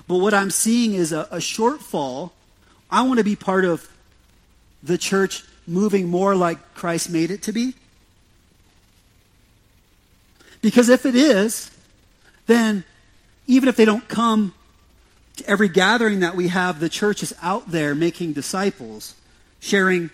But 0.07 0.17
what 0.17 0.33
I'm 0.33 0.51
seeing 0.51 0.93
is 0.93 1.11
a, 1.11 1.27
a 1.31 1.37
shortfall. 1.37 2.31
I 2.89 3.01
want 3.03 3.17
to 3.17 3.23
be 3.23 3.35
part 3.35 3.65
of 3.65 3.89
the 4.81 4.97
church 4.97 5.43
moving 5.67 6.07
more 6.09 6.35
like 6.35 6.73
Christ 6.73 7.09
made 7.09 7.29
it 7.29 7.41
to 7.43 7.51
be. 7.51 7.75
Because 10.61 10.87
if 10.87 11.05
it 11.05 11.15
is, 11.15 11.71
then 12.45 12.83
even 13.47 13.69
if 13.69 13.75
they 13.75 13.85
don't 13.85 14.07
come 14.07 14.53
to 15.37 15.47
every 15.47 15.69
gathering 15.69 16.19
that 16.21 16.35
we 16.35 16.49
have, 16.49 16.79
the 16.79 16.89
church 16.89 17.23
is 17.23 17.33
out 17.41 17.71
there 17.71 17.95
making 17.95 18.33
disciples, 18.33 19.15
sharing 19.59 20.09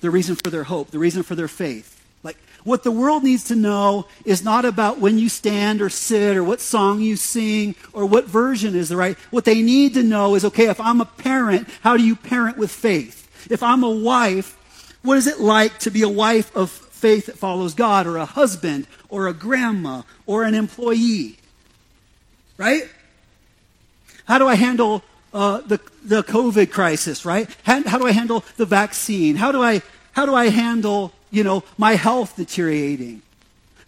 the 0.00 0.10
reason 0.10 0.34
for 0.34 0.50
their 0.50 0.64
hope, 0.64 0.90
the 0.90 0.98
reason 0.98 1.22
for 1.22 1.34
their 1.34 1.48
faith. 1.48 2.02
Like, 2.22 2.36
what 2.64 2.82
the 2.82 2.90
world 2.90 3.22
needs 3.22 3.44
to 3.44 3.56
know 3.56 4.06
is 4.24 4.44
not 4.44 4.64
about 4.64 4.98
when 4.98 5.18
you 5.18 5.28
stand 5.28 5.80
or 5.80 5.88
sit 5.88 6.36
or 6.36 6.44
what 6.44 6.60
song 6.60 7.00
you 7.00 7.16
sing 7.16 7.74
or 7.92 8.04
what 8.04 8.26
version 8.26 8.74
is 8.74 8.90
the 8.90 8.96
right. 8.96 9.16
What 9.30 9.44
they 9.44 9.62
need 9.62 9.94
to 9.94 10.02
know 10.02 10.34
is 10.34 10.44
okay, 10.44 10.68
if 10.68 10.80
I'm 10.80 11.00
a 11.00 11.06
parent, 11.06 11.68
how 11.80 11.96
do 11.96 12.04
you 12.04 12.16
parent 12.16 12.58
with 12.58 12.70
faith? 12.70 13.48
If 13.50 13.62
I'm 13.62 13.82
a 13.82 13.90
wife, 13.90 14.56
what 15.02 15.16
is 15.16 15.26
it 15.26 15.40
like 15.40 15.78
to 15.80 15.90
be 15.90 16.02
a 16.02 16.08
wife 16.08 16.54
of 16.54 16.70
faith 16.70 17.26
that 17.26 17.38
follows 17.38 17.72
God 17.72 18.06
or 18.06 18.18
a 18.18 18.26
husband 18.26 18.86
or 19.08 19.26
a 19.26 19.32
grandma 19.32 20.02
or 20.26 20.44
an 20.44 20.54
employee? 20.54 21.39
Right? 22.60 22.86
How 24.26 24.36
do 24.38 24.46
I 24.46 24.54
handle 24.54 25.02
uh, 25.32 25.62
the, 25.62 25.80
the 26.04 26.22
COVID 26.22 26.70
crisis, 26.70 27.24
right? 27.24 27.48
How, 27.64 27.82
how 27.84 27.96
do 27.96 28.06
I 28.06 28.12
handle 28.12 28.44
the 28.58 28.66
vaccine? 28.66 29.36
How 29.36 29.50
do 29.50 29.62
I, 29.62 29.80
how 30.12 30.26
do 30.26 30.34
I 30.34 30.50
handle, 30.50 31.12
you 31.30 31.42
know, 31.42 31.64
my 31.78 31.94
health 31.94 32.36
deteriorating? 32.36 33.22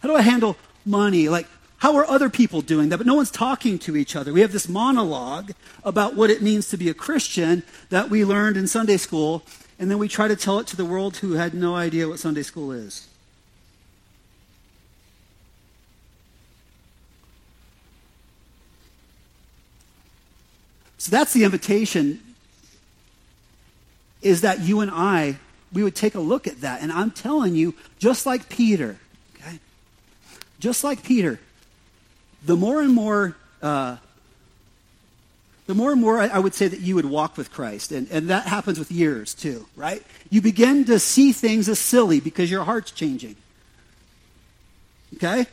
How 0.01 0.09
do 0.09 0.17
I 0.17 0.23
handle 0.23 0.57
money? 0.87 1.29
Like, 1.29 1.47
how 1.77 1.97
are 1.97 2.07
other 2.09 2.31
people 2.31 2.63
doing 2.63 2.89
that? 2.89 2.97
But 2.97 3.07
no 3.07 3.15
one's 3.15 3.31
talking 3.31 3.79
to 3.81 3.95
each 3.95 4.17
other. 4.17 4.33
We 4.33 4.41
have 4.41 4.53
this 4.53 4.71
monologue 4.71 5.53
about 5.85 6.17
what 6.17 6.31
it 6.31 6.41
means 6.41 6.69
to 6.71 6.79
be 6.79 6.89
a 6.89 6.95
Christian 6.95 7.65
that 7.91 8.09
we 8.09 8.25
learned 8.25 8.57
in 8.57 8.67
Sunday 8.67 8.97
school, 8.97 9.43
and 9.79 9.91
then 9.91 9.99
we 9.99 10.09
try 10.09 10.29
to 10.29 10.37
tell 10.37 10.59
it 10.61 10.67
to 10.69 10.77
the 10.77 10.87
world 10.87 11.19
who 11.19 11.33
had 11.33 11.53
no 11.53 11.77
idea 11.77 12.09
what 12.09 12.21
Sunday 12.21 12.43
school 12.43 12.73
is. 12.73 13.07
So 21.03 21.11
that's 21.11 21.33
the 21.33 21.43
invitation 21.43 22.21
is 24.23 24.43
that 24.43 24.61
you 24.61 24.79
and 24.79 24.89
I, 24.89 25.37
we 25.73 25.83
would 25.83 25.97
take 25.97 26.15
a 26.15 26.21
look 26.21 26.47
at 26.47 26.61
that. 26.61 26.81
And 26.81 26.93
I'm 26.93 27.11
telling 27.11 27.57
you, 27.57 27.75
just 27.99 28.25
like 28.25 28.49
Peter, 28.49 28.99
okay? 29.35 29.59
Just 30.61 30.85
like 30.85 31.03
Peter, 31.03 31.41
the 32.45 32.55
more 32.55 32.81
and 32.81 32.95
more, 32.95 33.37
uh, 33.61 33.97
the 35.67 35.75
more 35.75 35.91
and 35.91 36.01
more 36.01 36.21
I, 36.21 36.39
would 36.39 36.55
say 36.55 36.69
that 36.69 36.79
you 36.79 36.95
would 36.95 37.07
walk 37.07 37.37
with 37.37 37.51
Christ. 37.51 37.91
And, 37.91 38.09
and 38.13 38.31
that 38.31 38.47
happens 38.47 38.79
with 38.79 38.93
years 38.93 39.35
too, 39.35 39.67
right? 39.75 40.05
You 40.31 40.41
begin 40.41 40.85
to 40.85 41.01
see 41.01 41.33
things 41.33 41.69
as 41.69 41.81
silly 41.81 42.21
because 42.21 42.49
your 42.49 42.63
heart's 42.63 42.93
changing. 42.93 43.35
Okay? 45.17 45.47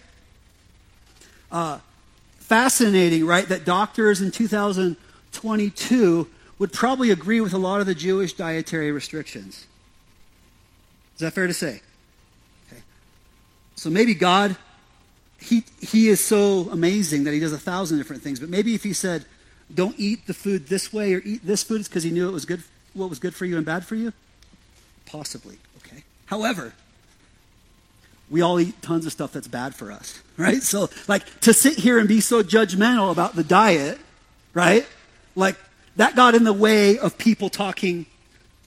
Uh, 1.52 1.80
fascinating, 2.38 3.26
right? 3.26 3.50
That 3.50 3.66
doctors 3.66 4.22
in 4.22 4.30
2000- 4.30 4.95
22 5.32 6.28
would 6.60 6.74
probably 6.74 7.12
agree 7.12 7.42
with 7.42 7.54
a 7.54 7.58
lot 7.58 7.80
of 7.80 7.88
the 7.88 7.96
Jewish 7.96 8.34
dietary 8.34 8.92
restrictions. 8.92 9.66
Is 11.16 11.22
that 11.22 11.34
fair 11.34 11.48
to 11.48 11.54
say? 11.54 11.82
Okay. 12.72 12.82
So 13.76 13.90
maybe 13.90 14.14
God, 14.14 14.56
he, 15.40 15.64
he 15.82 16.10
is 16.10 16.24
so 16.24 16.70
amazing 16.72 17.24
that 17.24 17.34
he 17.34 17.40
does 17.40 17.54
a 17.54 17.58
thousand 17.58 17.98
different 17.98 18.22
things. 18.22 18.40
But 18.40 18.50
maybe 18.50 18.76
if 18.76 18.84
he 18.84 18.94
said, 18.94 19.26
don't 19.74 19.96
eat 19.98 20.28
the 20.28 20.34
food 20.34 20.68
this 20.68 20.92
way 20.92 21.14
or 21.14 21.22
eat 21.24 21.46
this 21.46 21.64
food, 21.64 21.80
it's 21.82 21.90
because 21.90 22.04
he 22.04 22.12
knew 22.12 22.28
it 22.28 22.34
was 22.34 22.46
good, 22.46 22.64
what 22.94 23.10
was 23.10 23.20
good 23.20 23.36
for 23.36 23.46
you 23.46 23.58
and 23.58 23.66
bad 23.66 23.86
for 23.86 23.96
you? 23.96 24.14
Possibly. 25.06 25.58
Okay. 25.78 26.04
However, 26.26 26.74
we 28.30 28.42
all 28.42 28.60
eat 28.60 28.82
tons 28.82 29.06
of 29.06 29.12
stuff 29.12 29.32
that's 29.32 29.48
bad 29.48 29.76
for 29.76 29.92
us, 29.92 30.22
right? 30.38 30.62
So, 30.62 30.90
like, 31.08 31.42
to 31.42 31.54
sit 31.54 31.78
here 31.78 32.00
and 32.00 32.08
be 32.08 32.22
so 32.22 32.44
judgmental 32.44 33.12
about 33.12 33.36
the 33.36 33.44
diet, 33.44 34.00
right? 34.54 34.86
Like, 35.40 35.56
that 35.96 36.16
got 36.16 36.36
in 36.36 36.44
the 36.44 36.54
way 36.54 37.00
of 37.00 37.18
people 37.18 37.50
talking 37.50 38.06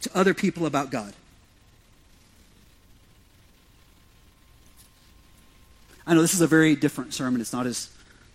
to 0.01 0.11
other 0.17 0.33
people 0.33 0.65
about 0.65 0.91
God. 0.91 1.13
I 6.07 6.15
know 6.15 6.23
this 6.23 6.35
is 6.35 6.41
a 6.41 6.47
very 6.47 6.75
different 6.75 7.13
sermon. 7.15 7.41
It's 7.41 7.53
not 7.53 7.67
as 7.67 7.91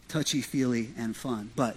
touchy 0.07 0.41
feely 0.41 0.91
and 0.97 1.17
fun, 1.17 1.49
but, 1.55 1.75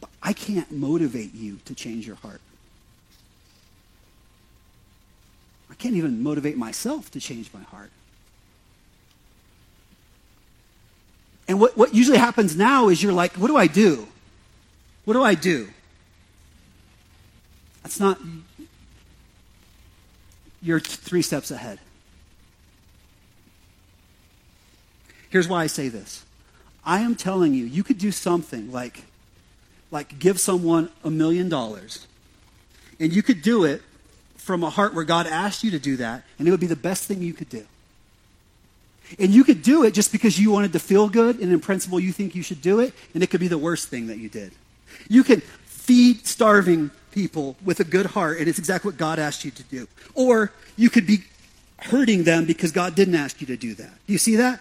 but 0.00 0.10
I 0.22 0.32
can't 0.32 0.70
motivate 0.70 1.34
you 1.34 1.58
to 1.64 1.74
change 1.74 2.06
your 2.06 2.16
heart. 2.16 2.40
I 5.70 5.74
can't 5.74 5.96
even 5.96 6.22
motivate 6.22 6.56
myself 6.56 7.10
to 7.10 7.20
change 7.20 7.50
my 7.52 7.62
heart. 7.62 7.90
And 11.48 11.60
what, 11.60 11.76
what 11.76 11.94
usually 11.94 12.18
happens 12.18 12.56
now 12.56 12.88
is 12.88 13.02
you're 13.02 13.12
like, 13.12 13.34
what 13.34 13.48
do 13.48 13.56
I 13.56 13.66
do? 13.66 14.08
What 15.04 15.14
do 15.14 15.22
I 15.22 15.34
do? 15.34 15.68
That's 17.82 18.00
not, 18.00 18.18
you're 20.60 20.80
three 20.80 21.22
steps 21.22 21.52
ahead. 21.52 21.78
Here's 25.30 25.48
why 25.48 25.62
I 25.62 25.66
say 25.68 25.88
this. 25.88 26.24
I 26.84 27.00
am 27.00 27.14
telling 27.14 27.54
you, 27.54 27.64
you 27.64 27.84
could 27.84 27.98
do 27.98 28.10
something 28.10 28.72
like, 28.72 29.04
like 29.90 30.18
give 30.18 30.40
someone 30.40 30.90
a 31.04 31.10
million 31.10 31.48
dollars, 31.48 32.06
and 32.98 33.12
you 33.12 33.22
could 33.22 33.42
do 33.42 33.64
it 33.64 33.82
from 34.36 34.64
a 34.64 34.70
heart 34.70 34.94
where 34.94 35.04
God 35.04 35.26
asked 35.26 35.62
you 35.62 35.70
to 35.72 35.78
do 35.78 35.96
that, 35.96 36.24
and 36.38 36.48
it 36.48 36.50
would 36.50 36.60
be 36.60 36.66
the 36.66 36.76
best 36.76 37.04
thing 37.04 37.22
you 37.22 37.32
could 37.32 37.48
do. 37.48 37.66
And 39.18 39.32
you 39.32 39.44
could 39.44 39.62
do 39.62 39.84
it 39.84 39.94
just 39.94 40.12
because 40.12 40.38
you 40.38 40.50
wanted 40.50 40.72
to 40.72 40.78
feel 40.78 41.08
good, 41.08 41.38
and 41.40 41.52
in 41.52 41.60
principle, 41.60 42.00
you 42.00 42.12
think 42.12 42.34
you 42.34 42.42
should 42.42 42.60
do 42.60 42.80
it, 42.80 42.92
and 43.14 43.22
it 43.22 43.30
could 43.30 43.40
be 43.40 43.48
the 43.48 43.58
worst 43.58 43.88
thing 43.88 44.08
that 44.08 44.18
you 44.18 44.28
did. 44.28 44.52
You 45.08 45.22
can 45.22 45.40
feed 45.64 46.26
starving 46.26 46.90
people 47.12 47.56
with 47.64 47.80
a 47.80 47.84
good 47.84 48.06
heart, 48.06 48.38
and 48.38 48.48
it's 48.48 48.58
exactly 48.58 48.90
what 48.90 48.98
God 48.98 49.18
asked 49.18 49.44
you 49.44 49.50
to 49.52 49.62
do. 49.64 49.88
Or 50.14 50.52
you 50.76 50.90
could 50.90 51.06
be 51.06 51.24
hurting 51.78 52.24
them 52.24 52.44
because 52.44 52.72
God 52.72 52.94
didn't 52.94 53.14
ask 53.14 53.40
you 53.40 53.46
to 53.46 53.56
do 53.56 53.74
that. 53.74 53.92
Do 54.06 54.12
you 54.12 54.18
see 54.18 54.36
that? 54.36 54.60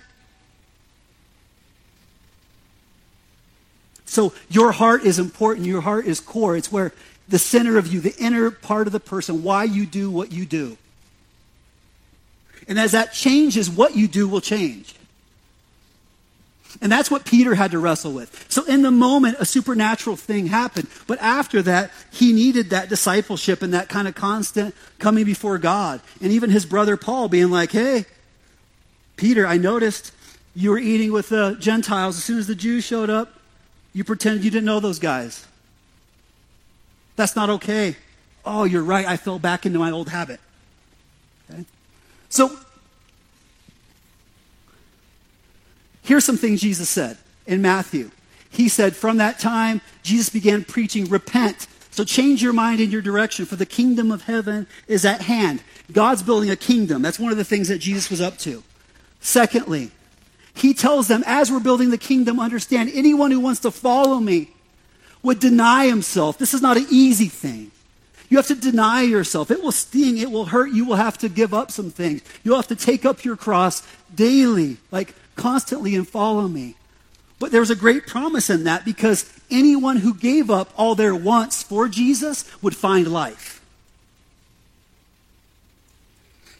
So 4.05 4.33
your 4.49 4.71
heart 4.71 5.03
is 5.03 5.19
important. 5.19 5.65
Your 5.65 5.81
heart 5.81 6.05
is 6.05 6.19
core. 6.19 6.55
It's 6.55 6.71
where 6.71 6.93
the 7.27 7.39
center 7.39 7.77
of 7.77 7.87
you, 7.87 7.99
the 7.99 8.15
inner 8.17 8.51
part 8.51 8.87
of 8.87 8.93
the 8.93 8.99
person, 8.99 9.43
why 9.43 9.63
you 9.63 9.85
do 9.85 10.11
what 10.11 10.31
you 10.31 10.45
do. 10.45 10.77
And 12.67 12.79
as 12.79 12.93
that 12.93 13.13
changes, 13.13 13.69
what 13.69 13.95
you 13.95 14.07
do 14.07 14.27
will 14.27 14.41
change. 14.41 14.95
And 16.81 16.91
that's 16.91 17.09
what 17.09 17.25
Peter 17.25 17.55
had 17.55 17.71
to 17.71 17.79
wrestle 17.79 18.11
with. 18.11 18.45
So 18.49 18.65
in 18.65 18.81
the 18.81 18.91
moment, 18.91 19.37
a 19.39 19.45
supernatural 19.45 20.15
thing 20.15 20.47
happened. 20.47 20.87
But 21.07 21.19
after 21.21 21.61
that, 21.61 21.91
he 22.11 22.33
needed 22.33 22.71
that 22.71 22.89
discipleship 22.89 23.61
and 23.61 23.73
that 23.73 23.87
kind 23.87 24.07
of 24.07 24.15
constant 24.15 24.75
coming 24.99 25.25
before 25.25 25.57
God. 25.57 26.01
And 26.21 26.31
even 26.31 26.49
his 26.49 26.65
brother 26.65 26.97
Paul 26.97 27.29
being 27.29 27.49
like, 27.49 27.71
hey, 27.71 28.05
Peter, 29.15 29.47
I 29.47 29.57
noticed 29.57 30.11
you 30.53 30.71
were 30.71 30.79
eating 30.79 31.11
with 31.13 31.29
the 31.29 31.55
Gentiles. 31.59 32.17
As 32.17 32.23
soon 32.23 32.39
as 32.39 32.47
the 32.47 32.55
Jews 32.55 32.83
showed 32.83 33.09
up, 33.09 33.39
you 33.93 34.03
pretended 34.03 34.43
you 34.43 34.51
didn't 34.51 34.65
know 34.65 34.81
those 34.81 34.99
guys. 34.99 35.45
That's 37.15 37.35
not 37.35 37.49
okay. 37.49 37.95
Oh, 38.43 38.65
you're 38.65 38.83
right. 38.83 39.05
I 39.05 39.15
fell 39.15 39.39
back 39.39 39.65
into 39.65 39.79
my 39.79 39.91
old 39.91 40.09
habit. 40.09 40.41
So, 42.29 42.57
here's 46.03 46.25
some 46.25 46.37
things 46.37 46.61
Jesus 46.61 46.89
said 46.89 47.17
in 47.45 47.61
Matthew. 47.61 48.11
He 48.49 48.69
said, 48.69 48.95
From 48.95 49.17
that 49.17 49.39
time, 49.39 49.81
Jesus 50.03 50.29
began 50.29 50.63
preaching, 50.63 51.05
Repent. 51.05 51.67
So 51.91 52.03
change 52.03 52.43
your 52.43 52.51
mind 52.51 52.81
in 52.81 52.91
your 52.91 53.01
direction, 53.01 53.45
for 53.45 53.55
the 53.55 53.65
kingdom 53.65 54.11
of 54.11 54.23
heaven 54.23 54.67
is 54.85 55.05
at 55.05 55.21
hand. 55.21 55.63
God's 55.93 56.23
building 56.23 56.49
a 56.49 56.57
kingdom. 56.57 57.01
That's 57.01 57.17
one 57.17 57.31
of 57.31 57.37
the 57.37 57.45
things 57.45 57.69
that 57.69 57.77
Jesus 57.77 58.09
was 58.09 58.19
up 58.19 58.37
to. 58.39 58.63
Secondly, 59.21 59.91
he 60.53 60.73
tells 60.73 61.07
them, 61.07 61.23
as 61.25 61.49
we're 61.49 61.61
building 61.61 61.91
the 61.91 61.97
kingdom, 61.97 62.37
understand 62.37 62.91
anyone 62.93 63.31
who 63.31 63.39
wants 63.39 63.61
to 63.61 63.71
follow 63.71 64.19
me 64.19 64.49
would 65.23 65.39
deny 65.39 65.87
himself. 65.87 66.37
This 66.37 66.53
is 66.53 66.61
not 66.61 66.75
an 66.75 66.85
easy 66.89 67.27
thing. 67.27 67.71
You 68.29 68.37
have 68.37 68.47
to 68.47 68.55
deny 68.55 69.01
yourself. 69.01 69.51
It 69.51 69.61
will 69.61 69.71
sting. 69.71 70.17
It 70.17 70.31
will 70.31 70.45
hurt. 70.45 70.71
You 70.71 70.85
will 70.85 70.95
have 70.95 71.17
to 71.19 71.29
give 71.29 71.53
up 71.53 71.71
some 71.71 71.91
things. 71.91 72.21
You'll 72.43 72.55
have 72.55 72.67
to 72.67 72.75
take 72.75 73.05
up 73.05 73.23
your 73.23 73.35
cross 73.35 73.85
daily, 74.13 74.77
like 74.91 75.13
constantly, 75.35 75.95
and 75.95 76.07
follow 76.07 76.47
me. 76.47 76.75
But 77.39 77.51
there's 77.51 77.69
a 77.69 77.75
great 77.75 78.07
promise 78.07 78.49
in 78.49 78.63
that 78.63 78.85
because 78.85 79.31
anyone 79.51 79.97
who 79.97 80.13
gave 80.13 80.49
up 80.49 80.73
all 80.77 80.95
their 80.95 81.13
wants 81.13 81.61
for 81.61 81.87
Jesus 81.87 82.45
would 82.61 82.75
find 82.75 83.07
life. 83.07 83.61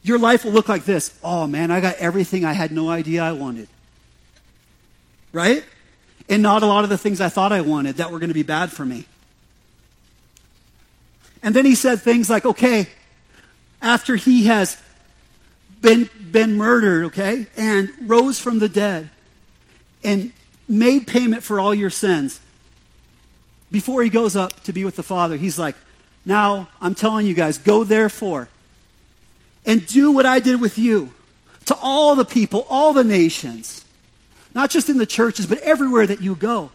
Your 0.04 0.20
life 0.20 0.46
will 0.46 0.52
look 0.52 0.70
like 0.70 0.86
this. 0.86 1.18
Oh 1.24 1.48
man, 1.48 1.72
I 1.72 1.80
got 1.82 1.96
everything 1.96 2.46
I 2.46 2.54
had 2.54 2.72
no 2.72 2.90
idea 2.90 3.24
I 3.24 3.32
wanted. 3.32 3.68
Right? 5.32 5.64
And 6.30 6.44
not 6.44 6.62
a 6.62 6.68
lot 6.68 6.84
of 6.84 6.90
the 6.90 6.98
things 6.98 7.20
I 7.22 7.30
thought 7.30 7.52
I 7.52 7.62
wanted 7.62 7.98
that 7.98 8.12
were 8.12 8.20
going 8.20 8.30
to 8.30 8.36
be 8.36 8.44
bad 8.44 8.72
for 8.72 8.86
me. 8.86 9.06
And 11.46 11.56
then 11.56 11.64
he 11.64 11.76
said 11.76 12.02
things 12.02 12.28
like, 12.28 12.44
okay, 12.44 12.88
after 13.80 14.16
he 14.16 14.48
has 14.48 14.82
been, 15.80 16.10
been 16.32 16.58
murdered, 16.58 17.06
okay, 17.06 17.46
and 17.56 17.92
rose 18.02 18.40
from 18.40 18.58
the 18.58 18.68
dead, 18.68 19.12
and 20.04 20.34
made 20.68 21.06
payment 21.06 21.44
for 21.44 21.60
all 21.60 21.76
your 21.76 21.92
sins, 21.92 22.40
before 23.72 24.02
he 24.02 24.10
goes 24.10 24.36
up 24.36 24.64
to 24.64 24.74
be 24.74 24.84
with 24.84 24.96
the 24.96 25.04
Father, 25.04 25.38
he's 25.38 25.60
like, 25.60 25.76
Now 26.26 26.68
I'm 26.82 26.96
telling 26.96 27.28
you 27.28 27.36
guys, 27.36 27.60
go 27.60 27.84
therefore 27.84 28.50
and 29.68 29.86
do 29.86 30.12
what 30.12 30.26
I 30.26 30.40
did 30.40 30.60
with 30.60 30.80
you 30.80 31.14
to 31.66 31.78
all 31.80 32.16
the 32.16 32.26
people, 32.26 32.66
all 32.72 32.92
the 32.92 33.04
nations, 33.04 33.86
not 34.56 34.72
just 34.72 34.90
in 34.90 34.98
the 34.98 35.06
churches, 35.06 35.46
but 35.46 35.60
everywhere 35.60 36.08
that 36.08 36.22
you 36.22 36.34
go. 36.34 36.72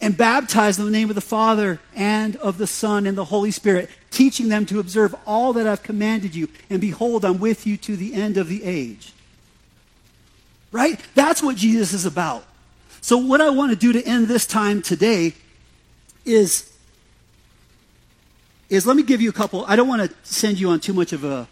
And 0.00 0.16
baptize 0.16 0.78
in 0.78 0.84
the 0.84 0.92
name 0.92 1.08
of 1.08 1.16
the 1.16 1.20
Father 1.20 1.80
and 1.94 2.36
of 2.36 2.56
the 2.56 2.68
Son 2.68 3.06
and 3.06 3.18
the 3.18 3.24
Holy 3.24 3.50
Spirit, 3.50 3.90
teaching 4.10 4.48
them 4.48 4.64
to 4.66 4.78
observe 4.78 5.14
all 5.26 5.52
that 5.54 5.66
I've 5.66 5.82
commanded 5.82 6.34
you. 6.36 6.48
And 6.70 6.80
behold, 6.80 7.24
I'm 7.24 7.40
with 7.40 7.66
you 7.66 7.76
to 7.78 7.96
the 7.96 8.14
end 8.14 8.36
of 8.36 8.48
the 8.48 8.62
age. 8.62 9.12
Right? 10.70 11.00
That's 11.14 11.42
what 11.42 11.56
Jesus 11.56 11.92
is 11.92 12.06
about. 12.06 12.44
So, 13.00 13.16
what 13.16 13.40
I 13.40 13.50
want 13.50 13.70
to 13.70 13.76
do 13.76 13.92
to 13.92 14.04
end 14.04 14.28
this 14.28 14.46
time 14.46 14.82
today 14.82 15.32
is, 16.24 16.70
is 18.68 18.86
let 18.86 18.96
me 18.96 19.02
give 19.02 19.20
you 19.20 19.30
a 19.30 19.32
couple. 19.32 19.64
I 19.66 19.76
don't 19.76 19.88
want 19.88 20.08
to 20.08 20.16
send 20.22 20.60
you 20.60 20.70
on 20.70 20.80
too 20.80 20.92
much 20.92 21.12
of 21.12 21.24
a, 21.24 21.48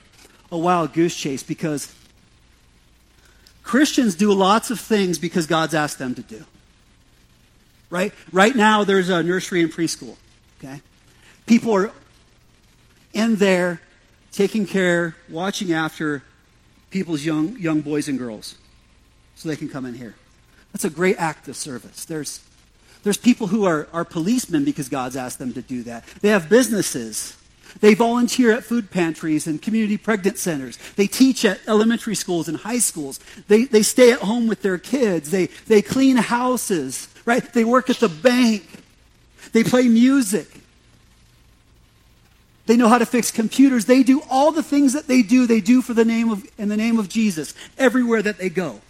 a 0.53 0.59
wild 0.59 0.93
goose 0.93 1.17
chase 1.17 1.43
because 1.43 1.95
Christians 3.63 4.15
do 4.15 4.33
lots 4.33 4.71
of 4.71 4.79
things 4.79 5.19
because 5.19 5.47
God's 5.47 5.75
asked 5.75 5.99
them 5.99 6.15
to 6.15 6.23
do. 6.23 6.45
Right? 7.91 8.13
Right 8.33 8.55
now, 8.55 8.85
there's 8.85 9.09
a 9.09 9.23
nursery 9.23 9.63
and 9.63 9.73
preschool. 9.73 10.17
Okay? 10.59 10.81
People 11.47 11.75
are 11.75 11.93
in 13.13 13.37
there 13.37 13.81
taking 14.33 14.67
care, 14.67 15.17
watching 15.29 15.73
after 15.73 16.23
people's 16.91 17.25
young, 17.25 17.57
young 17.59 17.81
boys 17.81 18.09
and 18.09 18.19
girls 18.19 18.57
so 19.35 19.49
they 19.49 19.57
can 19.57 19.69
come 19.69 19.87
in 19.87 19.95
here. 19.95 20.15
That's 20.73 20.85
a 20.85 20.91
great 20.91 21.17
act 21.19 21.49
of 21.49 21.57
service. 21.57 22.05
There's, 22.05 22.41
there's 23.03 23.17
people 23.17 23.47
who 23.47 23.65
are, 23.65 23.89
are 23.93 24.05
policemen 24.05 24.65
because 24.65 24.89
God's 24.89 25.17
asked 25.17 25.39
them 25.39 25.53
to 25.55 25.63
do 25.63 25.83
that. 25.85 26.05
They 26.21 26.29
have 26.29 26.49
businesses. 26.49 27.37
They 27.81 27.95
volunteer 27.95 28.53
at 28.53 28.65
food 28.65 28.91
pantries 28.91 29.47
and 29.47 29.61
community 29.61 29.97
pregnant 29.97 30.39
centers. 30.39 30.79
They 30.97 31.07
teach 31.07 31.45
at 31.45 31.61
elementary 31.67 32.15
schools 32.15 32.49
and 32.49 32.59
high 32.59 32.79
schools. 32.79 33.21
They, 33.49 33.65
they 33.65 33.83
stay 33.83 34.13
at 34.13 34.21
home 34.21 34.49
with 34.49 34.63
their 34.63 34.79
kids. 34.79 35.31
They, 35.31 35.47
they 35.67 35.83
clean 35.83 36.17
houses, 36.17 37.09
right? 37.27 37.43
They 37.53 37.65
work 37.65 37.91
at 37.91 37.97
the 37.97 38.09
bank. 38.09 38.65
They 39.53 39.63
play 39.63 39.89
music. 39.89 40.49
They 42.65 42.77
know 42.77 42.89
how 42.89 42.99
to 42.99 43.07
fix 43.07 43.31
computers. 43.31 43.85
They 43.85 44.03
do 44.03 44.23
all 44.31 44.51
the 44.51 44.63
things 44.63 44.95
that 44.95 45.07
they 45.07 45.23
do, 45.23 45.47
they 45.47 45.61
do 45.61 45.83
for 45.83 45.95
the 45.95 46.05
name 46.05 46.31
of, 46.31 46.45
in 46.59 46.69
the 46.69 46.77
name 46.77 46.99
of 46.99 47.09
Jesus 47.09 47.55
everywhere 47.79 48.23
that 48.23 48.39
they 48.39 48.49
go. 48.49 48.81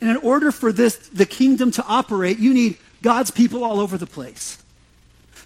And 0.00 0.10
in 0.10 0.16
order 0.18 0.52
for 0.52 0.72
this, 0.72 0.96
the 0.96 1.26
kingdom 1.26 1.70
to 1.72 1.84
operate, 1.86 2.38
you 2.38 2.52
need 2.52 2.78
God's 3.02 3.30
people 3.30 3.64
all 3.64 3.80
over 3.80 3.96
the 3.96 4.06
place. 4.06 4.58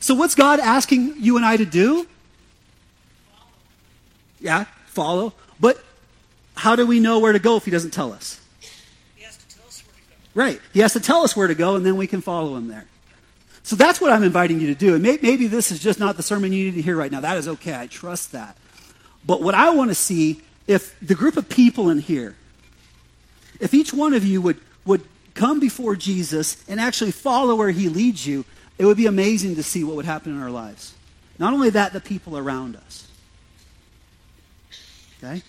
So, 0.01 0.15
what's 0.15 0.35
God 0.35 0.61
asking 0.61 1.15
you 1.19 1.37
and 1.37 1.45
I 1.45 1.57
to 1.57 1.65
do? 1.65 2.07
Yeah, 4.41 4.65
follow. 4.87 5.33
But 5.59 5.83
how 6.55 6.77
do 6.77 6.87
we 6.87 7.01
know 7.01 7.19
where 7.19 7.33
to 7.33 7.39
go 7.39 7.57
if 7.57 7.65
He 7.65 7.71
doesn't 7.71 7.91
tell 7.91 8.13
us? 8.13 8.41
He 9.17 9.25
has 9.25 9.37
to 9.37 9.57
tell 9.57 9.67
us 9.67 9.83
where 9.85 9.95
to 9.95 10.01
go. 10.01 10.15
Right. 10.39 10.61
He 10.73 10.79
has 10.79 10.93
to 10.93 11.01
tell 11.01 11.25
us 11.25 11.35
where 11.35 11.49
to 11.49 11.55
go, 11.57 11.75
and 11.75 11.85
then 11.85 11.97
we 11.97 12.07
can 12.07 12.21
follow 12.21 12.55
Him 12.55 12.69
there. 12.69 12.87
So 13.65 13.75
that's 13.75 14.01
what 14.01 14.13
I'm 14.13 14.23
inviting 14.23 14.61
you 14.61 14.69
to 14.69 14.75
do. 14.77 14.95
And 14.95 15.03
may, 15.03 15.19
maybe 15.21 15.49
this 15.49 15.73
is 15.73 15.81
just 15.81 15.99
not 15.99 16.17
the 16.17 16.23
sermon 16.23 16.53
you 16.53 16.67
need 16.67 16.77
to 16.77 16.81
hear 16.81 16.95
right 16.95 17.11
now. 17.11 17.19
That 17.19 17.39
is 17.39 17.49
okay. 17.49 17.75
I 17.75 17.89
trust 17.89 18.31
that. 18.31 18.57
But 19.27 19.43
what 19.43 19.57
I 19.57 19.71
want 19.71 19.91
to 19.91 19.97
see, 19.97 20.41
if 20.69 20.97
the 21.01 21.17
group 21.17 21.37
of 21.37 21.49
people 21.49 21.91
in 21.91 21.99
here, 21.99 22.37
if 23.59 23.75
each 23.75 23.93
one 23.93 24.15
of 24.15 24.25
you 24.25 24.41
would, 24.41 24.61
would 24.85 25.03
come 25.35 25.59
before 25.59 25.97
Jesus 25.97 26.63
and 26.69 26.81
actually 26.81 27.11
follow 27.11 27.57
where 27.57 27.73
he 27.73 27.89
leads 27.89 28.25
you, 28.25 28.45
it 28.79 28.85
would 28.85 28.97
be 28.97 29.07
amazing 29.07 29.57
to 29.57 29.65
see 29.65 29.83
what 29.83 29.97
would 29.97 30.07
happen 30.07 30.31
in 30.31 30.41
our 30.41 30.53
lives. 30.53 30.95
Not 31.37 31.53
only 31.53 31.71
that, 31.71 31.93
the 31.93 32.01
people 32.01 32.39
around 32.39 32.77
us. 32.77 33.09
Okay? 35.21 35.43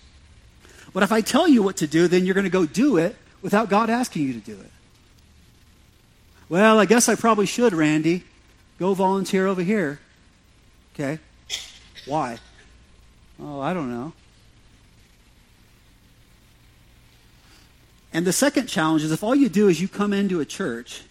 But 0.92 1.04
if 1.04 1.12
I 1.12 1.20
tell 1.20 1.46
you 1.46 1.62
what 1.62 1.76
to 1.76 1.86
do, 1.86 2.08
then 2.08 2.26
you're 2.26 2.34
going 2.34 2.42
to 2.42 2.50
go 2.50 2.66
do 2.66 2.96
it 2.96 3.14
without 3.40 3.70
God 3.70 3.88
asking 3.88 4.26
you 4.26 4.32
to 4.32 4.40
do 4.40 4.54
it. 4.54 4.70
Well, 6.50 6.80
I 6.80 6.84
guess 6.84 7.08
I 7.08 7.14
probably 7.14 7.46
should, 7.46 7.72
Randy. 7.72 8.24
Go 8.78 8.92
volunteer 8.92 9.46
over 9.46 9.62
here. 9.62 10.00
Okay? 10.94 11.20
Why? 12.06 12.38
Oh, 13.40 13.60
I 13.60 13.72
don't 13.72 13.88
know. 13.88 14.12
And 18.12 18.26
the 18.26 18.32
second 18.32 18.66
challenge 18.66 19.04
is 19.04 19.12
if 19.12 19.22
all 19.22 19.36
you 19.36 19.48
do 19.48 19.68
is 19.68 19.80
you 19.80 19.86
come 19.86 20.12
into 20.12 20.40
a 20.40 20.44
church, 20.44 21.04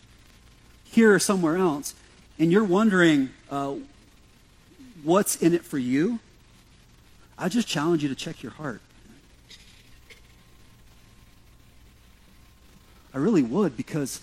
here 0.83 1.13
or 1.13 1.19
somewhere 1.19 1.55
else, 1.55 1.95
and 2.37 2.51
you're 2.51 2.65
wondering 2.65 3.29
uh, 3.49 3.75
what's 5.03 5.37
in 5.37 5.53
it 5.53 5.63
for 5.63 5.77
you, 5.77 6.19
I 7.37 7.47
just 7.47 7.67
challenge 7.67 8.03
you 8.03 8.09
to 8.09 8.15
check 8.15 8.43
your 8.43 8.51
heart. 8.51 8.81
I 13.13 13.17
really 13.17 13.43
would 13.43 13.77
because, 13.77 14.19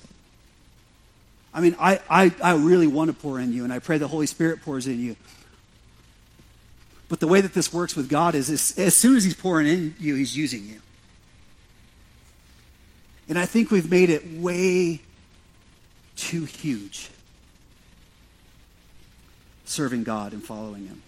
I 1.56 1.60
mean, 1.62 1.74
I, 1.80 2.00
I, 2.10 2.34
I 2.44 2.54
really 2.56 2.86
want 2.86 3.08
to 3.08 3.14
pour 3.14 3.40
in 3.40 3.50
you, 3.50 3.64
and 3.64 3.72
I 3.72 3.78
pray 3.78 3.96
the 3.96 4.06
Holy 4.06 4.26
Spirit 4.26 4.60
pours 4.60 4.86
in 4.86 5.00
you. 5.00 5.16
But 7.08 7.18
the 7.18 7.26
way 7.26 7.40
that 7.40 7.54
this 7.54 7.72
works 7.72 7.96
with 7.96 8.10
God 8.10 8.34
is, 8.34 8.50
is 8.50 8.78
as 8.78 8.94
soon 8.94 9.16
as 9.16 9.24
He's 9.24 9.34
pouring 9.34 9.66
in 9.66 9.94
you, 9.98 10.16
He's 10.16 10.36
using 10.36 10.66
you. 10.66 10.82
And 13.26 13.38
I 13.38 13.46
think 13.46 13.70
we've 13.70 13.90
made 13.90 14.10
it 14.10 14.38
way 14.38 15.00
too 16.14 16.44
huge 16.44 17.08
serving 19.64 20.04
God 20.04 20.34
and 20.34 20.44
following 20.44 20.86
Him. 20.86 21.02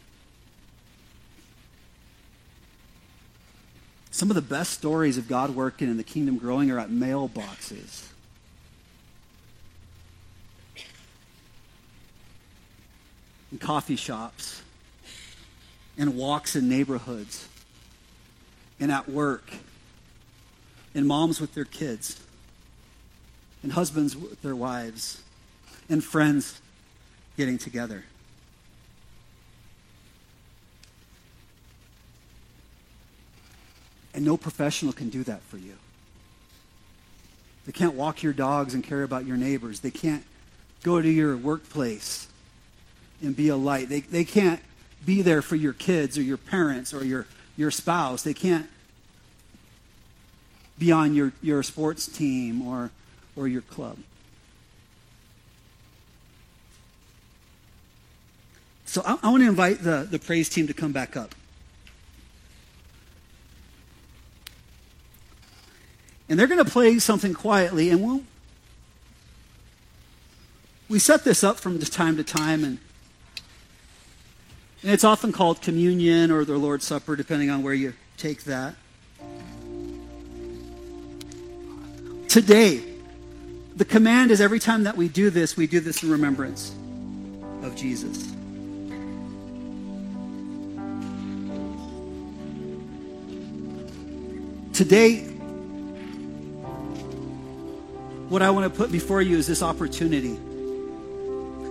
Some 4.11 4.31
of 4.31 4.35
the 4.35 4.43
best 4.43 4.73
stories 4.73 5.19
of 5.19 5.29
God 5.29 5.51
working 5.55 5.89
and 5.89 5.99
the 5.99 6.05
kingdom 6.05 6.39
growing 6.39 6.71
are 6.71 6.79
at 6.79 6.89
mailboxes. 6.89 8.09
In 13.51 13.59
coffee 13.59 13.97
shops, 13.97 14.63
in 15.97 16.17
walks 16.17 16.55
in 16.55 16.69
neighborhoods, 16.69 17.49
and 18.79 18.93
at 18.93 19.09
work 19.09 19.51
and 20.95 21.07
moms 21.07 21.41
with 21.41 21.55
their 21.55 21.65
kids, 21.65 22.21
and 23.63 23.73
husbands 23.73 24.17
with 24.17 24.41
their 24.43 24.57
wives, 24.57 25.23
and 25.89 26.03
friends 26.03 26.61
getting 27.37 27.59
together. 27.59 28.05
And 34.15 34.25
no 34.25 34.37
professional 34.37 34.93
can 34.93 35.11
do 35.11 35.23
that 35.25 35.43
for 35.43 35.59
you. 35.59 35.75
They 37.67 37.73
can't 37.73 37.95
walk 37.95 38.23
your 38.23 38.33
dogs 38.33 38.75
and 38.75 38.83
care 38.83 39.03
about 39.03 39.27
your 39.27 39.37
neighbors. 39.37 39.81
They 39.81 39.91
can't 39.91 40.25
go 40.83 41.01
to 41.01 41.09
your 41.09 41.37
workplace 41.37 42.27
and 43.23 43.37
be 43.37 43.49
a 43.49 43.57
light. 43.57 43.89
They, 43.89 44.01
they 44.01 44.25
can't 44.25 44.61
be 45.05 45.23
there 45.23 45.43
for 45.43 45.57
your 45.57 45.73
kids 45.73 46.19
or 46.19 46.23
your 46.23 46.37
parents 46.37 46.93
or 46.93 47.05
your, 47.05 47.27
your 47.57 47.71
spouse. 47.71 48.23
They 48.23 48.35
can't 48.35 48.69
be 50.79 50.93
on 50.93 51.15
your, 51.15 51.33
your 51.43 51.63
sports 51.63 52.07
team 52.07 52.67
or, 52.67 52.91
or 53.37 53.49
your 53.49 53.63
club. 53.63 53.99
So 58.85 59.03
I, 59.05 59.19
I 59.23 59.31
want 59.31 59.43
to 59.43 59.49
invite 59.49 59.83
the, 59.83 60.07
the 60.11 60.19
praise 60.19 60.49
team 60.49 60.67
to 60.67 60.75
come 60.75 60.93
back 60.93 61.17
up. 61.17 61.35
And 66.29 66.39
they're 66.39 66.47
going 66.47 66.65
to 66.65 66.71
play 66.71 66.99
something 66.99 67.35
quietly, 67.35 67.91
and 67.91 68.03
we'll. 68.03 68.23
We 70.89 70.99
set 70.99 71.25
this 71.25 71.45
up 71.45 71.59
from 71.59 71.79
time 71.79 72.17
to 72.17 72.25
time, 72.25 72.65
and, 72.65 72.79
and 74.83 74.93
it's 74.93 75.05
often 75.05 75.33
called 75.33 75.61
communion 75.61 76.31
or 76.31 76.45
the 76.45 76.57
Lord's 76.57 76.85
Supper, 76.85 77.17
depending 77.17 77.51
on 77.51 77.63
where 77.63 77.75
you 77.75 77.95
take 78.17 78.45
that. 78.45 78.75
Today, 82.29 82.83
the 83.75 83.85
command 83.85 84.31
is 84.31 84.41
every 84.41 84.61
time 84.61 84.85
that 84.85 84.97
we 84.97 85.09
do 85.09 85.31
this, 85.31 85.57
we 85.57 85.67
do 85.67 85.81
this 85.81 86.03
in 86.03 86.11
remembrance 86.11 86.75
of 87.63 87.75
Jesus. 87.75 88.33
Today, 94.73 95.23
what 98.29 98.43
I 98.43 98.51
want 98.51 98.73
to 98.73 98.79
put 98.79 98.93
before 98.93 99.23
you 99.23 99.39
is 99.39 99.47
this 99.47 99.63
opportunity. 99.63 100.39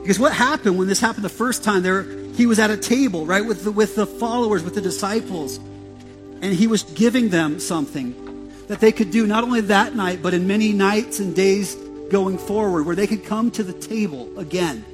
Because 0.01 0.19
what 0.19 0.33
happened 0.33 0.77
when 0.77 0.87
this 0.87 0.99
happened 0.99 1.23
the 1.23 1.29
first 1.29 1.63
time, 1.63 1.83
there 1.83 2.05
he 2.37 2.45
was 2.45 2.59
at 2.59 2.69
a 2.69 2.77
table, 2.77 3.25
right, 3.25 3.43
with 3.43 3.63
the, 3.63 3.71
with 3.71 3.95
the 3.95 4.05
followers, 4.05 4.63
with 4.63 4.75
the 4.75 4.81
disciples, 4.81 5.57
and 5.57 6.53
he 6.53 6.67
was 6.67 6.83
giving 6.83 7.29
them 7.29 7.59
something 7.59 8.53
that 8.67 8.79
they 8.79 8.91
could 8.91 9.09
do 9.09 9.25
not 9.25 9.43
only 9.43 9.61
that 9.61 9.95
night, 9.95 10.21
but 10.21 10.35
in 10.35 10.45
many 10.45 10.71
nights 10.71 11.19
and 11.19 11.35
days 11.35 11.73
going 12.11 12.37
forward, 12.37 12.85
where 12.85 12.95
they 12.95 13.07
could 13.07 13.25
come 13.25 13.49
to 13.49 13.63
the 13.63 13.73
table 13.73 14.37
again. 14.37 14.85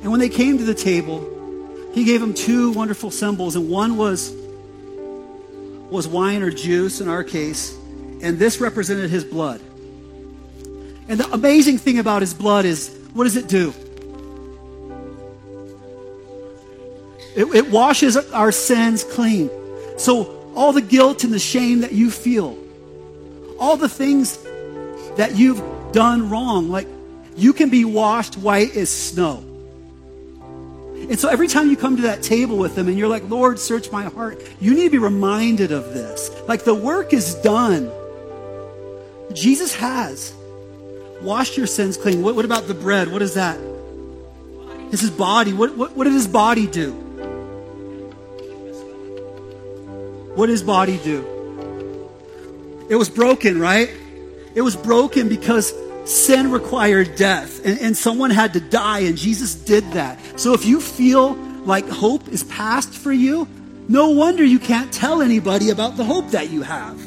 And 0.00 0.12
when 0.12 0.20
they 0.20 0.28
came 0.28 0.58
to 0.58 0.64
the 0.64 0.74
table, 0.74 1.90
he 1.92 2.04
gave 2.04 2.20
them 2.20 2.32
two 2.32 2.70
wonderful 2.70 3.10
symbols, 3.10 3.56
and 3.56 3.68
one 3.68 3.96
was 3.96 4.32
was 5.90 6.06
wine 6.06 6.42
or 6.42 6.50
juice 6.50 7.00
in 7.00 7.08
our 7.08 7.24
case, 7.24 7.76
and 8.22 8.38
this 8.38 8.60
represented 8.60 9.10
his 9.10 9.24
blood. 9.24 9.60
And 11.08 11.18
the 11.18 11.32
amazing 11.32 11.78
thing 11.78 11.98
about 11.98 12.22
his 12.22 12.32
blood 12.32 12.64
is 12.64 12.96
what 13.12 13.24
does 13.24 13.36
it 13.36 13.48
do? 13.48 13.72
It, 17.36 17.44
it, 17.54 17.70
washes 17.70 18.16
our 18.16 18.50
sins 18.50 19.04
clean. 19.04 19.50
So, 19.98 20.32
all 20.54 20.72
the 20.72 20.80
guilt 20.80 21.22
and 21.22 21.32
the 21.32 21.38
shame 21.38 21.80
that 21.80 21.92
you 21.92 22.10
feel, 22.10 22.56
all 23.58 23.76
the 23.76 23.90
things 23.90 24.38
that 25.16 25.36
you've 25.36 25.62
done 25.92 26.30
wrong, 26.30 26.70
like 26.70 26.88
you 27.36 27.52
can 27.52 27.68
be 27.68 27.84
washed 27.84 28.36
white 28.38 28.74
as 28.74 28.88
snow. 28.88 29.44
And 31.08 31.20
so 31.20 31.28
every 31.28 31.46
time 31.46 31.70
you 31.70 31.76
come 31.76 31.96
to 31.96 32.02
that 32.02 32.22
table 32.22 32.56
with 32.56 32.74
them 32.74 32.88
and 32.88 32.98
you're 32.98 33.08
like, 33.08 33.28
Lord, 33.28 33.58
search 33.58 33.92
my 33.92 34.04
heart, 34.04 34.42
you 34.60 34.74
need 34.74 34.84
to 34.84 34.90
be 34.90 34.98
reminded 34.98 35.70
of 35.70 35.92
this. 35.92 36.30
Like 36.48 36.64
the 36.64 36.74
work 36.74 37.12
is 37.12 37.34
done. 37.36 37.92
Jesus 39.32 39.74
has 39.74 40.34
washed 41.20 41.56
your 41.56 41.66
sins 41.66 41.96
clean. 41.96 42.22
What, 42.22 42.34
what 42.34 42.44
about 42.44 42.66
the 42.66 42.74
bread? 42.74 43.12
What 43.12 43.22
is 43.22 43.34
that? 43.34 43.60
His 44.90 45.10
body. 45.10 45.52
What, 45.52 45.76
what, 45.76 45.94
what 45.94 46.04
did 46.04 46.14
his 46.14 46.26
body 46.26 46.66
do? 46.66 47.05
What 50.36 50.46
did 50.46 50.52
his 50.52 50.62
body 50.62 51.00
do? 51.02 51.24
It 52.90 52.96
was 52.96 53.08
broken, 53.08 53.58
right? 53.58 53.90
It 54.54 54.60
was 54.60 54.76
broken 54.76 55.28
because 55.28 55.72
sin 56.04 56.50
required 56.50 57.16
death 57.16 57.64
and, 57.64 57.80
and 57.80 57.96
someone 57.96 58.30
had 58.30 58.52
to 58.52 58.60
die, 58.60 59.00
and 59.00 59.16
Jesus 59.16 59.54
did 59.54 59.82
that. 59.92 60.18
So 60.38 60.52
if 60.52 60.66
you 60.66 60.80
feel 60.80 61.32
like 61.64 61.88
hope 61.88 62.28
is 62.28 62.44
past 62.44 62.90
for 62.90 63.12
you, 63.12 63.48
no 63.88 64.10
wonder 64.10 64.44
you 64.44 64.58
can't 64.58 64.92
tell 64.92 65.22
anybody 65.22 65.70
about 65.70 65.96
the 65.96 66.04
hope 66.04 66.30
that 66.30 66.50
you 66.50 66.62
have. 66.62 67.00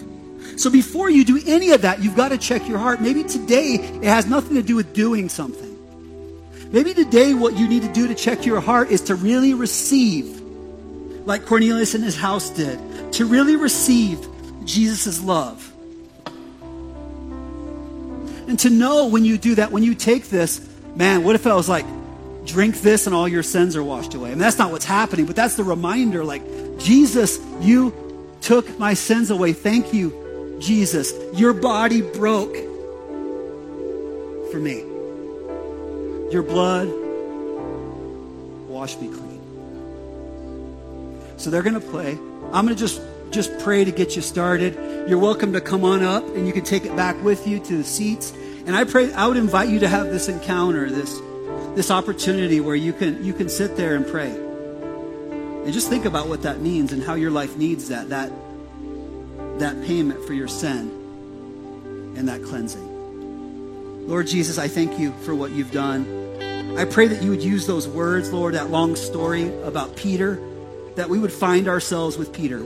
So 0.58 0.70
before 0.70 1.10
you 1.10 1.24
do 1.24 1.40
any 1.46 1.70
of 1.72 1.84
that, 1.84 2.02
you've 2.02 2.16
got 2.16 2.30
to 2.30 2.38
check 2.38 2.68
your 2.68 2.80
heart. 2.80 3.00
Maybe 3.00 3.24
today 3.24 3.76
it 3.76 4.06
has 4.06 4.26
nothing 4.26 4.56
to 4.56 4.64
do 4.64 4.76
with 4.76 4.94
doing 4.94 5.30
something. 5.30 5.78
Maybe 6.72 6.94
today 6.94 7.34
what 7.34 7.56
you 7.56 7.68
need 7.68 7.84
to 7.84 7.94
do 7.94 8.08
to 8.08 8.16
check 8.16 8.46
your 8.46 8.60
heart 8.60 8.90
is 8.90 9.02
to 9.02 9.16
really 9.16 9.54
receive, 9.54 10.42
like 11.26 11.46
Cornelius 11.46 11.96
in 11.96 12.02
his 12.02 12.18
house 12.18 12.50
did, 12.50 12.80
to 13.14 13.26
really 13.26 13.56
receive 13.56 14.28
Jesus' 14.66 15.22
love. 15.22 15.66
And 18.48 18.58
to 18.60 18.70
know 18.70 19.08
when 19.08 19.26
you 19.26 19.38
do 19.38 19.56
that, 19.56 19.72
when 19.72 19.84
you 19.84 19.94
take 19.94 20.30
this, 20.30 20.68
man, 20.96 21.24
what 21.24 21.36
if 21.36 21.46
I 21.46 21.54
was 21.54 21.70
like, 21.70 21.86
drink 22.46 22.82
this 22.82 23.06
and 23.06 23.16
all 23.16 23.28
your 23.28 23.44
sins 23.44 23.76
are 23.76 23.84
washed 23.84 24.16
away? 24.16 24.30
Mean, 24.30 24.40
that's 24.40 24.58
not 24.58 24.72
what's 24.72 24.86
happening, 24.86 25.26
but 25.26 25.36
that's 25.36 25.56
the 25.56 25.64
reminder 25.64 26.24
like, 26.24 26.42
Jesus, 26.80 27.40
you 27.62 27.94
took 28.42 28.80
my 28.80 28.94
sins 28.94 29.30
away. 29.30 29.54
Thank 29.54 29.94
you, 29.94 30.58
Jesus. 30.60 31.14
Your 31.34 31.54
body 31.54 32.02
broke 32.02 32.56
for 34.52 34.58
me. 34.58 34.80
Your 36.32 36.44
blood 36.44 36.88
washed 38.68 39.02
me 39.02 39.08
clean. 39.10 39.42
So 41.38 41.50
they're 41.50 41.64
going 41.64 41.80
to 41.80 41.80
play. 41.80 42.18
I'm 42.52 42.66
going 42.66 42.76
to 42.76 42.76
just 42.76 43.02
just 43.32 43.58
pray 43.60 43.86
to 43.86 43.92
get 43.92 44.16
you 44.16 44.22
started. 44.22 44.74
You're 45.08 45.20
welcome 45.20 45.54
to 45.54 45.62
come 45.62 45.84
on 45.84 46.04
up 46.04 46.24
and 46.36 46.48
you 46.48 46.54
can 46.54 46.64
take 46.64 46.86
it 46.86 46.96
back 46.96 47.22
with 47.24 47.48
you 47.48 47.60
to 47.60 47.78
the 47.78 47.84
seats. 47.84 48.34
And 48.66 48.76
I 48.76 48.84
pray 48.84 49.14
I 49.14 49.28
would 49.28 49.38
invite 49.38 49.70
you 49.70 49.80
to 49.80 49.88
have 49.88 50.08
this 50.08 50.28
encounter, 50.30 50.90
this 50.90 51.20
this 51.76 51.92
opportunity 51.92 52.60
where 52.60 52.76
you 52.76 52.94
can 52.94 53.24
you 53.24 53.34
can 53.34 53.50
sit 53.50 53.76
there 53.78 53.96
and 53.96 54.06
pray. 54.06 54.32
And 54.32 55.74
just 55.74 55.90
think 55.90 56.06
about 56.06 56.28
what 56.28 56.42
that 56.44 56.60
means 56.60 56.92
and 56.92 57.04
how 57.04 57.14
your 57.14 57.32
life 57.32 57.56
needs 57.58 57.90
that 57.90 58.10
that 58.10 58.32
that 59.60 59.84
payment 59.86 60.26
for 60.26 60.34
your 60.34 60.48
sin 60.48 61.00
and 62.18 62.28
that 62.28 62.44
cleansing. 62.44 64.08
Lord 64.08 64.26
Jesus, 64.28 64.58
I 64.58 64.68
thank 64.68 64.98
you 64.98 65.14
for 65.22 65.36
what 65.36 65.52
you've 65.52 65.72
done. 65.72 66.78
I 66.78 66.86
pray 66.86 67.08
that 67.08 67.22
you 67.22 67.30
would 67.30 67.44
use 67.44 67.68
those 67.68 67.88
words, 67.88 68.32
Lord, 68.34 68.56
that 68.56 68.72
long 68.72 68.96
story 68.96 69.54
about 69.64 69.96
Peter, 69.96 70.40
that 71.00 71.08
we 71.08 71.18
would 71.18 71.32
find 71.32 71.70
ourselves 71.70 72.18
with 72.18 72.34
Peter, 72.34 72.62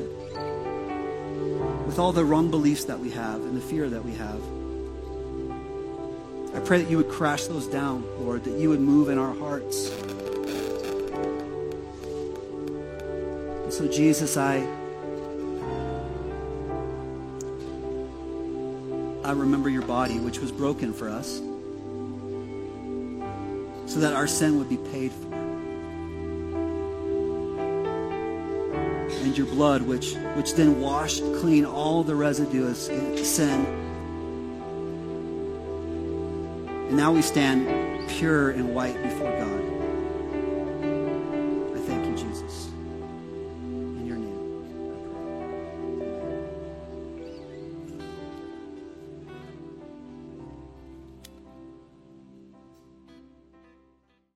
with 1.85 1.99
all 1.99 2.11
the 2.11 2.25
wrong 2.25 2.49
beliefs 2.49 2.85
that 2.85 2.99
we 2.99 3.11
have 3.11 3.39
and 3.39 3.55
the 3.55 3.61
fear 3.61 3.87
that 3.87 4.03
we 4.03 4.11
have. 4.15 4.41
I 6.55 6.59
pray 6.65 6.81
that 6.81 6.89
you 6.89 6.97
would 6.97 7.09
crash 7.09 7.43
those 7.43 7.67
down, 7.67 8.03
Lord, 8.17 8.43
that 8.45 8.57
you 8.59 8.69
would 8.69 8.79
move 8.79 9.09
in 9.09 9.19
our 9.19 9.35
hearts. 9.35 9.91
And 13.61 13.71
so, 13.71 13.87
Jesus, 13.87 14.35
I 14.35 14.67
I 19.23 19.31
remember 19.33 19.69
your 19.69 19.83
body, 19.83 20.17
which 20.17 20.39
was 20.39 20.51
broken 20.51 20.91
for 20.91 21.07
us, 21.07 21.37
so 23.93 23.99
that 23.99 24.13
our 24.13 24.25
sin 24.25 24.57
would 24.57 24.69
be 24.69 24.77
paid 24.91 25.11
for. 25.11 25.42
And 29.23 29.37
your 29.37 29.47
blood, 29.47 29.83
which, 29.83 30.15
which 30.35 30.53
then 30.55 30.81
washed 30.81 31.23
clean 31.39 31.65
all 31.65 32.03
the 32.03 32.13
residue 32.13 32.67
of 32.67 32.75
sin. 32.75 33.65
And 36.87 36.97
now 36.97 37.13
we 37.13 37.21
stand 37.21 38.09
pure 38.09 38.51
and 38.51 38.75
white 38.75 39.01
before 39.01 39.31
God. 39.31 39.62